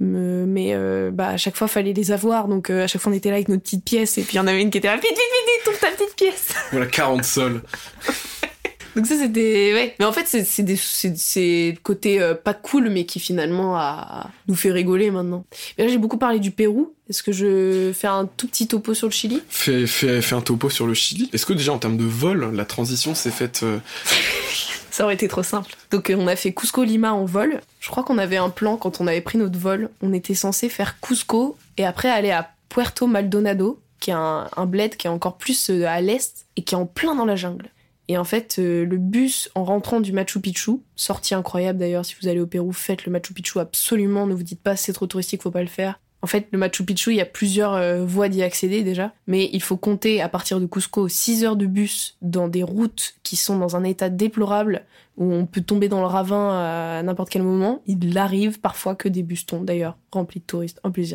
Mais 0.00 0.74
bah, 1.12 1.28
à 1.28 1.36
chaque 1.36 1.56
fois, 1.56 1.68
fallait 1.68 1.92
les 1.92 2.12
avoir, 2.12 2.48
donc 2.48 2.70
à 2.70 2.86
chaque 2.86 3.02
fois 3.02 3.12
on 3.12 3.14
était 3.14 3.28
là 3.28 3.36
avec 3.36 3.48
notre 3.48 3.62
petite 3.62 3.84
pièce, 3.84 4.16
et 4.16 4.22
puis 4.22 4.34
il 4.34 4.36
y 4.36 4.40
en 4.40 4.46
avait 4.46 4.62
une 4.62 4.70
qui 4.70 4.78
était 4.78 4.88
là, 4.88 4.96
vite, 4.96 5.04
vite, 5.04 5.18
vite, 5.18 5.18
vite, 5.18 5.64
trouve 5.64 5.78
ta 5.78 5.90
petite 5.94 6.16
pièce. 6.16 6.54
Voilà, 6.70 6.86
40 6.86 7.24
sols. 7.24 7.62
Donc 8.96 9.06
ça 9.06 9.14
c'était 9.14 9.74
ouais, 9.74 9.94
mais 9.98 10.06
en 10.06 10.12
fait 10.12 10.26
c'est 10.26 10.42
c'est 10.42 10.62
des 10.62 10.76
c'est 10.76 11.72
le 11.72 11.82
côté 11.82 12.18
euh, 12.18 12.34
pas 12.34 12.54
cool 12.54 12.88
mais 12.88 13.04
qui 13.04 13.20
finalement 13.20 13.76
a 13.76 14.30
nous 14.48 14.54
fait 14.54 14.72
rigoler 14.72 15.10
maintenant. 15.10 15.44
Mais 15.76 15.84
là 15.84 15.90
j'ai 15.90 15.98
beaucoup 15.98 16.16
parlé 16.16 16.38
du 16.38 16.50
Pérou. 16.50 16.94
Est-ce 17.10 17.22
que 17.22 17.30
je 17.30 17.92
fais 17.94 18.06
un 18.06 18.24
tout 18.24 18.48
petit 18.48 18.66
topo 18.66 18.94
sur 18.94 19.06
le 19.08 19.12
Chili? 19.12 19.42
Fais 19.50 19.86
fais 19.86 20.22
fais 20.22 20.34
un 20.34 20.40
topo 20.40 20.70
sur 20.70 20.86
le 20.86 20.94
Chili. 20.94 21.28
Est-ce 21.34 21.44
que 21.44 21.52
déjà 21.52 21.74
en 21.74 21.78
termes 21.78 21.98
de 21.98 22.04
vol, 22.04 22.54
la 22.54 22.64
transition 22.64 23.14
s'est 23.14 23.30
faite 23.30 23.60
euh, 23.64 23.78
Ça 24.90 25.04
aurait 25.04 25.14
été 25.14 25.28
trop 25.28 25.42
simple. 25.42 25.76
Donc 25.90 26.10
on 26.16 26.26
a 26.26 26.34
fait 26.34 26.54
Cusco 26.54 26.82
Lima 26.82 27.12
en 27.12 27.26
vol. 27.26 27.60
Je 27.80 27.90
crois 27.90 28.02
qu'on 28.02 28.16
avait 28.16 28.38
un 28.38 28.48
plan 28.48 28.78
quand 28.78 29.02
on 29.02 29.06
avait 29.06 29.20
pris 29.20 29.36
notre 29.36 29.58
vol. 29.58 29.90
On 30.00 30.14
était 30.14 30.34
censé 30.34 30.70
faire 30.70 31.00
Cusco 31.00 31.58
et 31.76 31.84
après 31.84 32.08
aller 32.08 32.30
à 32.30 32.50
Puerto 32.70 33.06
Maldonado, 33.06 33.78
qui 34.00 34.08
est 34.08 34.14
un, 34.14 34.48
un 34.56 34.64
bled 34.64 34.96
qui 34.96 35.06
est 35.06 35.10
encore 35.10 35.36
plus 35.36 35.68
euh, 35.68 35.86
à 35.86 36.00
l'est 36.00 36.46
et 36.56 36.62
qui 36.62 36.74
est 36.74 36.78
en 36.78 36.86
plein 36.86 37.14
dans 37.14 37.26
la 37.26 37.36
jungle. 37.36 37.68
Et 38.08 38.16
en 38.16 38.24
fait, 38.24 38.56
euh, 38.58 38.84
le 38.84 38.98
bus 38.98 39.50
en 39.54 39.64
rentrant 39.64 40.00
du 40.00 40.12
Machu 40.12 40.40
Picchu, 40.40 40.72
sortie 40.94 41.34
incroyable 41.34 41.78
d'ailleurs, 41.78 42.04
si 42.04 42.14
vous 42.20 42.28
allez 42.28 42.40
au 42.40 42.46
Pérou, 42.46 42.72
faites 42.72 43.04
le 43.04 43.12
Machu 43.12 43.32
Picchu 43.34 43.58
absolument, 43.58 44.26
ne 44.26 44.34
vous 44.34 44.44
dites 44.44 44.62
pas 44.62 44.76
c'est 44.76 44.92
trop 44.92 45.06
touristique, 45.06 45.42
faut 45.42 45.50
pas 45.50 45.62
le 45.62 45.68
faire. 45.68 46.00
En 46.22 46.28
fait, 46.28 46.48
le 46.50 46.58
Machu 46.58 46.84
Picchu, 46.84 47.10
il 47.12 47.16
y 47.16 47.20
a 47.20 47.26
plusieurs 47.26 47.74
euh, 47.74 48.04
voies 48.04 48.28
d'y 48.28 48.42
accéder 48.42 48.82
déjà, 48.82 49.12
mais 49.26 49.50
il 49.52 49.62
faut 49.62 49.76
compter 49.76 50.20
à 50.22 50.28
partir 50.28 50.60
de 50.60 50.66
Cusco 50.66 51.08
6 51.08 51.44
heures 51.44 51.56
de 51.56 51.66
bus 51.66 52.16
dans 52.22 52.48
des 52.48 52.62
routes 52.62 53.14
qui 53.22 53.36
sont 53.36 53.58
dans 53.58 53.76
un 53.76 53.84
état 53.84 54.08
déplorable, 54.08 54.84
où 55.16 55.32
on 55.32 55.46
peut 55.46 55.60
tomber 55.60 55.88
dans 55.88 56.00
le 56.00 56.06
ravin 56.06 56.50
à 56.50 57.02
n'importe 57.02 57.28
quel 57.28 57.42
moment. 57.42 57.82
Il 57.86 58.16
arrive 58.18 58.60
parfois 58.60 58.94
que 58.94 59.08
des 59.08 59.22
bus 59.22 59.46
tombent 59.46 59.64
d'ailleurs, 59.64 59.96
remplis 60.10 60.40
de 60.40 60.44
touristes 60.44 60.80
en 60.84 60.90
plus. 60.90 61.14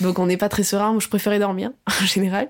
Donc 0.00 0.18
on 0.18 0.26
n'est 0.26 0.36
pas 0.36 0.48
très 0.48 0.62
serein, 0.62 0.92
moi 0.92 1.00
je 1.00 1.08
préférais 1.08 1.38
dormir 1.38 1.70
en 1.86 2.06
général. 2.06 2.48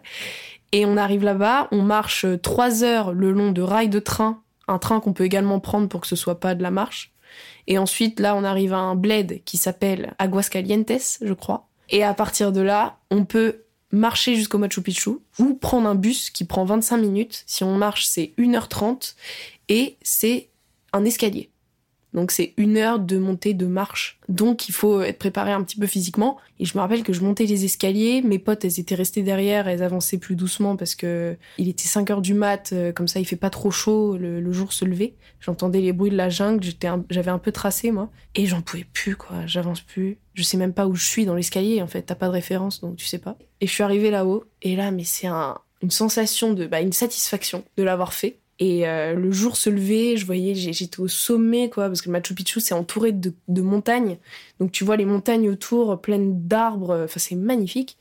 Et 0.72 0.86
on 0.86 0.96
arrive 0.96 1.22
là-bas, 1.22 1.68
on 1.70 1.82
marche 1.82 2.26
trois 2.42 2.82
heures 2.82 3.12
le 3.12 3.30
long 3.30 3.52
de 3.52 3.60
rails 3.62 3.90
de 3.90 3.98
train, 3.98 4.42
un 4.68 4.78
train 4.78 5.00
qu'on 5.00 5.12
peut 5.12 5.24
également 5.24 5.60
prendre 5.60 5.88
pour 5.88 6.00
que 6.00 6.06
ce 6.06 6.16
soit 6.16 6.40
pas 6.40 6.54
de 6.54 6.62
la 6.62 6.70
marche. 6.70 7.12
Et 7.66 7.78
ensuite, 7.78 8.20
là, 8.20 8.34
on 8.34 8.44
arrive 8.44 8.72
à 8.72 8.78
un 8.78 8.94
bled 8.94 9.42
qui 9.44 9.58
s'appelle 9.58 10.14
Aguascalientes, 10.18 11.18
je 11.20 11.32
crois. 11.32 11.68
Et 11.90 12.02
à 12.02 12.14
partir 12.14 12.52
de 12.52 12.60
là, 12.60 12.98
on 13.10 13.24
peut 13.24 13.62
marcher 13.92 14.34
jusqu'au 14.34 14.58
Machu 14.58 14.80
Picchu 14.80 15.10
ou 15.38 15.54
prendre 15.54 15.88
un 15.88 15.94
bus 15.94 16.30
qui 16.30 16.44
prend 16.44 16.64
25 16.64 16.96
minutes. 16.96 17.44
Si 17.46 17.62
on 17.62 17.76
marche, 17.76 18.06
c'est 18.06 18.32
1h30 18.38 19.14
et 19.68 19.96
c'est 20.02 20.48
un 20.92 21.04
escalier. 21.04 21.51
Donc 22.14 22.30
c'est 22.30 22.52
une 22.56 22.76
heure 22.76 22.98
de 22.98 23.18
montée 23.18 23.54
de 23.54 23.66
marche. 23.66 24.18
Donc 24.28 24.68
il 24.68 24.72
faut 24.72 25.00
être 25.00 25.18
préparé 25.18 25.52
un 25.52 25.62
petit 25.62 25.78
peu 25.78 25.86
physiquement. 25.86 26.38
Et 26.58 26.64
je 26.64 26.76
me 26.76 26.80
rappelle 26.80 27.02
que 27.02 27.12
je 27.12 27.22
montais 27.22 27.44
les 27.44 27.64
escaliers, 27.64 28.22
mes 28.22 28.38
potes 28.38 28.64
elles 28.64 28.78
étaient 28.78 28.94
restées 28.94 29.22
derrière, 29.22 29.68
elles 29.68 29.82
avançaient 29.82 30.18
plus 30.18 30.36
doucement 30.36 30.76
parce 30.76 30.94
que 30.94 31.36
il 31.58 31.68
était 31.68 31.88
5 31.88 32.10
heures 32.10 32.20
du 32.20 32.34
mat, 32.34 32.72
euh, 32.72 32.92
comme 32.92 33.08
ça 33.08 33.20
il 33.20 33.24
fait 33.24 33.36
pas 33.36 33.50
trop 33.50 33.70
chaud, 33.70 34.16
le, 34.16 34.52
jour 34.52 34.72
se 34.72 34.84
levait. 34.84 35.14
J'entendais 35.40 35.80
les 35.80 35.92
bruits 35.92 36.10
de 36.10 36.16
la 36.16 36.28
jungle, 36.28 36.62
j'étais 36.62 36.88
j'avais 37.10 37.30
un 37.30 37.38
peu 37.38 37.52
tracé 37.52 37.90
moi. 37.90 38.10
Et 38.34 38.46
j'en 38.46 38.60
pouvais 38.60 38.86
plus 38.92 39.16
quoi, 39.16 39.46
j'avance 39.46 39.80
plus. 39.80 40.18
Je 40.34 40.42
sais 40.42 40.56
même 40.56 40.74
pas 40.74 40.86
où 40.86 40.94
je 40.94 41.04
suis 41.04 41.24
dans 41.24 41.34
l'escalier 41.34 41.80
en 41.82 41.86
fait, 41.86 42.02
t'as 42.02 42.14
pas 42.14 42.26
de 42.26 42.32
référence 42.32 42.80
donc 42.80 42.96
tu 42.96 43.06
sais 43.06 43.18
pas. 43.18 43.38
Et 43.60 43.66
je 43.66 43.72
suis 43.72 43.82
arrivée 43.82 44.10
là-haut 44.10 44.44
et 44.60 44.76
là 44.76 44.90
mais 44.90 45.04
c'est 45.04 45.26
un, 45.26 45.58
une 45.82 45.90
sensation 45.90 46.52
de, 46.52 46.66
bah, 46.66 46.80
une 46.80 46.92
satisfaction 46.92 47.64
de 47.76 47.82
l'avoir 47.82 48.12
fait 48.12 48.38
et 48.64 48.86
euh, 48.86 49.14
le 49.14 49.32
jour 49.32 49.56
se 49.56 49.68
levait, 49.68 50.16
je 50.16 50.24
voyais, 50.24 50.54
j'étais 50.54 51.00
au 51.00 51.08
sommet, 51.08 51.68
quoi, 51.68 51.88
parce 51.88 52.00
que 52.00 52.08
Machu 52.08 52.32
Picchu, 52.32 52.60
c'est 52.60 52.74
entouré 52.74 53.10
de, 53.10 53.32
montagnes. 53.60 54.18
Donc 54.60 54.70
tu 54.70 54.84
vois 54.84 54.96
les 54.96 55.04
montagnes 55.04 55.50
autour, 55.50 56.00
pleines 56.00 56.46
d'arbres, 56.46 57.02
enfin 57.02 57.18
c'est 57.18 57.34
magnifique. 57.34 57.98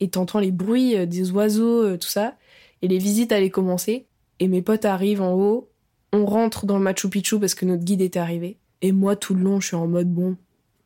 Et 0.00 0.08
t'entends 0.08 0.38
les 0.38 0.52
bruits 0.52 0.96
euh, 0.96 1.04
des 1.04 1.30
oiseaux, 1.32 1.82
euh, 1.82 1.98
tout 1.98 2.08
ça. 2.08 2.34
Et 2.80 2.88
les 2.88 2.96
visites 2.96 3.30
allaient 3.30 3.50
commencer. 3.50 4.06
Et 4.38 4.48
mes 4.48 4.62
potes 4.62 4.86
arrivent 4.86 5.20
en 5.20 5.34
haut. 5.34 5.68
On 6.14 6.24
rentre 6.24 6.64
dans 6.64 6.78
le 6.78 6.82
Machu 6.82 7.10
Picchu 7.10 7.38
parce 7.38 7.54
que 7.54 7.66
notre 7.66 7.84
guide 7.84 8.00
était 8.00 8.20
arrivé. 8.20 8.56
Et 8.80 8.92
moi, 8.92 9.16
tout 9.16 9.34
le 9.34 9.42
long, 9.42 9.60
je 9.60 9.66
suis 9.66 9.76
en 9.76 9.86
mode, 9.86 10.08
bon, 10.08 10.38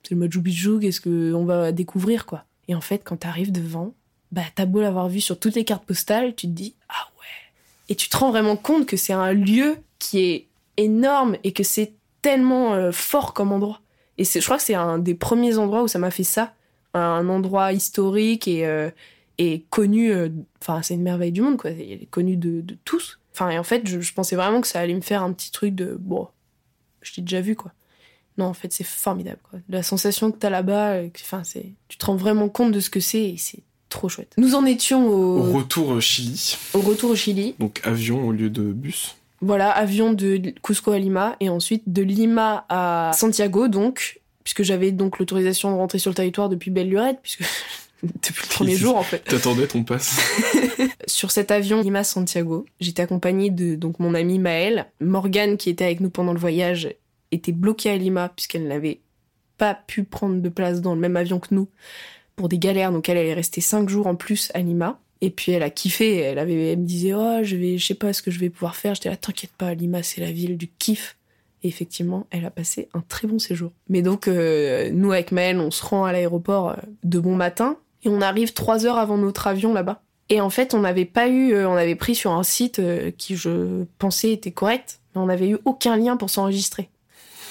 c'est 0.02 0.16
le 0.16 0.20
Machu 0.20 0.42
Picchu, 0.42 0.80
qu'est-ce 0.80 1.00
qu'on 1.00 1.44
va 1.44 1.70
découvrir, 1.70 2.26
quoi. 2.26 2.46
Et 2.66 2.74
en 2.74 2.80
fait, 2.80 3.02
quand 3.04 3.18
t'arrives 3.18 3.52
devant, 3.52 3.94
bah 4.32 4.42
t'as 4.56 4.66
beau 4.66 4.80
l'avoir 4.80 5.08
vu 5.08 5.20
sur 5.20 5.38
toutes 5.38 5.54
les 5.54 5.64
cartes 5.64 5.84
postales, 5.84 6.34
tu 6.34 6.48
te 6.48 6.52
dis, 6.52 6.74
et 7.89 7.95
tu 7.95 8.09
te 8.09 8.16
rends 8.16 8.30
vraiment 8.30 8.57
compte 8.57 8.87
que 8.87 8.97
c'est 8.97 9.12
un 9.12 9.32
lieu 9.32 9.76
qui 9.99 10.20
est 10.20 10.47
énorme 10.76 11.37
et 11.45 11.53
que 11.53 11.62
c'est 11.62 11.93
tellement 12.22 12.74
euh, 12.74 12.93
fort 12.93 13.35
comme 13.35 13.53
endroit. 13.53 13.80
Et 14.16 14.24
je 14.24 14.41
crois 14.41 14.57
que 14.57 14.62
c'est 14.62 14.74
un 14.74 14.99
des 14.99 15.14
premiers 15.14 15.59
endroits 15.59 15.82
où 15.82 15.89
ça 15.89 15.99
m'a 15.99 16.11
fait 16.11 16.24
ça. 16.24 16.55
Un 16.95 17.28
endroit 17.28 17.72
historique 17.72 18.47
et, 18.47 18.66
euh, 18.66 18.91
et 19.39 19.64
connu. 19.70 20.12
Euh, 20.12 20.28
enfin, 20.62 20.82
c'est 20.82 20.95
une 20.95 21.03
merveille 21.03 21.32
du 21.32 21.41
monde, 21.41 21.57
quoi. 21.57 21.70
Il 21.70 22.03
est 22.03 22.09
connu 22.11 22.37
de, 22.37 22.64
tous. 22.85 23.18
Enfin, 23.32 23.51
et 23.51 23.59
en 23.59 23.64
fait, 23.64 23.87
je, 23.89 24.01
je, 24.01 24.14
pensais 24.14 24.37
vraiment 24.37 24.61
que 24.61 24.68
ça 24.68 24.78
allait 24.80 24.95
me 24.95 25.01
faire 25.01 25.22
un 25.22 25.32
petit 25.32 25.51
truc 25.51 25.74
de. 25.74 25.97
Bon, 25.99 26.28
je 27.03 27.12
t'ai 27.12 27.20
déjà 27.20 27.41
vu, 27.41 27.57
quoi. 27.57 27.72
Non, 28.39 28.47
en 28.47 28.55
fait, 28.55 28.72
c'est 28.72 28.85
formidable, 28.85 29.41
quoi. 29.51 29.59
La 29.68 29.82
sensation 29.82 30.30
que 30.30 30.39
t'as 30.39 30.51
là-bas, 30.51 31.01
enfin, 31.20 31.43
c'est. 31.43 31.72
Tu 31.89 31.99
te 31.99 32.07
rends 32.07 32.16
vraiment 32.16 32.49
compte 32.49 32.70
de 32.70 32.80
ce 32.80 32.91
que 32.91 33.01
c'est 33.01 33.30
et 33.30 33.37
c'est 33.37 33.64
trop 33.95 34.09
chouette. 34.09 34.34
Nous 34.36 34.55
en 34.55 34.66
étions 34.66 35.09
au... 35.09 35.53
retour 35.53 35.88
au 35.88 36.01
Chili. 36.01 36.57
Au 36.74 36.80
retour 36.80 37.11
au 37.11 37.16
Chili. 37.16 37.55
Donc 37.59 37.80
avion 37.84 38.26
au 38.26 38.32
lieu 38.32 38.51
de 38.51 38.62
bus. 38.62 39.16
Voilà, 39.40 39.70
avion 39.70 40.12
de 40.12 40.53
Cusco 40.62 40.92
à 40.92 40.99
Lima 40.99 41.36
et 41.40 41.49
ensuite 41.49 41.82
de 41.86 42.03
Lima 42.03 42.64
à 42.68 43.12
Santiago, 43.14 43.68
donc, 43.68 44.20
puisque 44.42 44.62
j'avais 44.62 44.90
donc 44.90 45.18
l'autorisation 45.18 45.70
de 45.70 45.76
rentrer 45.76 45.99
sur 45.99 46.11
le 46.11 46.14
territoire 46.14 46.49
depuis 46.49 46.70
belle 46.70 46.88
lurette, 46.88 47.18
puisque 47.22 47.42
depuis 48.03 48.42
le 48.42 48.55
premier 48.55 48.76
jour 48.76 48.97
en 48.97 49.03
fait. 49.03 49.18
T'attendais 49.24 49.66
ton 49.66 49.84
passe. 49.84 50.18
sur 51.07 51.30
cet 51.30 51.51
avion 51.51 51.80
Lima-Santiago, 51.80 52.66
j'étais 52.80 53.03
accompagnée 53.03 53.51
de 53.51 53.74
donc 53.74 54.01
mon 54.01 54.14
amie 54.14 54.38
Maëlle. 54.38 54.86
Morgane, 55.01 55.57
qui 55.57 55.70
était 55.70 55.84
avec 55.84 56.01
nous 56.01 56.11
pendant 56.11 56.32
le 56.32 56.40
voyage, 56.40 56.88
était 57.30 57.53
bloquée 57.53 57.90
à 57.90 57.97
Lima 57.97 58.30
puisqu'elle 58.34 58.66
n'avait 58.66 59.01
pas 59.57 59.74
pu 59.74 60.05
prendre 60.05 60.40
de 60.40 60.49
place 60.49 60.80
dans 60.80 60.95
le 60.95 61.01
même 61.01 61.16
avion 61.16 61.38
que 61.38 61.55
nous 61.55 61.68
pour 62.37 62.49
des 62.49 62.59
galères, 62.59 62.93
donc 62.93 63.09
elle, 63.09 63.16
est 63.16 63.35
restée 63.35 63.61
cinq 63.61 63.89
jours 63.89 64.07
en 64.07 64.14
plus 64.14 64.51
à 64.55 64.61
Lima. 64.61 65.01
Et 65.20 65.30
puis 65.30 65.53
elle 65.53 65.62
a 65.62 65.70
kiffé, 65.70 66.18
elle 66.18 66.39
avait, 66.39 66.72
elle 66.72 66.80
me 66.80 66.85
disait, 66.85 67.14
oh, 67.14 67.39
je 67.43 67.57
vais, 67.57 67.78
je 67.78 67.87
sais 67.87 67.95
pas 67.95 68.12
ce 68.12 68.20
que 68.20 68.30
je 68.30 68.39
vais 68.39 68.51
pouvoir 68.51 68.76
faire. 68.76 68.95
J'étais 68.95 69.09
là, 69.09 69.16
t'inquiète 69.16 69.53
pas, 69.57 69.72
Lima, 69.72 70.03
c'est 70.03 70.20
la 70.20 70.30
ville 70.30 70.59
du 70.59 70.68
kiff. 70.68 71.16
Et 71.62 71.68
effectivement, 71.68 72.26
elle 72.30 72.45
a 72.45 72.51
passé 72.51 72.89
un 72.93 73.01
très 73.01 73.26
bon 73.26 73.39
séjour. 73.39 73.72
Mais 73.89 74.03
donc, 74.03 74.28
euh, 74.28 74.91
nous, 74.93 75.12
avec 75.12 75.32
Maëlle, 75.32 75.61
on 75.61 75.70
se 75.70 75.82
rend 75.82 76.05
à 76.05 76.12
l'aéroport 76.12 76.70
euh, 76.70 76.74
de 77.05 77.18
bon 77.18 77.37
matin 77.37 77.78
et 78.05 78.11
on 78.11 78.20
arrive 78.20 78.53
trois 78.53 78.85
heures 78.85 78.99
avant 78.99 79.16
notre 79.16 79.47
avion 79.47 79.72
là-bas. 79.72 80.03
Et 80.28 80.43
en 80.43 80.51
fait, 80.51 80.74
on 80.74 80.80
n'avait 80.80 81.07
pas 81.07 81.28
eu, 81.28 81.55
euh, 81.55 81.66
on 81.68 81.76
avait 81.76 81.95
pris 81.95 82.14
sur 82.14 82.32
un 82.32 82.43
site 82.43 82.82
qui, 83.16 83.37
je 83.37 83.85
pensais, 83.99 84.32
était 84.32 84.51
correct, 84.51 85.01
mais 85.14 85.22
on 85.22 85.26
n'avait 85.26 85.49
eu 85.49 85.59
aucun 85.64 85.97
lien 85.97 86.18
pour 86.18 86.28
s'enregistrer. 86.28 86.91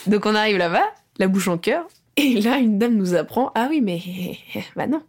Donc, 0.06 0.28
on 0.28 0.36
arrive 0.36 0.58
là-bas, 0.58 0.86
la 1.18 1.28
bouche 1.28 1.48
en 1.48 1.58
cœur, 1.58 1.88
et 2.18 2.42
là, 2.42 2.58
une 2.58 2.78
dame 2.80 2.96
nous 2.96 3.16
apprend, 3.16 3.52
ah 3.56 3.68
oui, 3.70 3.82
mais, 3.82 4.02
bah 4.76 4.88
non 4.88 5.02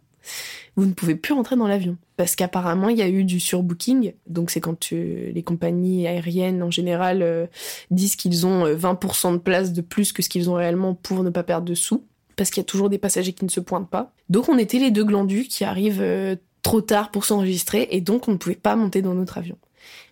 vous 0.75 0.85
ne 0.85 0.93
pouvez 0.93 1.15
plus 1.15 1.33
rentrer 1.33 1.55
dans 1.55 1.67
l'avion. 1.67 1.97
Parce 2.17 2.35
qu'apparemment, 2.35 2.89
il 2.89 2.97
y 2.97 3.01
a 3.01 3.07
eu 3.07 3.23
du 3.23 3.39
surbooking. 3.39 4.13
Donc, 4.27 4.51
c'est 4.51 4.59
quand 4.59 4.91
les 4.91 5.43
compagnies 5.43 6.07
aériennes, 6.07 6.61
en 6.63 6.71
général, 6.71 7.21
euh, 7.21 7.47
disent 7.91 8.15
qu'ils 8.15 8.45
ont 8.45 8.65
20% 8.65 9.27
euh, 9.27 9.31
de 9.33 9.37
place 9.37 9.73
de 9.73 9.81
plus 9.81 10.11
que 10.11 10.21
ce 10.21 10.29
qu'ils 10.29 10.49
ont 10.49 10.55
réellement 10.55 10.93
pour 10.93 11.23
ne 11.23 11.29
pas 11.29 11.43
perdre 11.43 11.65
de 11.65 11.75
sous. 11.75 12.03
Parce 12.35 12.49
qu'il 12.49 12.59
y 12.59 12.65
a 12.65 12.65
toujours 12.65 12.89
des 12.89 12.97
passagers 12.97 13.33
qui 13.33 13.45
ne 13.45 13.49
se 13.49 13.61
pointent 13.61 13.89
pas. 13.89 14.13
Donc, 14.29 14.49
on 14.49 14.57
était 14.57 14.79
les 14.79 14.91
deux 14.91 15.05
glandus 15.05 15.45
qui 15.45 15.63
arrivent 15.63 16.01
euh, 16.01 16.35
trop 16.61 16.81
tard 16.81 17.11
pour 17.11 17.23
s'enregistrer. 17.23 17.87
Et 17.91 18.01
donc, 18.01 18.27
on 18.27 18.31
ne 18.31 18.37
pouvait 18.37 18.55
pas 18.55 18.75
monter 18.75 19.01
dans 19.01 19.13
notre 19.13 19.37
avion. 19.37 19.57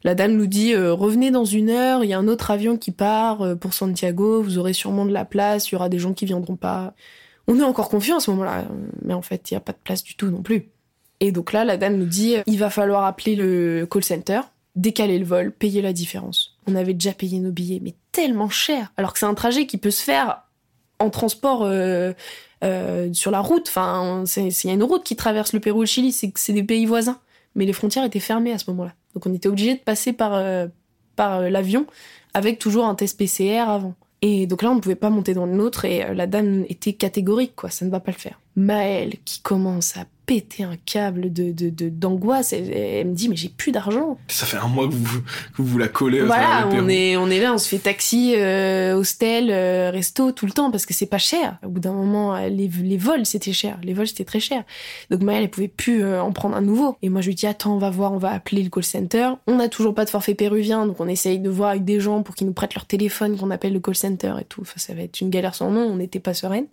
La 0.03 0.15
dame 0.15 0.34
nous 0.36 0.47
dit 0.47 0.76
revenez 0.76 1.32
dans 1.32 1.45
une 1.45 1.69
heure, 1.69 2.03
il 2.03 2.09
y 2.09 2.13
a 2.13 2.19
un 2.19 2.28
autre 2.28 2.51
avion 2.51 2.78
qui 2.78 2.91
part 2.91 3.57
pour 3.57 3.74
Santiago, 3.74 4.41
vous 4.41 4.57
aurez 4.57 4.74
sûrement 4.74 5.05
de 5.05 5.11
la 5.11 5.26
place, 5.26 5.69
il 5.69 5.74
y 5.74 5.76
aura 5.76 5.89
des 5.89 5.99
gens 5.99 6.13
qui 6.13 6.26
viendront 6.26 6.55
pas 6.55 6.93
on 7.47 7.59
est 7.59 7.63
encore 7.63 7.89
confiant 7.89 8.17
à 8.17 8.19
ce 8.19 8.32
moment-là, 8.32 8.65
mais 9.01 9.13
en 9.13 9.21
fait, 9.21 9.51
il 9.51 9.53
n'y 9.53 9.57
a 9.57 9.61
pas 9.61 9.74
de 9.74 9.78
place 9.84 10.03
du 10.03 10.15
tout 10.15 10.28
non 10.28 10.41
plus. 10.41 10.69
Et 11.19 11.32
donc 11.32 11.53
là, 11.53 11.65
la 11.65 11.78
dame 11.78 11.97
nous 11.97 12.05
dit, 12.05 12.36
il 12.45 12.57
va 12.57 12.69
falloir 12.69 13.05
appeler 13.05 13.36
le 13.36 13.88
call 13.89 14.03
center, 14.03 14.41
décaler 14.76 15.19
le 15.19 15.26
vol, 15.26 15.51
payer 15.51 15.82
la 15.82 15.93
différence. 15.93 16.57
On 16.67 16.76
avait 16.76 16.93
déjà 16.93 17.13
payé 17.13 17.39
nos 17.39 17.51
billets, 17.51 17.80
mais 17.82 17.95
tellement 18.11 18.49
cher, 18.49 18.91
alors 18.97 19.13
que 19.13 19.19
c'est 19.19 19.26
un 19.26 19.34
trajet 19.34 19.65
qui 19.65 19.78
peut 19.78 19.91
se 19.91 20.03
faire 20.03 20.43
en 20.99 21.09
transport 21.09 21.63
euh, 21.63 22.13
euh, 22.63 23.11
sur 23.13 23.32
la 23.32 23.41
route. 23.41 23.67
Enfin, 23.67 24.24
il 24.38 24.51
y 24.51 24.69
a 24.69 24.74
une 24.74 24.84
route 24.84 25.03
qui 25.03 25.15
traverse 25.15 25.53
le 25.53 25.59
Pérou 25.59 25.82
et 25.82 25.86
le 25.86 25.88
Chili, 25.88 26.11
c'est 26.11 26.53
des 26.53 26.63
pays 26.63 26.86
voisins. 26.86 27.19
Mais 27.55 27.65
les 27.65 27.74
frontières 27.74 28.03
étaient 28.03 28.19
fermées 28.19 28.53
à 28.53 28.57
ce 28.57 28.69
moment-là. 28.71 28.93
Donc 29.14 29.26
on 29.26 29.34
était 29.34 29.47
obligé 29.47 29.76
de 29.76 29.80
passer 29.80 30.14
par, 30.14 30.34
euh, 30.34 30.68
par 31.16 31.41
l'avion 31.41 31.86
avec 32.34 32.59
toujours 32.59 32.86
un 32.86 32.95
test 32.95 33.18
PCR 33.18 33.70
avant. 33.70 33.95
Et 34.22 34.47
donc 34.47 34.61
là, 34.61 34.72
on 34.72 34.76
ne 34.76 34.80
pouvait 34.80 34.95
pas 34.95 35.09
monter 35.09 35.34
dans 35.34 35.45
le 35.45 35.53
nôtre 35.53 35.84
et 35.84 36.14
la 36.14 36.28
dame 36.28 36.66
était 36.70 36.93
catégorique, 36.93 37.55
quoi, 37.57 37.70
ça 37.70 37.86
ne 37.86 37.91
va 37.91 37.99
pas 37.99 38.11
le 38.11 38.18
faire. 38.18 38.39
Maëlle 38.55 39.16
qui 39.26 39.41
commence 39.41 39.97
à 39.97 40.05
péter 40.26 40.63
un 40.63 40.78
câble 40.78 41.32
de 41.32 41.51
d'angoisse. 41.89 42.53
elle, 42.53 43.07
me 43.07 43.13
dit 43.13 43.30
mais 43.30 43.36
j'ai 43.36 43.49
plus 43.49 43.71
d'argent. 43.71 44.17
Ça 44.28 44.45
fait 44.45 44.57
un 44.57 44.67
mois 44.67 44.88
que 44.88 44.93
vous, 44.93 45.21
vous, 45.57 45.78
la 45.78 45.88
collez. 45.88 46.21
Voilà, 46.21 46.67
on 46.71 46.88
est 46.88 47.17
on 47.17 47.30
est 47.30 47.39
là, 47.39 47.53
on 47.53 47.57
se 47.57 47.67
fait 47.67 47.80
taxi, 47.80 48.34
euh, 48.38 48.95
hostel, 48.95 49.49
euh, 49.49 49.91
resto 49.91 50.32
tout 50.32 50.45
le 50.45 50.51
temps 50.51 50.71
parce 50.71 50.86
que 50.86 50.93
c'est 50.93 51.05
pas 51.05 51.17
cher. 51.17 51.57
Au 51.65 51.69
bout 51.69 51.80
d'un 51.80 51.93
moment, 51.93 52.38
les, 52.38 52.67
les 52.67 52.97
vols 52.97 53.26
c'était 53.26 53.53
cher, 53.53 53.78
les 53.84 53.93
vols 53.93 54.07
c'était 54.07 54.26
très 54.26 54.39
cher. 54.39 54.63
Donc 55.09 55.21
Maëlle 55.21 55.43
elle 55.43 55.49
pouvait 55.49 55.67
plus 55.67 56.03
euh, 56.03 56.21
en 56.21 56.32
prendre 56.32 56.55
un 56.55 56.61
nouveau. 56.61 56.97
Et 57.01 57.09
moi 57.09 57.21
je 57.21 57.28
lui 57.28 57.36
dis 57.36 57.47
attends 57.47 57.76
on 57.76 57.80
va 57.80 57.89
voir, 57.89 58.13
on 58.13 58.17
va 58.17 58.32
appeler 58.32 58.63
le 58.63 58.69
call 58.69 58.84
center. 58.84 59.30
On 59.47 59.55
n'a 59.55 59.69
toujours 59.69 59.93
pas 59.93 60.05
de 60.05 60.09
forfait 60.09 60.36
péruvien 60.36 60.86
donc 60.88 60.99
on 60.99 61.07
essaye 61.07 61.39
de 61.39 61.49
voir 61.49 61.71
avec 61.71 61.86
des 61.86 61.99
gens 61.99 62.24
pour 62.24 62.36
qu'ils 62.36 62.47
nous 62.47 62.53
prêtent 62.53 62.76
leur 62.76 62.86
téléphone 62.86 63.38
qu'on 63.38 63.51
appelle 63.51 63.74
le 63.74 63.80
call 63.80 63.95
center 63.95 64.34
et 64.39 64.45
tout. 64.45 64.61
Enfin, 64.61 64.78
ça 64.78 64.93
va 64.93 65.01
être 65.01 65.21
une 65.21 65.30
galère 65.30 65.55
sans 65.55 65.71
nom. 65.71 65.82
On 65.82 65.95
n'était 65.97 66.19
pas 66.19 66.34
sereine. 66.34 66.67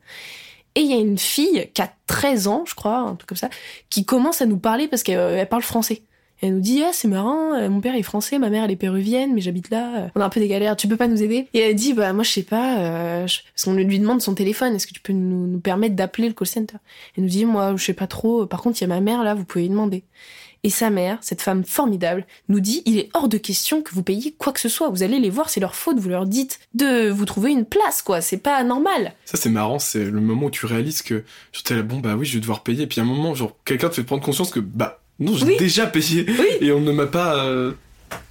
Et 0.74 0.80
il 0.82 0.90
y 0.90 0.94
a 0.94 0.98
une 0.98 1.18
fille 1.18 1.68
qui 1.74 1.82
a 1.82 1.92
13 2.06 2.46
ans, 2.46 2.64
je 2.66 2.74
crois, 2.74 2.98
un 2.98 3.14
truc 3.16 3.28
comme 3.28 3.38
ça, 3.38 3.50
qui 3.88 4.04
commence 4.04 4.40
à 4.40 4.46
nous 4.46 4.58
parler 4.58 4.88
parce 4.88 5.02
qu'elle 5.02 5.18
euh, 5.18 5.44
parle 5.44 5.62
français. 5.62 6.02
elle 6.42 6.54
nous 6.54 6.60
dit 6.60 6.82
ah 6.84 6.90
c'est 6.92 7.08
marrant, 7.08 7.54
euh, 7.54 7.68
mon 7.68 7.80
père 7.80 7.96
est 7.96 8.02
français, 8.02 8.38
ma 8.38 8.50
mère 8.50 8.64
elle 8.64 8.70
est 8.70 8.76
péruvienne, 8.76 9.34
mais 9.34 9.40
j'habite 9.40 9.70
là. 9.70 10.10
On 10.14 10.20
a 10.20 10.24
un 10.24 10.28
peu 10.28 10.38
des 10.38 10.46
galères, 10.46 10.76
tu 10.76 10.86
peux 10.86 10.96
pas 10.96 11.08
nous 11.08 11.22
aider? 11.22 11.48
Et 11.54 11.58
elle 11.58 11.74
dit 11.74 11.92
bah 11.92 12.12
moi 12.12 12.22
je 12.22 12.30
sais 12.30 12.44
pas, 12.44 12.78
euh, 12.78 13.20
parce 13.22 13.64
qu'on 13.64 13.74
lui 13.74 13.98
demande 13.98 14.22
son 14.22 14.34
téléphone, 14.34 14.74
est-ce 14.76 14.86
que 14.86 14.92
tu 14.92 15.00
peux 15.00 15.12
nous, 15.12 15.48
nous 15.48 15.60
permettre 15.60 15.96
d'appeler 15.96 16.28
le 16.28 16.34
call 16.34 16.46
center? 16.46 16.76
Elle 17.16 17.24
nous 17.24 17.30
dit 17.30 17.44
moi 17.44 17.74
je 17.76 17.84
sais 17.84 17.94
pas 17.94 18.06
trop. 18.06 18.46
Par 18.46 18.62
contre 18.62 18.80
il 18.80 18.82
y 18.82 18.84
a 18.84 18.88
ma 18.88 19.00
mère 19.00 19.24
là, 19.24 19.34
vous 19.34 19.44
pouvez 19.44 19.64
lui 19.64 19.70
demander. 19.70 20.04
Et 20.62 20.70
sa 20.70 20.90
mère, 20.90 21.18
cette 21.22 21.40
femme 21.40 21.64
formidable, 21.64 22.26
nous 22.48 22.61
dit 22.61 22.82
il 22.84 22.98
est 22.98 23.08
hors 23.14 23.28
de 23.28 23.38
question 23.38 23.82
que 23.82 23.94
vous 23.94 24.02
payiez 24.02 24.34
quoi 24.36 24.52
que 24.52 24.61
ce 24.61 24.68
soit. 24.68 24.90
Vous 24.90 25.02
allez 25.02 25.18
les 25.18 25.30
voir, 25.30 25.48
c'est 25.48 25.61
leur 25.61 25.74
faute. 25.74 25.98
Vous 25.98 26.08
leur 26.08 26.26
dites 26.26 26.61
de 26.74 27.08
vous 27.08 27.24
trouver 27.24 27.50
une 27.50 27.64
place, 27.64 28.02
quoi. 28.02 28.20
C'est 28.20 28.36
pas 28.36 28.62
normal. 28.62 29.14
Ça, 29.24 29.36
c'est 29.36 29.48
marrant. 29.48 29.78
C'est 29.78 30.04
le 30.04 30.20
moment 30.20 30.46
où 30.46 30.50
tu 30.50 30.66
réalises 30.66 31.02
que 31.02 31.24
j'étais 31.52 31.74
là, 31.74 31.82
bon, 31.82 32.00
bah 32.00 32.14
oui, 32.16 32.26
je 32.26 32.34
vais 32.34 32.40
devoir 32.40 32.62
payer. 32.62 32.86
Puis 32.86 33.00
à 33.00 33.04
un 33.04 33.06
moment, 33.06 33.34
genre, 33.34 33.56
quelqu'un 33.64 33.88
te 33.88 33.94
fait 33.94 34.04
prendre 34.04 34.22
conscience 34.22 34.50
que, 34.50 34.61
bah, 34.61 35.00
non, 35.18 35.34
j'ai 35.34 35.56
déjà 35.56 35.86
payé. 35.86 36.26
Et 36.61 36.72
on 36.72 36.80
ne 36.80 36.92
m'a 36.92 37.06
pas. 37.06 37.44
Euh, 37.44 37.72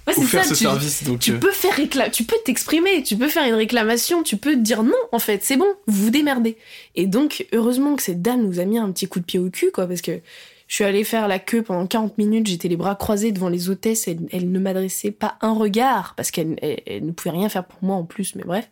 offert 0.06 0.44
ce 0.44 0.54
service, 0.54 1.04
donc 1.04 1.20
tu 1.20 1.32
euh. 1.32 1.38
peux 1.38 1.52
faire 1.52 1.74
tu 2.12 2.24
peux 2.24 2.36
t'exprimer, 2.44 3.02
tu 3.02 3.16
peux 3.16 3.28
faire 3.28 3.46
une 3.46 3.54
réclamation, 3.54 4.22
tu 4.22 4.36
peux 4.36 4.56
dire 4.56 4.82
non 4.82 4.92
en 5.12 5.18
fait, 5.18 5.44
c'est 5.44 5.56
bon, 5.56 5.68
vous 5.86 6.04
vous 6.04 6.10
démerdez. 6.10 6.56
Et 6.94 7.06
donc 7.06 7.46
heureusement 7.52 7.96
que 7.96 8.02
cette 8.02 8.22
dame 8.22 8.42
nous 8.42 8.60
a 8.60 8.64
mis 8.64 8.78
un 8.78 8.90
petit 8.92 9.06
coup 9.06 9.20
de 9.20 9.24
pied 9.24 9.38
au 9.38 9.50
cul 9.50 9.70
quoi, 9.72 9.86
parce 9.86 10.02
que 10.02 10.20
je 10.70 10.76
suis 10.76 10.84
allée 10.84 11.02
faire 11.02 11.26
la 11.26 11.40
queue 11.40 11.62
pendant 11.62 11.84
40 11.84 12.16
minutes, 12.16 12.46
j'étais 12.46 12.68
les 12.68 12.76
bras 12.76 12.94
croisés 12.94 13.32
devant 13.32 13.48
les 13.48 13.70
hôtesses, 13.70 14.06
elle, 14.06 14.52
ne 14.52 14.58
m'adressait 14.60 15.10
pas 15.10 15.36
un 15.40 15.52
regard, 15.52 16.14
parce 16.16 16.30
qu'elle 16.30 16.56
ne 16.60 17.10
pouvait 17.10 17.32
rien 17.32 17.48
faire 17.48 17.64
pour 17.64 17.82
moi 17.82 17.96
en 17.96 18.04
plus, 18.04 18.36
mais 18.36 18.44
bref. 18.44 18.70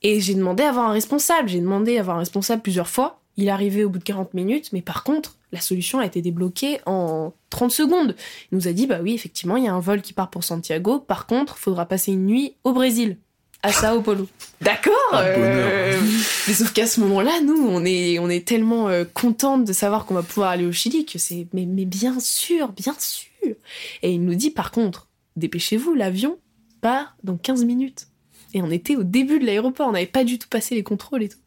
Et 0.00 0.22
j'ai 0.22 0.32
demandé 0.32 0.62
à 0.62 0.70
avoir 0.70 0.88
un 0.88 0.92
responsable, 0.92 1.50
j'ai 1.50 1.60
demandé 1.60 1.98
à 1.98 2.00
avoir 2.00 2.16
un 2.16 2.20
responsable 2.20 2.62
plusieurs 2.62 2.88
fois. 2.88 3.20
Il 3.38 3.46
est 3.46 3.50
arrivé 3.50 3.84
au 3.84 3.88
bout 3.88 4.00
de 4.00 4.04
40 4.04 4.34
minutes, 4.34 4.70
mais 4.72 4.82
par 4.82 5.04
contre, 5.04 5.36
la 5.52 5.60
solution 5.60 6.00
a 6.00 6.06
été 6.06 6.20
débloquée 6.20 6.80
en 6.86 7.32
30 7.50 7.70
secondes. 7.70 8.16
Il 8.50 8.56
nous 8.58 8.66
a 8.66 8.72
dit, 8.72 8.88
bah 8.88 8.98
oui, 9.00 9.14
effectivement, 9.14 9.56
il 9.56 9.64
y 9.64 9.68
a 9.68 9.72
un 9.72 9.80
vol 9.80 10.02
qui 10.02 10.12
part 10.12 10.28
pour 10.28 10.42
Santiago, 10.42 10.98
par 10.98 11.26
contre, 11.26 11.54
il 11.56 11.62
faudra 11.62 11.86
passer 11.86 12.12
une 12.12 12.26
nuit 12.26 12.56
au 12.64 12.72
Brésil 12.72 13.16
à 13.62 13.72
Sao 13.72 14.02
Paulo. 14.02 14.28
D'accord. 14.60 14.94
Euh, 15.14 15.98
mais 16.46 16.52
sauf 16.52 16.72
qu'à 16.72 16.88
ce 16.88 17.00
moment-là, 17.00 17.40
nous, 17.40 17.64
on 17.68 17.84
est, 17.84 18.18
on 18.18 18.28
est 18.28 18.46
tellement 18.46 18.88
euh, 18.88 19.04
contente 19.04 19.64
de 19.64 19.72
savoir 19.72 20.04
qu'on 20.04 20.14
va 20.14 20.22
pouvoir 20.24 20.50
aller 20.50 20.66
au 20.66 20.72
Chili 20.72 21.06
que 21.06 21.18
c'est, 21.18 21.46
mais, 21.52 21.64
mais 21.64 21.84
bien 21.84 22.18
sûr, 22.20 22.72
bien 22.72 22.94
sûr. 22.98 23.54
Et 24.02 24.12
il 24.12 24.24
nous 24.24 24.34
dit, 24.34 24.50
par 24.50 24.72
contre, 24.72 25.08
dépêchez-vous, 25.36 25.94
l'avion 25.94 26.38
part 26.80 27.16
dans 27.22 27.36
15 27.36 27.64
minutes. 27.64 28.08
Et 28.54 28.62
on 28.62 28.70
était 28.70 28.96
au 28.96 29.04
début 29.04 29.38
de 29.38 29.46
l'aéroport, 29.46 29.88
on 29.88 29.92
n'avait 29.92 30.06
pas 30.06 30.24
du 30.24 30.38
tout 30.38 30.48
passé 30.48 30.74
les 30.74 30.82
contrôles 30.82 31.22
et 31.22 31.28
tout. 31.28 31.38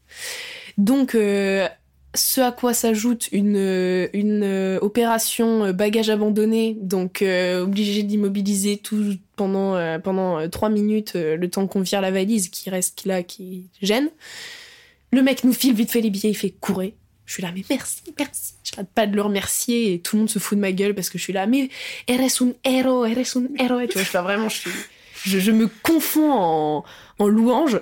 Donc, 0.78 1.16
euh, 1.16 1.68
ce 2.14 2.42
à 2.42 2.52
quoi 2.52 2.74
s'ajoute 2.74 3.30
une, 3.32 3.56
une 4.14 4.44
euh, 4.44 4.80
opération 4.82 5.66
euh, 5.66 5.72
bagage 5.72 6.10
abandonné, 6.10 6.76
donc 6.82 7.22
euh, 7.22 7.64
obligé 7.64 8.04
d'immobiliser 8.04 8.78
tout 8.78 9.16
pendant 9.38 10.00
pendant 10.02 10.48
trois 10.50 10.70
minutes 10.70 11.14
le 11.16 11.50
temps 11.50 11.66
qu'on 11.66 11.82
vire 11.82 12.00
la 12.00 12.12
valise 12.12 12.50
qui 12.50 12.70
reste 12.70 13.06
là, 13.06 13.24
qui 13.24 13.70
gêne. 13.82 14.10
Le 15.12 15.24
mec 15.24 15.44
nous 15.44 15.54
file 15.54 15.74
vite 15.74 15.90
fait 15.90 16.02
les 16.02 16.12
billets, 16.12 16.30
il 16.30 16.36
fait 16.36 16.52
courir. 16.52 16.92
Je 17.26 17.34
suis 17.34 17.42
là, 17.42 17.50
mais 17.56 17.64
merci, 17.68 18.04
merci. 18.20 18.54
Je 18.64 18.72
n'arrête 18.74 18.92
pas 18.94 19.08
de 19.08 19.16
le 19.16 19.22
remercier 19.24 19.94
et 19.94 20.00
tout 20.00 20.16
le 20.16 20.20
monde 20.22 20.30
se 20.30 20.38
fout 20.38 20.58
de 20.58 20.62
ma 20.62 20.72
gueule 20.74 20.94
parce 20.94 21.10
que 21.10 21.18
je 21.18 21.24
suis 21.24 21.34
là, 21.34 21.48
mais 21.48 21.70
eres 22.08 22.20
un 22.42 22.52
héros, 22.64 23.06
eres 23.06 23.26
un 23.36 23.48
héros. 23.58 23.88
Tu 23.88 23.94
vois, 23.94 24.04
je 24.04 24.10
suis 24.10 24.18
vraiment, 24.20 24.50
je, 24.50 24.70
je, 25.24 25.40
je, 25.40 25.52
me 25.52 25.68
confonds 25.68 26.32
en, 26.32 26.84
en 27.18 27.28
louange. 27.28 27.80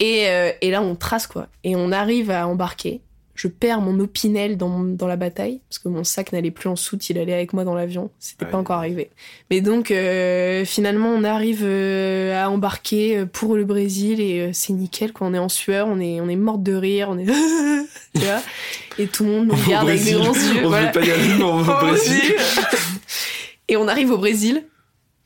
Et, 0.00 0.26
et 0.62 0.70
là, 0.70 0.80
on 0.80 0.94
trace 0.94 1.26
quoi. 1.26 1.48
Et 1.64 1.76
on 1.76 1.92
arrive 1.92 2.30
à 2.30 2.48
embarquer 2.48 3.02
je 3.34 3.48
perds 3.48 3.80
mon 3.80 3.98
opinel 3.98 4.56
dans, 4.56 4.80
dans 4.80 5.08
la 5.08 5.16
bataille 5.16 5.60
parce 5.68 5.78
que 5.80 5.88
mon 5.88 6.04
sac 6.04 6.32
n'allait 6.32 6.52
plus 6.52 6.68
en 6.68 6.76
soute, 6.76 7.08
il 7.10 7.18
allait 7.18 7.34
avec 7.34 7.52
moi 7.52 7.64
dans 7.64 7.74
l'avion. 7.74 8.10
C'était 8.20 8.46
pas 8.46 8.58
encore 8.58 8.76
arrivé. 8.76 9.10
Mais 9.50 9.60
donc 9.60 9.90
euh, 9.90 10.64
finalement 10.64 11.08
on 11.08 11.24
arrive 11.24 11.62
euh, 11.64 12.40
à 12.40 12.48
embarquer 12.48 13.18
euh, 13.18 13.26
pour 13.26 13.56
le 13.56 13.64
Brésil 13.64 14.20
et 14.20 14.52
c'est 14.52 14.72
nickel 14.72 15.12
quand 15.12 15.26
on 15.26 15.34
est 15.34 15.38
en 15.38 15.48
sueur, 15.48 15.88
on 15.88 15.98
est 15.98 16.20
on 16.20 16.28
est 16.28 16.36
morte 16.36 16.62
de 16.62 16.74
rire, 16.74 17.08
on 17.10 17.18
est 17.18 17.26
tu 18.14 18.20
vois 18.20 18.42
et 18.98 19.08
tout 19.08 19.24
le 19.24 19.30
monde 19.30 19.48
nous 19.48 19.56
regarde 19.56 19.88
avec 19.88 20.04
des 20.04 20.12
grands 20.12 20.32
yeux. 20.32 20.64
On 20.64 20.68
voilà. 20.68 20.88
pas 20.88 21.04
y 21.04 21.10
aller, 21.10 21.34
au 21.42 21.62
Brésil. 21.64 22.34
et 23.68 23.76
on 23.76 23.88
arrive 23.88 24.12
au 24.12 24.18
Brésil 24.18 24.64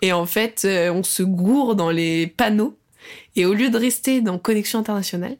et 0.00 0.12
en 0.12 0.24
fait 0.24 0.66
on 0.66 1.02
se 1.02 1.22
gourre 1.22 1.74
dans 1.74 1.90
les 1.90 2.26
panneaux 2.26 2.78
et 3.36 3.44
au 3.44 3.52
lieu 3.52 3.68
de 3.68 3.76
rester 3.76 4.22
dans 4.22 4.38
connexion 4.38 4.78
internationale, 4.78 5.36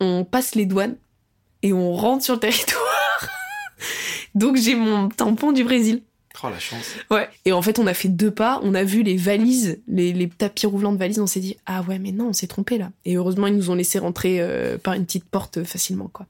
on 0.00 0.24
passe 0.24 0.54
les 0.54 0.66
douanes 0.66 0.96
et 1.62 1.72
on 1.72 1.94
rentre 1.94 2.24
sur 2.24 2.34
le 2.34 2.40
territoire. 2.40 2.80
Donc 4.34 4.56
j'ai 4.56 4.74
mon 4.74 5.08
tampon 5.08 5.52
du 5.52 5.64
Brésil. 5.64 6.02
Oh 6.42 6.50
la 6.50 6.58
chance. 6.58 6.94
Ouais. 7.10 7.28
Et 7.44 7.52
en 7.52 7.62
fait, 7.62 7.78
on 7.78 7.86
a 7.86 7.94
fait 7.94 8.08
deux 8.08 8.30
pas, 8.30 8.60
on 8.62 8.74
a 8.74 8.84
vu 8.84 9.02
les 9.02 9.16
valises, 9.16 9.80
les, 9.88 10.28
tapis 10.28 10.66
roulants 10.66 10.92
de 10.92 10.98
valises, 10.98 11.18
on 11.18 11.26
s'est 11.26 11.40
dit 11.40 11.56
ah 11.66 11.82
ouais 11.82 11.98
mais 11.98 12.12
non, 12.12 12.28
on 12.28 12.32
s'est 12.32 12.46
trompé 12.46 12.78
là. 12.78 12.90
Et 13.04 13.16
heureusement, 13.16 13.46
ils 13.46 13.56
nous 13.56 13.70
ont 13.70 13.74
laissé 13.74 13.98
rentrer 13.98 14.40
euh, 14.40 14.76
par 14.76 14.94
une 14.94 15.06
petite 15.06 15.24
porte 15.24 15.64
facilement 15.64 16.08
quoi. 16.12 16.26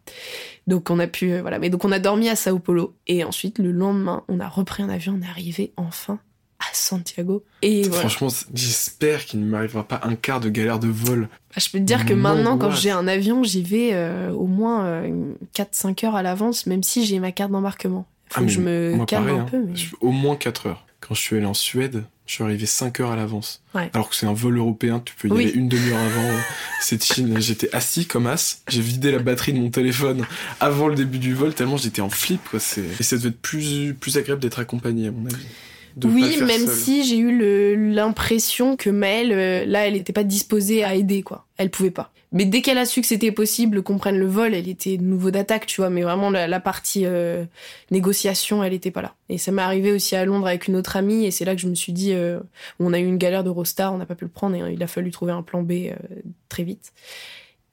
Donc 0.67 0.91
on 0.91 0.99
a 1.01 1.07
pu 1.07 1.33
euh, 1.33 1.41
voilà, 1.43 1.59
mais 1.59 1.71
donc 1.71 1.85
on 1.85 1.93
a 1.93 1.99
dormi 1.99 2.29
à 2.29 2.37
Sao 2.37 2.59
Paulo 2.59 2.95
et 3.07 3.25
ensuite 3.25 3.59
le 3.59 3.73
lendemain, 3.73 4.23
on 4.29 4.39
a 4.41 4.49
repris 4.49 4.83
un 4.83 4.89
avion, 4.89 5.19
on 5.19 5.23
est 5.23 5.29
arrivé 5.29 5.73
enfin 5.77 6.21
à 6.71 6.75
Santiago. 6.75 7.45
Et 7.63 7.85
Franchement, 7.85 8.29
j'espère 8.55 9.25
qu'il 9.25 9.41
ne 9.41 9.47
m'arrivera 9.47 9.87
pas 9.87 10.01
un 10.05 10.15
quart 10.15 10.41
de 10.41 10.49
galère 10.49 10.79
de 10.79 10.89
vol. 10.89 11.29
Bah, 11.55 11.61
je 11.65 11.69
peux 11.71 11.79
te 11.79 11.85
dire 11.85 12.05
que 12.07 12.13
maintenant, 12.15 12.59
quand 12.59 12.71
j'ai 12.71 12.91
un 12.91 13.07
avion, 13.09 13.43
j'y 13.45 13.63
vais 13.63 13.91
euh, 13.93 14.31
au 14.33 14.47
moins 14.47 15.03
4-5 15.55 16.05
euh, 16.05 16.09
heures 16.09 16.17
à 16.17 16.23
l'avance, 16.23 16.67
même 16.67 16.83
si 16.83 17.05
j'ai 17.07 17.19
ma 17.19 17.33
carte 17.33 17.51
d'embarquement. 17.53 18.07
Faut 18.29 18.35
Ah, 18.37 18.41
que 18.41 18.45
mais 18.47 18.51
je 18.53 18.61
me 18.61 19.05
calme 19.07 19.25
pareil, 19.27 19.39
un 19.41 19.43
hein. 19.43 19.47
peu. 19.51 19.59
mais- 19.65 19.75
Au 20.01 20.11
moins 20.11 20.37
4 20.37 20.67
heures. 20.67 20.87
Quand 21.01 21.15
je 21.15 21.21
suis 21.21 21.37
allé 21.37 21.47
en 21.47 21.55
Suède, 21.55 22.05
je 22.27 22.33
suis 22.33 22.43
arrivé 22.43 22.67
5 22.67 22.99
heures 22.99 23.13
à 23.13 23.17
l'avance. 23.17 23.63
Ouais. 23.75 23.89
Alors 23.95 24.09
que 24.09 24.17
c'est 24.17 24.27
un 24.27 24.33
vol 24.33 24.57
européen, 24.59 25.01
tu 25.05 25.15
peux 25.15 25.29
y 25.29 25.31
Oui. 25.31 25.43
aller 25.45 25.53
une 25.53 25.69
demi-heure 25.69 26.01
avant. 26.01 26.29
C'est 26.81 27.01
chill. 27.05 27.33
J'étais 27.39 27.73
assis 27.73 28.07
comme 28.07 28.27
as. 28.27 28.63
J'ai 28.69 28.81
vidé 28.81 29.13
la 29.13 29.21
batterie 29.21 29.53
de 29.53 29.59
mon 29.61 29.71
téléphone 29.71 30.27
avant 30.59 30.89
le 30.89 30.97
début 30.97 31.19
du 31.19 31.35
vol, 31.35 31.55
tellement 31.55 31.77
j'étais 31.77 32.01
en 32.03 32.11
flip. 32.11 32.41
Quoi. 32.51 32.59
Et 32.99 33.03
ça 33.05 33.17
devait 33.17 33.29
être 33.29 33.41
plus, 33.41 33.95
plus 33.95 34.17
agréable 34.19 34.41
d'être 34.43 34.59
accompagné, 34.59 35.07
à 35.09 35.11
mon 35.13 35.27
avis. 35.27 35.47
De 35.97 36.07
pas 36.09 36.15
le 36.15 36.21
Oui, 36.21 36.37
même 36.43 36.67
seul. 36.67 36.75
si 36.75 37.05
j'ai 37.05 37.17
eu 37.19 37.93
l'impression 37.93 38.77
que 38.77 38.91
Maëlle, 38.91 39.33
euh, 39.33 39.65
là, 39.65 39.87
elle 39.87 39.95
n'était 39.95 40.13
pas 40.13 40.25
disposée 40.25 40.85
à 40.85 40.95
aider, 40.95 41.23
quoi. 41.23 41.47
Elle 41.57 41.71
pouvait 41.71 41.91
pas. 41.91 42.13
Mais 42.33 42.45
dès 42.45 42.61
qu'elle 42.61 42.77
a 42.77 42.85
su 42.85 43.01
que 43.01 43.07
c'était 43.07 43.33
possible 43.33 43.83
qu'on 43.83 43.97
prenne 43.97 44.19
le 44.19 44.27
vol, 44.27 44.53
elle 44.53 44.69
était 44.69 44.99
de 44.99 45.03
nouveau 45.03 45.31
d'attaque, 45.31 45.65
tu 45.65 45.81
vois. 45.81 45.89
Mais 45.91 46.03
vraiment, 46.03 46.29
la, 46.29 46.47
la 46.47 46.61
partie 46.61 47.05
euh, 47.07 47.45
négociation, 47.91 48.63
elle 48.63 48.75
était 48.75 48.91
pas 48.91 49.01
là. 49.01 49.15
Et 49.29 49.39
ça 49.39 49.53
m'est 49.53 49.63
arrivé 49.63 49.93
aussi 49.93 50.17
à 50.17 50.25
Londres 50.25 50.47
avec 50.47 50.67
une 50.69 50.77
autre 50.77 50.97
amie, 50.97 51.25
et 51.25 51.31
c'est 51.31 51.45
là 51.45 51.55
que 51.55 51.61
je 51.61 51.69
me 51.69 51.75
suis 51.75 51.93
dit, 51.93 52.13
euh, 52.13 52.41
on 52.81 52.93
a 52.93 52.99
eu 52.99 53.07
une 53.07 53.17
galère 53.17 53.45
d'Eurostar, 53.45 53.95
on 53.95 53.99
n'a 53.99 54.07
pas 54.07 54.17
pu 54.17 54.25
le 54.25 54.31
prendre, 54.31 54.57
et 54.57 54.73
il 54.73 54.83
a 54.83 54.87
fallu 54.87 55.11
trouver 55.13 55.33
un 55.33 55.43
plan 55.43 55.63
B 55.63 55.73
euh, 55.73 55.93
très 56.49 56.65
vite. 56.65 56.93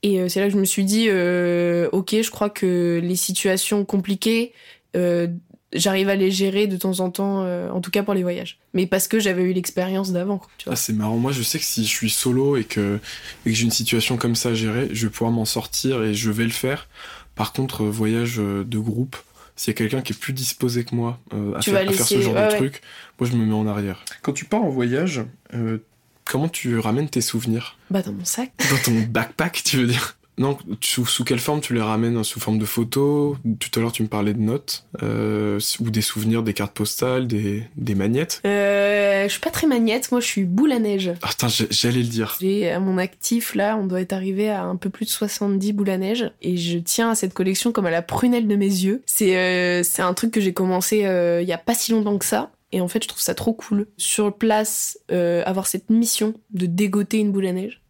Et 0.04 0.20
euh, 0.22 0.30
c'est 0.30 0.40
là 0.40 0.48
que 0.48 0.54
je 0.54 0.58
me 0.60 0.66
suis 0.66 0.86
dit, 0.86 1.08
euh, 1.10 1.90
ok, 1.92 2.16
je 2.22 2.30
crois 2.32 2.50
que 2.50 3.02
les 3.04 3.16
situations 3.16 3.84
compliquées, 3.86 4.54
euh, 4.96 5.28
j'arrive 5.74 6.10
à 6.10 6.16
les 6.16 6.32
gérer 6.32 6.68
de 6.68 6.78
temps 6.78 7.00
en 7.00 7.10
temps, 7.10 7.44
euh, 7.44 7.70
en 7.70 7.82
tout 7.82 7.92
cas 7.92 8.04
pour 8.04 8.14
les 8.14 8.24
voyages. 8.24 8.58
Mais 8.74 8.86
parce 8.88 9.08
que 9.08 9.20
j'avais 9.20 9.44
eu 9.44 9.54
l'expérience 9.54 10.12
d'avant. 10.12 10.42
Ah, 10.68 10.76
c'est 10.76 10.94
marrant. 10.94 11.18
Moi, 11.18 11.32
je 11.32 11.42
sais 11.44 11.60
que 11.60 11.66
si 11.66 11.84
je 11.84 11.90
suis 11.90 12.10
solo 12.10 12.58
et 12.58 12.64
que, 12.64 13.00
et 13.46 13.50
que 13.50 13.56
j'ai 13.56 13.64
une 13.66 13.72
situation 13.72 14.18
comme 14.18 14.36
ça 14.36 14.50
à 14.50 14.54
gérer, 14.54 14.90
je 14.92 15.08
vais 15.08 15.12
pouvoir 15.12 15.32
m'en 15.32 15.46
sortir 15.46 16.04
et 16.04 16.14
je 16.14 16.32
vais 16.32 16.46
le 16.46 16.50
faire. 16.50 16.88
Par 17.36 17.54
contre, 17.54 17.84
euh, 17.84 17.90
voyage 17.90 18.40
euh, 18.40 18.64
de 18.64 18.78
groupe, 18.78 19.16
s'il 19.56 19.72
y 19.72 19.76
a 19.76 19.78
quelqu'un 19.78 20.02
qui 20.02 20.14
est 20.14 20.20
plus 20.20 20.34
disposé 20.34 20.84
que 20.84 20.96
moi 20.96 21.20
euh, 21.34 21.56
à, 21.56 21.60
Tu 21.60 21.72
faire, 21.72 21.84
vas 21.84 21.90
à 21.90 21.94
faire 21.94 22.06
ce 22.06 22.22
genre 22.22 22.34
ouais, 22.34 22.48
de 22.48 22.52
ouais. 22.52 22.58
truc, 22.58 22.82
moi, 23.20 23.30
je 23.30 23.36
me 23.36 23.46
mets 23.46 23.54
en 23.54 23.68
arrière. 23.68 24.04
Quand 24.22 24.34
tu 24.34 24.46
pars 24.46 24.64
en 24.64 24.70
voyage, 24.70 25.22
euh, 25.54 25.78
comment 26.26 26.50
tu 26.50 26.80
ramènes 26.80 27.10
tes 27.10 27.22
souvenirs? 27.22 27.78
Bah, 27.90 28.02
dans 28.02 28.14
mon 28.14 28.26
sac. 28.26 28.52
Dans 28.70 28.78
ton 28.78 29.02
backpack, 29.10 29.62
tu 29.64 29.78
veux 29.78 29.88
dire? 29.88 30.18
Non, 30.38 30.58
sous, 30.82 31.06
sous 31.06 31.24
quelle 31.24 31.40
forme 31.40 31.62
tu 31.62 31.74
les 31.74 31.82
ramènes? 31.82 32.24
Sous 32.24 32.40
forme 32.40 32.58
de 32.58 32.66
photos? 32.66 33.38
Tout 33.60 33.70
à 33.76 33.82
l'heure, 33.82 33.92
tu 33.92 34.04
me 34.04 34.08
parlais 34.08 34.34
de 34.34 34.42
notes, 34.42 34.86
euh, 35.02 35.60
ou 35.80 35.90
des 35.90 36.02
souvenirs, 36.02 36.44
des 36.44 36.54
cartes 36.54 36.74
postales, 36.74 37.28
des, 37.28 37.64
des 37.76 37.96
magnettes? 37.96 38.42
Euh, 38.46 39.24
je 39.24 39.32
suis 39.32 39.40
pas 39.40 39.50
très 39.50 39.68
magnette, 39.68 40.12
moi 40.12 40.20
je 40.20 40.26
suis 40.26 40.44
boule 40.44 40.72
à 40.72 40.80
neige. 40.80 41.12
Ah, 41.22 41.30
putain, 41.30 41.48
j'allais 41.70 42.02
le 42.02 42.08
dire. 42.08 42.38
J'ai 42.40 42.72
à 42.72 42.80
mon 42.80 42.98
actif 42.98 43.56
là, 43.56 43.78
on 43.78 43.86
doit 43.86 44.02
être 44.02 44.14
arrivé 44.14 44.50
à 44.50 44.64
un 44.64 44.76
peu 44.76 44.90
plus 44.90 45.06
de 45.06 45.12
70 45.12 45.74
boules 45.74 45.90
à 45.90 45.98
neige 45.98 46.32
et 46.42 46.58
je 46.58 46.78
tiens 46.78 47.12
à 47.12 47.16
cette 47.16 47.34
collection 47.34 47.72
comme 47.72 47.86
à 47.86 47.92
la 47.92 48.02
prunelle 48.02 48.48
de 48.48 48.56
mes 48.56 48.66
yeux. 48.66 49.02
C'est 49.06 49.38
euh, 49.38 49.84
un 50.00 50.14
truc 50.14 50.32
que 50.32 50.42
j'ai 50.42 50.54
commencé 50.54 51.06
euh, 51.06 51.42
il 51.42 51.48
y 51.48 51.54
a 51.54 51.58
pas 51.58 51.74
si 51.74 51.92
longtemps 51.92 52.18
que 52.18 52.26
ça 52.26 52.52
et 52.72 52.82
en 52.82 52.88
fait 52.88 53.04
je 53.04 53.08
trouve 53.08 53.22
ça 53.22 53.36
trop 53.36 53.54
cool. 53.54 53.88
Sur 53.98 54.36
place, 54.36 55.00
euh, 55.12 55.44
avoir 55.46 55.68
cette 55.68 55.90
mission 55.90 56.34
de 56.52 56.66
dégoter 56.66 57.20
une 57.20 57.32
boule 57.32 57.46
à 57.46 57.54
neige 57.54 57.83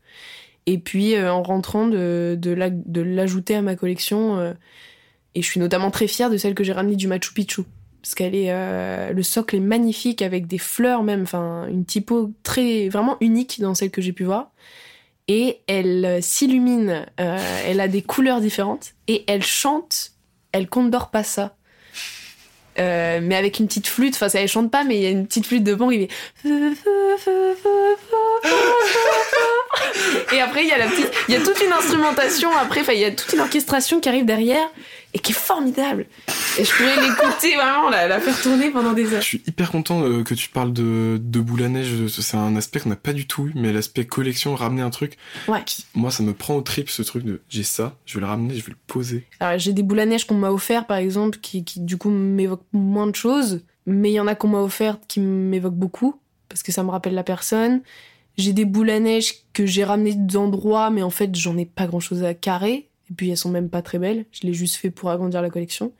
et 0.65 0.77
puis 0.77 1.15
euh, 1.15 1.31
en 1.31 1.43
rentrant 1.43 1.87
de, 1.87 2.37
de 2.39 2.51
la- 2.51 2.69
de 2.69 3.01
l'ajouter 3.01 3.55
à 3.55 3.61
ma 3.61 3.75
collection 3.75 4.37
euh, 4.39 4.53
et 5.35 5.41
je 5.41 5.47
suis 5.47 5.59
notamment 5.59 5.91
très 5.91 6.07
fière 6.07 6.29
de 6.29 6.37
celle 6.37 6.53
que 6.55 6.63
j'ai 6.63 6.73
ramenée 6.73 6.95
du 6.95 7.07
Machu 7.07 7.33
Picchu. 7.33 7.63
Parce 8.01 8.15
qu'elle 8.15 8.35
est 8.35 8.51
euh, 8.51 9.11
le 9.13 9.23
socle 9.23 9.55
est 9.55 9.61
magnifique 9.61 10.21
avec 10.21 10.45
des 10.47 10.57
fleurs 10.57 11.03
même 11.03 11.21
enfin 11.23 11.67
une 11.67 11.85
typo 11.85 12.31
très 12.43 12.89
vraiment 12.89 13.15
unique 13.21 13.61
dans 13.61 13.73
celle 13.75 13.91
que 13.91 14.01
j'ai 14.01 14.13
pu 14.13 14.25
voir. 14.25 14.51
Et 15.29 15.59
elle 15.67 16.21
s'illumine 16.21 17.05
elle 17.17 17.79
a 17.79 17.87
des 17.87 18.01
couleurs 18.01 18.41
différentes 18.41 18.93
et 19.07 19.23
elle 19.27 19.41
chante 19.43 20.11
elle 20.51 20.67
condore 20.67 21.11
pas 21.11 21.23
ça 21.23 21.55
Euh, 22.79 23.19
mais 23.21 23.35
avec 23.35 23.59
une 23.59 23.67
petite 23.67 23.85
flûte 23.85 24.15
enfin 24.15 24.29
ça 24.29 24.39
elle 24.39 24.47
chante 24.47 24.71
pas 24.71 24.83
mais 24.83 24.95
il 24.95 25.03
y 25.03 25.05
a 25.05 25.11
une 25.11 25.27
petite 25.27 25.45
flûte 25.45 25.63
de 25.63 25.75
pan 25.75 25.89
qui 25.89 26.07
fait 26.07 26.09
et 30.35 30.41
après 30.41 30.63
il 30.63 30.69
y 30.69 30.71
a 30.71 30.79
la 30.79 30.87
petite 30.87 31.11
il 31.27 31.35
y 31.35 31.37
a 31.37 31.41
toute 31.41 31.61
une 31.61 31.71
instrumentation 31.71 32.49
après 32.57 32.81
enfin 32.81 32.93
il 32.93 33.01
y 33.01 33.05
a 33.05 33.11
toute 33.11 33.31
une 33.31 33.41
orchestration 33.41 33.99
qui 33.99 34.09
arrive 34.09 34.25
derrière 34.25 34.67
et 35.13 35.19
qui 35.19 35.31
est 35.31 35.35
formidable 35.35 36.07
et 36.59 36.63
je 36.63 36.71
pourrais 36.71 36.95
l'écouter 37.01 37.55
vraiment 37.55 37.89
la, 37.89 38.07
la 38.07 38.19
faire 38.19 38.39
tourner 38.39 38.69
pendant 38.69 38.93
des 38.93 39.05
Je 39.05 39.15
heures 39.15 39.23
suis 39.23 39.41
hyper 39.47 39.71
content 39.71 40.03
euh, 40.03 40.23
que 40.23 40.33
tu 40.33 40.49
parles 40.49 40.71
de, 40.71 41.19
de 41.21 41.39
boule 41.39 41.63
à 41.63 41.69
neige. 41.69 42.07
C'est 42.07 42.37
un 42.37 42.55
aspect 42.55 42.79
qu'on 42.79 42.89
n'a 42.89 42.95
pas 42.95 43.13
du 43.13 43.25
tout 43.25 43.47
eu, 43.47 43.53
mais 43.55 43.73
l'aspect 43.73 44.05
collection, 44.05 44.55
ramener 44.55 44.81
un 44.81 44.89
truc. 44.89 45.17
Ouais. 45.47 45.63
Qui, 45.65 45.85
moi, 45.95 46.11
ça 46.11 46.23
me 46.23 46.33
prend 46.33 46.55
au 46.55 46.61
trip 46.61 46.89
ce 46.89 47.01
truc 47.01 47.23
de 47.23 47.41
j'ai 47.49 47.63
ça, 47.63 47.97
je 48.05 48.15
vais 48.15 48.21
le 48.21 48.27
ramener, 48.27 48.55
je 48.55 48.63
vais 48.63 48.71
le 48.71 48.77
poser. 48.87 49.25
Alors, 49.39 49.57
j'ai 49.57 49.73
des 49.73 49.83
boules 49.83 49.99
à 49.99 50.05
neige 50.05 50.25
qu'on 50.25 50.35
m'a 50.35 50.51
offert, 50.51 50.85
par 50.85 50.97
exemple, 50.97 51.39
qui, 51.39 51.63
qui 51.63 51.79
du 51.79 51.97
coup 51.97 52.09
m'évoquent 52.09 52.67
moins 52.71 53.07
de 53.07 53.15
choses, 53.15 53.61
mais 53.85 54.11
il 54.11 54.15
y 54.15 54.19
en 54.19 54.27
a 54.27 54.35
qu'on 54.35 54.49
m'a 54.49 54.61
offert 54.61 54.97
qui 55.07 55.19
m'évoquent 55.19 55.73
beaucoup, 55.73 56.19
parce 56.49 56.61
que 56.61 56.71
ça 56.71 56.83
me 56.83 56.89
rappelle 56.91 57.15
la 57.15 57.23
personne. 57.23 57.81
J'ai 58.37 58.53
des 58.53 58.65
boules 58.65 58.89
à 58.89 58.99
neige 58.99 59.33
que 59.53 59.65
j'ai 59.65 59.83
ramenées 59.83 60.15
d'endroits, 60.15 60.89
mais 60.89 61.03
en 61.03 61.09
fait, 61.09 61.35
j'en 61.35 61.57
ai 61.57 61.65
pas 61.65 61.87
grand 61.87 61.99
chose 61.99 62.23
à 62.23 62.33
carrer. 62.33 62.89
Et 63.09 63.13
puis, 63.13 63.29
elles 63.29 63.37
sont 63.37 63.49
même 63.49 63.69
pas 63.69 63.81
très 63.81 63.99
belles. 63.99 64.25
Je 64.31 64.47
l'ai 64.47 64.53
juste 64.53 64.75
fait 64.75 64.89
pour 64.89 65.09
agrandir 65.09 65.41
la 65.41 65.49
collection. 65.49 65.91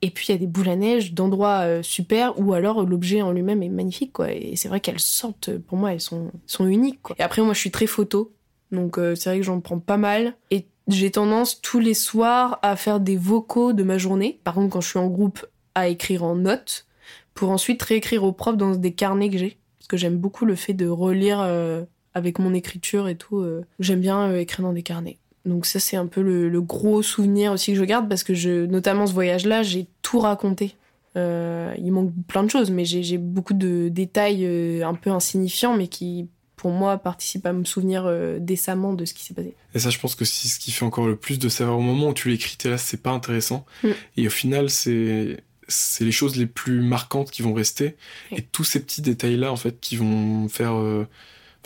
Et 0.00 0.10
puis, 0.10 0.26
il 0.28 0.32
y 0.32 0.34
a 0.34 0.38
des 0.38 0.46
boules 0.46 0.68
à 0.68 0.76
neige 0.76 1.12
d'endroits 1.12 1.60
euh, 1.64 1.82
super, 1.82 2.38
ou 2.38 2.54
alors 2.54 2.84
l'objet 2.84 3.20
en 3.20 3.32
lui-même 3.32 3.62
est 3.62 3.68
magnifique, 3.68 4.12
quoi. 4.12 4.32
Et 4.32 4.56
c'est 4.56 4.68
vrai 4.68 4.80
qu'elles 4.80 5.00
sortent, 5.00 5.56
pour 5.58 5.76
moi, 5.76 5.92
elles 5.92 6.00
sont, 6.00 6.30
sont 6.46 6.66
uniques, 6.66 7.00
quoi. 7.02 7.16
Et 7.18 7.22
après, 7.22 7.42
moi, 7.42 7.52
je 7.52 7.58
suis 7.58 7.70
très 7.70 7.86
photo. 7.86 8.32
Donc, 8.72 8.98
euh, 8.98 9.14
c'est 9.14 9.30
vrai 9.30 9.38
que 9.38 9.44
j'en 9.44 9.60
prends 9.60 9.78
pas 9.78 9.96
mal. 9.96 10.36
Et 10.50 10.66
j'ai 10.86 11.10
tendance 11.10 11.60
tous 11.60 11.80
les 11.80 11.94
soirs 11.94 12.58
à 12.62 12.76
faire 12.76 13.00
des 13.00 13.16
vocaux 13.16 13.72
de 13.72 13.82
ma 13.82 13.98
journée. 13.98 14.40
Par 14.44 14.54
contre, 14.54 14.70
quand 14.70 14.80
je 14.80 14.88
suis 14.88 14.98
en 14.98 15.08
groupe, 15.08 15.44
à 15.74 15.88
écrire 15.88 16.24
en 16.24 16.34
notes 16.34 16.86
pour 17.34 17.50
ensuite 17.50 17.80
réécrire 17.82 18.24
au 18.24 18.32
prof 18.32 18.56
dans 18.56 18.74
des 18.74 18.92
carnets 18.92 19.30
que 19.30 19.38
j'ai. 19.38 19.58
Parce 19.78 19.86
que 19.86 19.96
j'aime 19.96 20.16
beaucoup 20.16 20.44
le 20.44 20.56
fait 20.56 20.74
de 20.74 20.88
relire 20.88 21.40
euh, 21.40 21.84
avec 22.14 22.40
mon 22.40 22.52
écriture 22.52 23.06
et 23.06 23.16
tout. 23.16 23.44
J'aime 23.78 24.00
bien 24.00 24.34
écrire 24.34 24.64
dans 24.64 24.72
des 24.72 24.82
carnets. 24.82 25.18
Donc 25.44 25.66
ça, 25.66 25.80
c'est 25.80 25.96
un 25.96 26.06
peu 26.06 26.20
le, 26.20 26.48
le 26.48 26.60
gros 26.60 27.02
souvenir 27.02 27.52
aussi 27.52 27.72
que 27.72 27.78
je 27.78 27.84
garde 27.84 28.08
parce 28.08 28.22
que 28.24 28.34
je, 28.34 28.66
notamment 28.66 29.06
ce 29.06 29.12
voyage-là, 29.14 29.62
j'ai 29.62 29.86
tout 30.02 30.18
raconté. 30.18 30.74
Euh, 31.16 31.74
il 31.78 31.90
manque 31.90 32.12
plein 32.26 32.42
de 32.42 32.50
choses, 32.50 32.70
mais 32.70 32.84
j'ai 32.84 33.18
beaucoup 33.18 33.54
de 33.54 33.88
détails 33.88 34.44
euh, 34.44 34.86
un 34.86 34.94
peu 34.94 35.10
insignifiants, 35.10 35.74
mais 35.76 35.88
qui, 35.88 36.28
pour 36.56 36.70
moi, 36.70 36.98
participent 36.98 37.46
à 37.46 37.52
me 37.52 37.64
souvenir 37.64 38.04
euh, 38.06 38.38
décemment 38.40 38.92
de 38.92 39.04
ce 39.04 39.14
qui 39.14 39.24
s'est 39.24 39.34
passé. 39.34 39.54
Et 39.74 39.78
ça, 39.78 39.90
je 39.90 39.98
pense 39.98 40.14
que 40.14 40.24
c'est 40.24 40.48
ce 40.48 40.58
qui 40.58 40.70
fait 40.70 40.84
encore 40.84 41.06
le 41.06 41.16
plus 41.16 41.38
de 41.38 41.48
savoir 41.48 41.78
au 41.78 41.82
moment 41.82 42.08
où 42.08 42.14
tu 42.14 42.28
l'écris, 42.28 42.56
t'es 42.58 42.68
là, 42.68 42.78
c'est 42.78 43.02
pas 43.02 43.10
intéressant. 43.10 43.64
Mm. 43.82 43.88
Et 44.18 44.26
au 44.26 44.30
final, 44.30 44.70
c'est 44.70 45.42
c'est 45.66 46.04
les 46.04 46.12
choses 46.12 46.36
les 46.36 46.46
plus 46.46 46.80
marquantes 46.80 47.30
qui 47.30 47.42
vont 47.42 47.52
rester. 47.52 47.96
Et 48.32 48.42
tous 48.42 48.64
ces 48.64 48.80
petits 48.80 49.02
détails-là, 49.02 49.50
en 49.52 49.56
fait, 49.56 49.80
qui 49.80 49.96
vont 49.96 50.48
faire. 50.48 50.74
euh, 50.74 51.06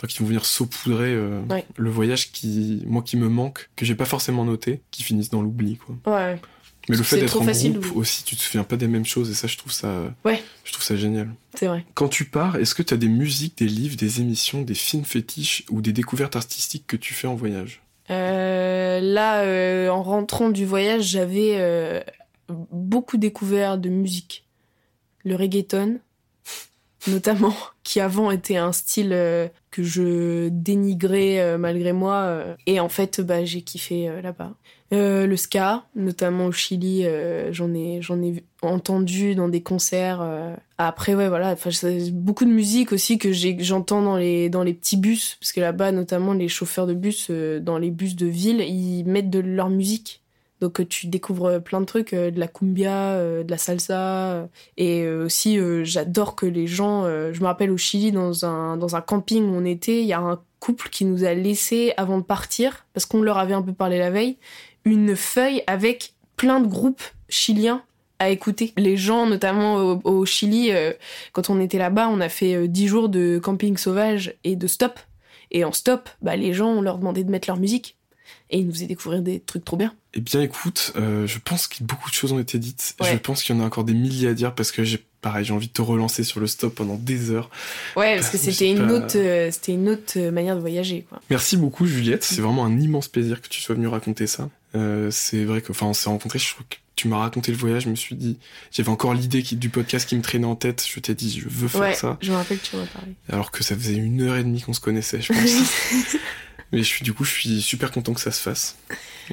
Enfin, 0.03 0.11
qui 0.11 0.19
vont 0.19 0.25
venir 0.25 0.45
saupoudrer 0.45 1.13
euh, 1.13 1.39
Ouais. 1.49 1.63
le 1.77 1.89
voyage 1.89 2.33
qui, 2.33 2.83
moi, 2.85 3.01
qui 3.03 3.15
me 3.15 3.29
manque, 3.29 3.69
que 3.77 3.85
j'ai 3.85 3.95
pas 3.95 4.03
forcément 4.03 4.43
noté, 4.43 4.81
qui 4.91 5.01
finissent 5.01 5.29
dans 5.29 5.41
l'oubli, 5.41 5.77
quoi. 5.77 5.95
Ouais. 6.13 6.41
Mais 6.89 6.97
le 6.97 7.03
fait 7.03 7.17
d'être 7.21 7.39
en 7.39 7.45
facile 7.45 7.79
groupe 7.79 7.95
aussi, 7.95 8.25
tu 8.25 8.35
te 8.35 8.41
souviens 8.41 8.65
pas 8.65 8.75
des 8.75 8.89
mêmes 8.89 9.05
choses 9.05 9.29
et 9.29 9.33
ça, 9.33 9.47
je 9.47 9.57
trouve 9.57 9.71
ça, 9.71 10.13
Ouais. 10.25 10.43
je 10.65 10.73
trouve 10.73 10.83
ça 10.83 10.97
génial. 10.97 11.29
C'est 11.55 11.67
vrai. 11.67 11.85
Quand 11.93 12.09
tu 12.09 12.25
pars, 12.25 12.57
est-ce 12.57 12.75
que 12.75 12.83
tu 12.83 12.93
as 12.93 12.97
des 12.97 13.07
musiques, 13.07 13.57
des 13.59 13.67
livres, 13.67 13.95
des 13.95 14.19
émissions, 14.19 14.61
des 14.63 14.73
films 14.73 15.05
fétiches 15.05 15.63
ou 15.69 15.81
des 15.81 15.93
découvertes 15.93 16.35
artistiques 16.35 16.85
que 16.85 16.97
tu 16.97 17.13
fais 17.13 17.27
en 17.27 17.35
voyage? 17.35 17.81
Euh, 18.09 18.99
là, 18.99 19.43
euh, 19.43 19.87
en 19.87 20.03
rentrant 20.03 20.49
du 20.49 20.65
voyage, 20.65 21.03
j'avais 21.05 21.53
euh, 21.55 22.01
beaucoup 22.49 23.15
découvert 23.15 23.77
de 23.77 23.87
musique. 23.87 24.43
Le 25.23 25.37
reggaeton, 25.37 25.99
notamment, 27.07 27.53
qui 27.83 27.99
avant 27.99 28.31
était 28.31 28.57
un 28.57 28.71
style 28.71 29.11
euh, 29.13 29.47
que 29.71 29.83
je 29.83 30.49
dénigrais 30.49 31.39
euh, 31.39 31.57
malgré 31.57 31.93
moi. 31.93 32.15
euh, 32.15 32.55
et 32.65 32.79
en 32.79 32.89
fait, 32.89 33.21
bah, 33.21 33.45
j'ai 33.45 33.61
kiffé 33.61 34.09
là-bas. 34.21 34.53
Le 34.91 35.35
ska, 35.37 35.85
notamment 35.95 36.45
au 36.45 36.51
Chili, 36.51 37.03
j'en 37.49 37.73
ai, 37.73 38.03
j'en 38.03 38.21
ai 38.21 38.43
entendu 38.61 39.33
dans 39.33 39.49
des 39.49 39.63
concerts. 39.63 40.21
Après, 40.77 41.15
ouais, 41.15 41.29
voilà, 41.29 41.55
beaucoup 42.11 42.45
de 42.45 42.51
musique 42.51 42.91
aussi 42.91 43.17
que 43.17 43.31
j'entends 43.31 44.03
dans 44.03 44.17
les, 44.17 44.51
dans 44.51 44.61
les 44.61 44.75
petits 44.75 44.97
bus, 44.97 45.35
parce 45.39 45.51
que 45.51 45.61
là-bas, 45.61 45.91
notamment 45.91 46.33
les 46.33 46.47
chauffeurs 46.47 46.85
de 46.85 46.93
bus, 46.93 47.31
dans 47.31 47.79
les 47.79 47.89
bus 47.89 48.15
de 48.15 48.27
ville, 48.27 48.61
ils 48.61 49.03
mettent 49.05 49.31
de 49.31 49.39
leur 49.39 49.71
musique. 49.71 50.22
Donc 50.63 50.79
euh, 50.79 50.85
tu 50.85 51.07
découvres 51.07 51.61
plein 51.61 51.81
de 51.81 51.85
trucs, 51.85 52.13
euh, 52.13 52.31
de 52.31 52.39
la 52.39 52.47
cumbia, 52.47 53.11
euh, 53.15 53.43
de 53.43 53.51
la 53.51 53.57
salsa. 53.57 54.31
euh, 54.31 54.45
et 54.77 55.01
euh, 55.01 55.25
aussi, 55.25 55.59
euh, 55.59 55.83
j'adore 55.83 56.37
que 56.37 56.45
les 56.45 56.67
gens... 56.67 57.03
euh, 57.03 57.33
je 57.33 57.41
me 57.41 57.47
rappelle 57.47 57.69
au 57.69 57.75
Chili, 57.75 58.13
dans 58.13 58.45
un, 58.45 58.77
dans 58.77 58.95
un 58.95 59.01
camping 59.01 59.43
où 59.43 59.55
on 59.57 59.65
était, 59.65 59.99
il 59.99 60.05
y 60.07 60.13
a 60.13 60.21
un 60.21 60.39
couple 60.61 60.87
qui 60.87 61.03
nous 61.03 61.25
a 61.25 61.33
laissé, 61.33 61.91
avant 61.97 62.17
de 62.17 62.23
partir, 62.23 62.85
parce 62.93 63.05
qu'on 63.05 63.21
leur 63.21 63.37
avait 63.39 63.53
un 63.53 63.61
peu 63.61 63.73
parlé 63.73 63.99
la 63.99 64.09
veille, 64.09 64.37
une 64.85 65.17
feuille 65.17 65.63
avec 65.67 66.13
plein 66.37 66.61
de 66.61 66.67
groupes 66.67 67.03
chiliens 67.27 67.83
à 68.19 68.29
écouter. 68.29 68.71
Les 68.77 68.95
gens, 68.95 69.25
notamment 69.25 69.99
au, 70.05 70.25
Chili, 70.25 70.71
euh, 70.71 70.93
quand 71.33 71.49
on 71.49 71.59
était 71.59 71.77
là-bas, 71.77 72.07
on 72.07 72.21
a 72.21 72.29
fait 72.29 72.55
euh, 72.55 72.67
10 72.69 72.87
jours 72.87 73.09
de 73.09 73.37
camping 73.37 73.75
sauvage 73.75 74.35
et 74.45 74.55
de 74.55 74.67
stop. 74.67 74.97
Et 75.51 75.65
en 75.65 75.73
stop, 75.73 76.09
bah, 76.21 76.37
les 76.37 76.53
gens, 76.53 76.69
on 76.69 76.81
leur 76.81 76.99
demandait 76.99 77.25
de 77.25 77.31
mettre 77.31 77.49
leur 77.49 77.57
musique. 77.57 77.97
Et 78.49 78.59
il 78.59 78.67
nous 78.67 78.73
faisait 78.73 78.87
découvrir 78.87 79.21
des 79.21 79.39
trucs 79.39 79.65
trop 79.65 79.77
bien. 79.77 79.93
Eh 80.13 80.21
bien, 80.21 80.41
écoute, 80.41 80.93
euh, 80.95 81.25
je 81.25 81.39
pense 81.43 81.67
que 81.67 81.83
beaucoup 81.83 82.09
de 82.09 82.15
choses 82.15 82.31
ont 82.33 82.39
été 82.39 82.59
dites. 82.59 82.95
Ouais. 83.01 83.11
Je 83.11 83.17
pense 83.17 83.41
qu'il 83.43 83.55
y 83.55 83.59
en 83.59 83.61
a 83.61 83.65
encore 83.65 83.83
des 83.83 83.93
milliers 83.95 84.27
à 84.29 84.33
dire 84.35 84.53
parce 84.53 84.71
que 84.71 84.83
j'ai, 84.83 85.03
pareil, 85.21 85.43
j'ai 85.43 85.53
envie 85.53 85.67
de 85.67 85.73
te 85.73 85.81
relancer 85.81 86.23
sur 86.23 86.39
le 86.39 86.45
stop 86.45 86.75
pendant 86.75 86.95
des 86.95 87.31
heures. 87.31 87.49
Ouais, 87.95 88.15
parce 88.15 88.29
que 88.29 88.37
Je 88.37 88.43
sais 88.43 88.51
c'était 88.51 88.69
une 88.71 88.85
pas. 88.87 88.93
autre, 88.93 89.17
euh, 89.17 89.49
c'était 89.51 89.71
une 89.71 89.89
autre 89.89 90.13
euh, 90.17 90.29
manière 90.31 90.55
de 90.55 90.61
voyager, 90.61 91.05
quoi. 91.09 91.19
Merci 91.31 91.57
beaucoup, 91.57 91.87
Juliette. 91.87 92.23
C'est 92.23 92.41
vraiment 92.41 92.63
un 92.65 92.79
immense 92.79 93.07
plaisir 93.07 93.41
que 93.41 93.47
tu 93.47 93.59
sois 93.61 93.73
venue 93.73 93.87
raconter 93.87 94.27
ça. 94.27 94.49
Euh, 94.75 95.09
c'est 95.09 95.43
vrai 95.45 95.61
que, 95.61 95.71
enfin, 95.71 95.87
on 95.87 95.93
s'est 95.93 96.09
rencontrés. 96.09 96.37
Je 96.39 96.53
crois 96.53 96.65
que 96.69 96.75
tu 96.95 97.07
m'as 97.07 97.17
raconté 97.17 97.51
le 97.51 97.57
voyage. 97.57 97.83
Je 97.85 97.89
me 97.89 97.95
suis 97.95 98.15
dit, 98.15 98.37
j'avais 98.71 98.89
encore 98.89 99.15
l'idée 99.15 99.41
qui, 99.41 99.55
du 99.55 99.69
podcast 99.69 100.07
qui 100.07 100.15
me 100.15 100.21
traînait 100.21 100.45
en 100.45 100.55
tête. 100.55 100.85
Je 100.87 100.99
t'ai 100.99 101.15
dit, 101.15 101.39
je 101.39 101.49
veux 101.49 101.67
faire 101.67 101.81
Ouais, 101.81 101.93
ça. 101.95 102.19
je 102.21 102.29
me 102.31 102.35
rappelle 102.35 102.59
que 102.59 102.65
tu 102.67 102.75
m'en 102.75 102.83
as 102.83 102.87
parlé. 102.87 103.13
Alors 103.29 103.49
que 103.49 103.63
ça 103.63 103.75
faisait 103.75 103.95
une 103.95 104.21
heure 104.21 104.35
et 104.35 104.43
demie 104.43 104.61
qu'on 104.61 104.73
se 104.73 104.79
connaissait, 104.79 105.21
je 105.21 105.33
pense. 105.33 106.15
Mais 106.73 106.79
je 106.79 106.83
suis, 106.87 107.03
du 107.03 107.13
coup, 107.13 107.23
je 107.23 107.31
suis 107.31 107.61
super 107.61 107.91
content 107.91 108.13
que 108.13 108.19
ça 108.21 108.31
se 108.31 108.41
fasse. 108.41 108.77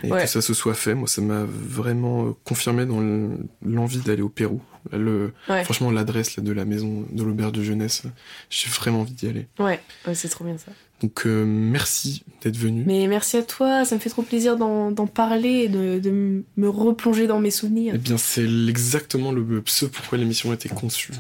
Et 0.05 0.11
Ouais. 0.13 0.23
que 0.23 0.29
ça 0.29 0.41
se 0.41 0.55
soit 0.55 0.75
fait. 0.75 0.95
Moi, 0.95 1.09
ça 1.09 1.21
m'a 1.21 1.45
vraiment 1.45 2.27
euh, 2.27 2.31
confirmé 2.45 2.87
dans 2.87 3.01
le- 3.01 3.39
l'envie 3.65 3.99
d'aller 3.99 4.23
au 4.23 4.29
Pérou. 4.29 4.61
Là, 4.93 4.99
le, 4.99 5.33
Ouais. 5.49 5.65
Franchement, 5.65 5.91
l'adresse 5.91 6.39
de 6.39 6.53
la 6.53 6.65
maison 6.65 7.07
de 7.11 7.23
l'auberge 7.25 7.53
de 7.53 7.63
jeunesse, 7.63 8.03
j'ai 8.51 8.69
vraiment 8.69 9.01
envie 9.01 9.15
d'y 9.15 9.27
aller. 9.27 9.49
Ouais, 9.59 9.81
ouais, 10.07 10.15
c'est 10.15 10.29
trop 10.29 10.45
bien 10.45 10.57
ça. 10.59 10.71
Donc, 11.03 11.27
euh, 11.27 11.45
merci 11.47 12.23
d'être 12.43 12.57
venu. 12.57 12.85
Mais 12.87 13.07
merci 13.09 13.37
à 13.39 13.43
toi, 13.43 13.85
ça 13.85 13.95
me 13.95 14.01
fait 14.01 14.11
trop 14.11 14.23
plaisir 14.23 14.57
d'en 14.57 14.93
parler 15.07 15.65
et 15.65 15.69
de, 15.69 16.45
me 16.57 16.69
replonger 16.69 17.27
dans 17.27 17.41
mes 17.41 17.51
souvenirs. 17.51 17.95
Eh 17.97 17.99
bien, 17.99 18.19
c'est 18.19 18.45
exactement 18.69 19.33
le, 19.33 19.63
ce 19.67 19.87
pourquoi 19.87 20.19
l'émission 20.19 20.51
a 20.51 20.55
été 20.55 20.69
conçue. 20.69 21.13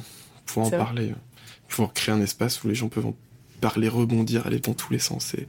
Pouvoir 0.46 0.66
en 0.66 0.70
parler, 0.70 1.10
euh, 1.10 1.14
pouvoir 1.68 1.92
créer 1.92 2.14
un 2.14 2.20
espace 2.20 2.62
où 2.62 2.68
les 2.68 2.74
gens 2.74 2.88
peuvent 2.88 3.06
en 3.06 3.16
parler, 3.60 3.88
rebondir, 3.88 4.46
aller 4.46 4.58
dans 4.58 4.74
tous 4.74 4.92
les 4.92 4.98
sens 4.98 5.34
et, 5.34 5.46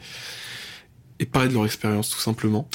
et 1.22 1.26
parler 1.26 1.48
de 1.48 1.54
leur 1.54 1.66
expérience 1.66 2.10
tout 2.10 2.20
simplement. 2.20 2.68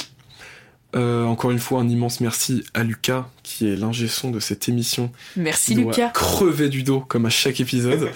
Euh, 0.95 1.25
encore 1.25 1.51
une 1.51 1.59
fois, 1.59 1.81
un 1.81 1.89
immense 1.89 2.21
merci 2.21 2.63
à 2.73 2.83
Lucas, 2.83 3.27
qui 3.43 3.67
est 3.67 3.75
l'ingé 3.75 4.07
son 4.07 4.31
de 4.31 4.39
cette 4.39 4.69
émission. 4.69 5.11
Merci 5.35 5.75
doit 5.75 5.91
Lucas. 5.91 6.09
crever 6.09 6.69
du 6.69 6.81
dos 6.81 7.01
comme 7.01 7.25
à 7.25 7.29
chaque 7.29 7.59
épisode. 7.59 8.09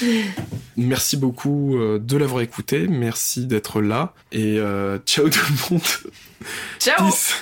merci 0.76 1.18
beaucoup 1.18 1.76
euh, 1.76 1.98
de 1.98 2.16
l'avoir 2.16 2.40
écouté, 2.40 2.88
merci 2.88 3.46
d'être 3.46 3.82
là 3.82 4.14
et 4.32 4.58
euh, 4.58 4.98
ciao 5.04 5.28
tout 5.28 5.40
le 5.48 5.74
monde. 5.74 6.48
Ciao 6.80 7.04
Peace. 7.04 7.34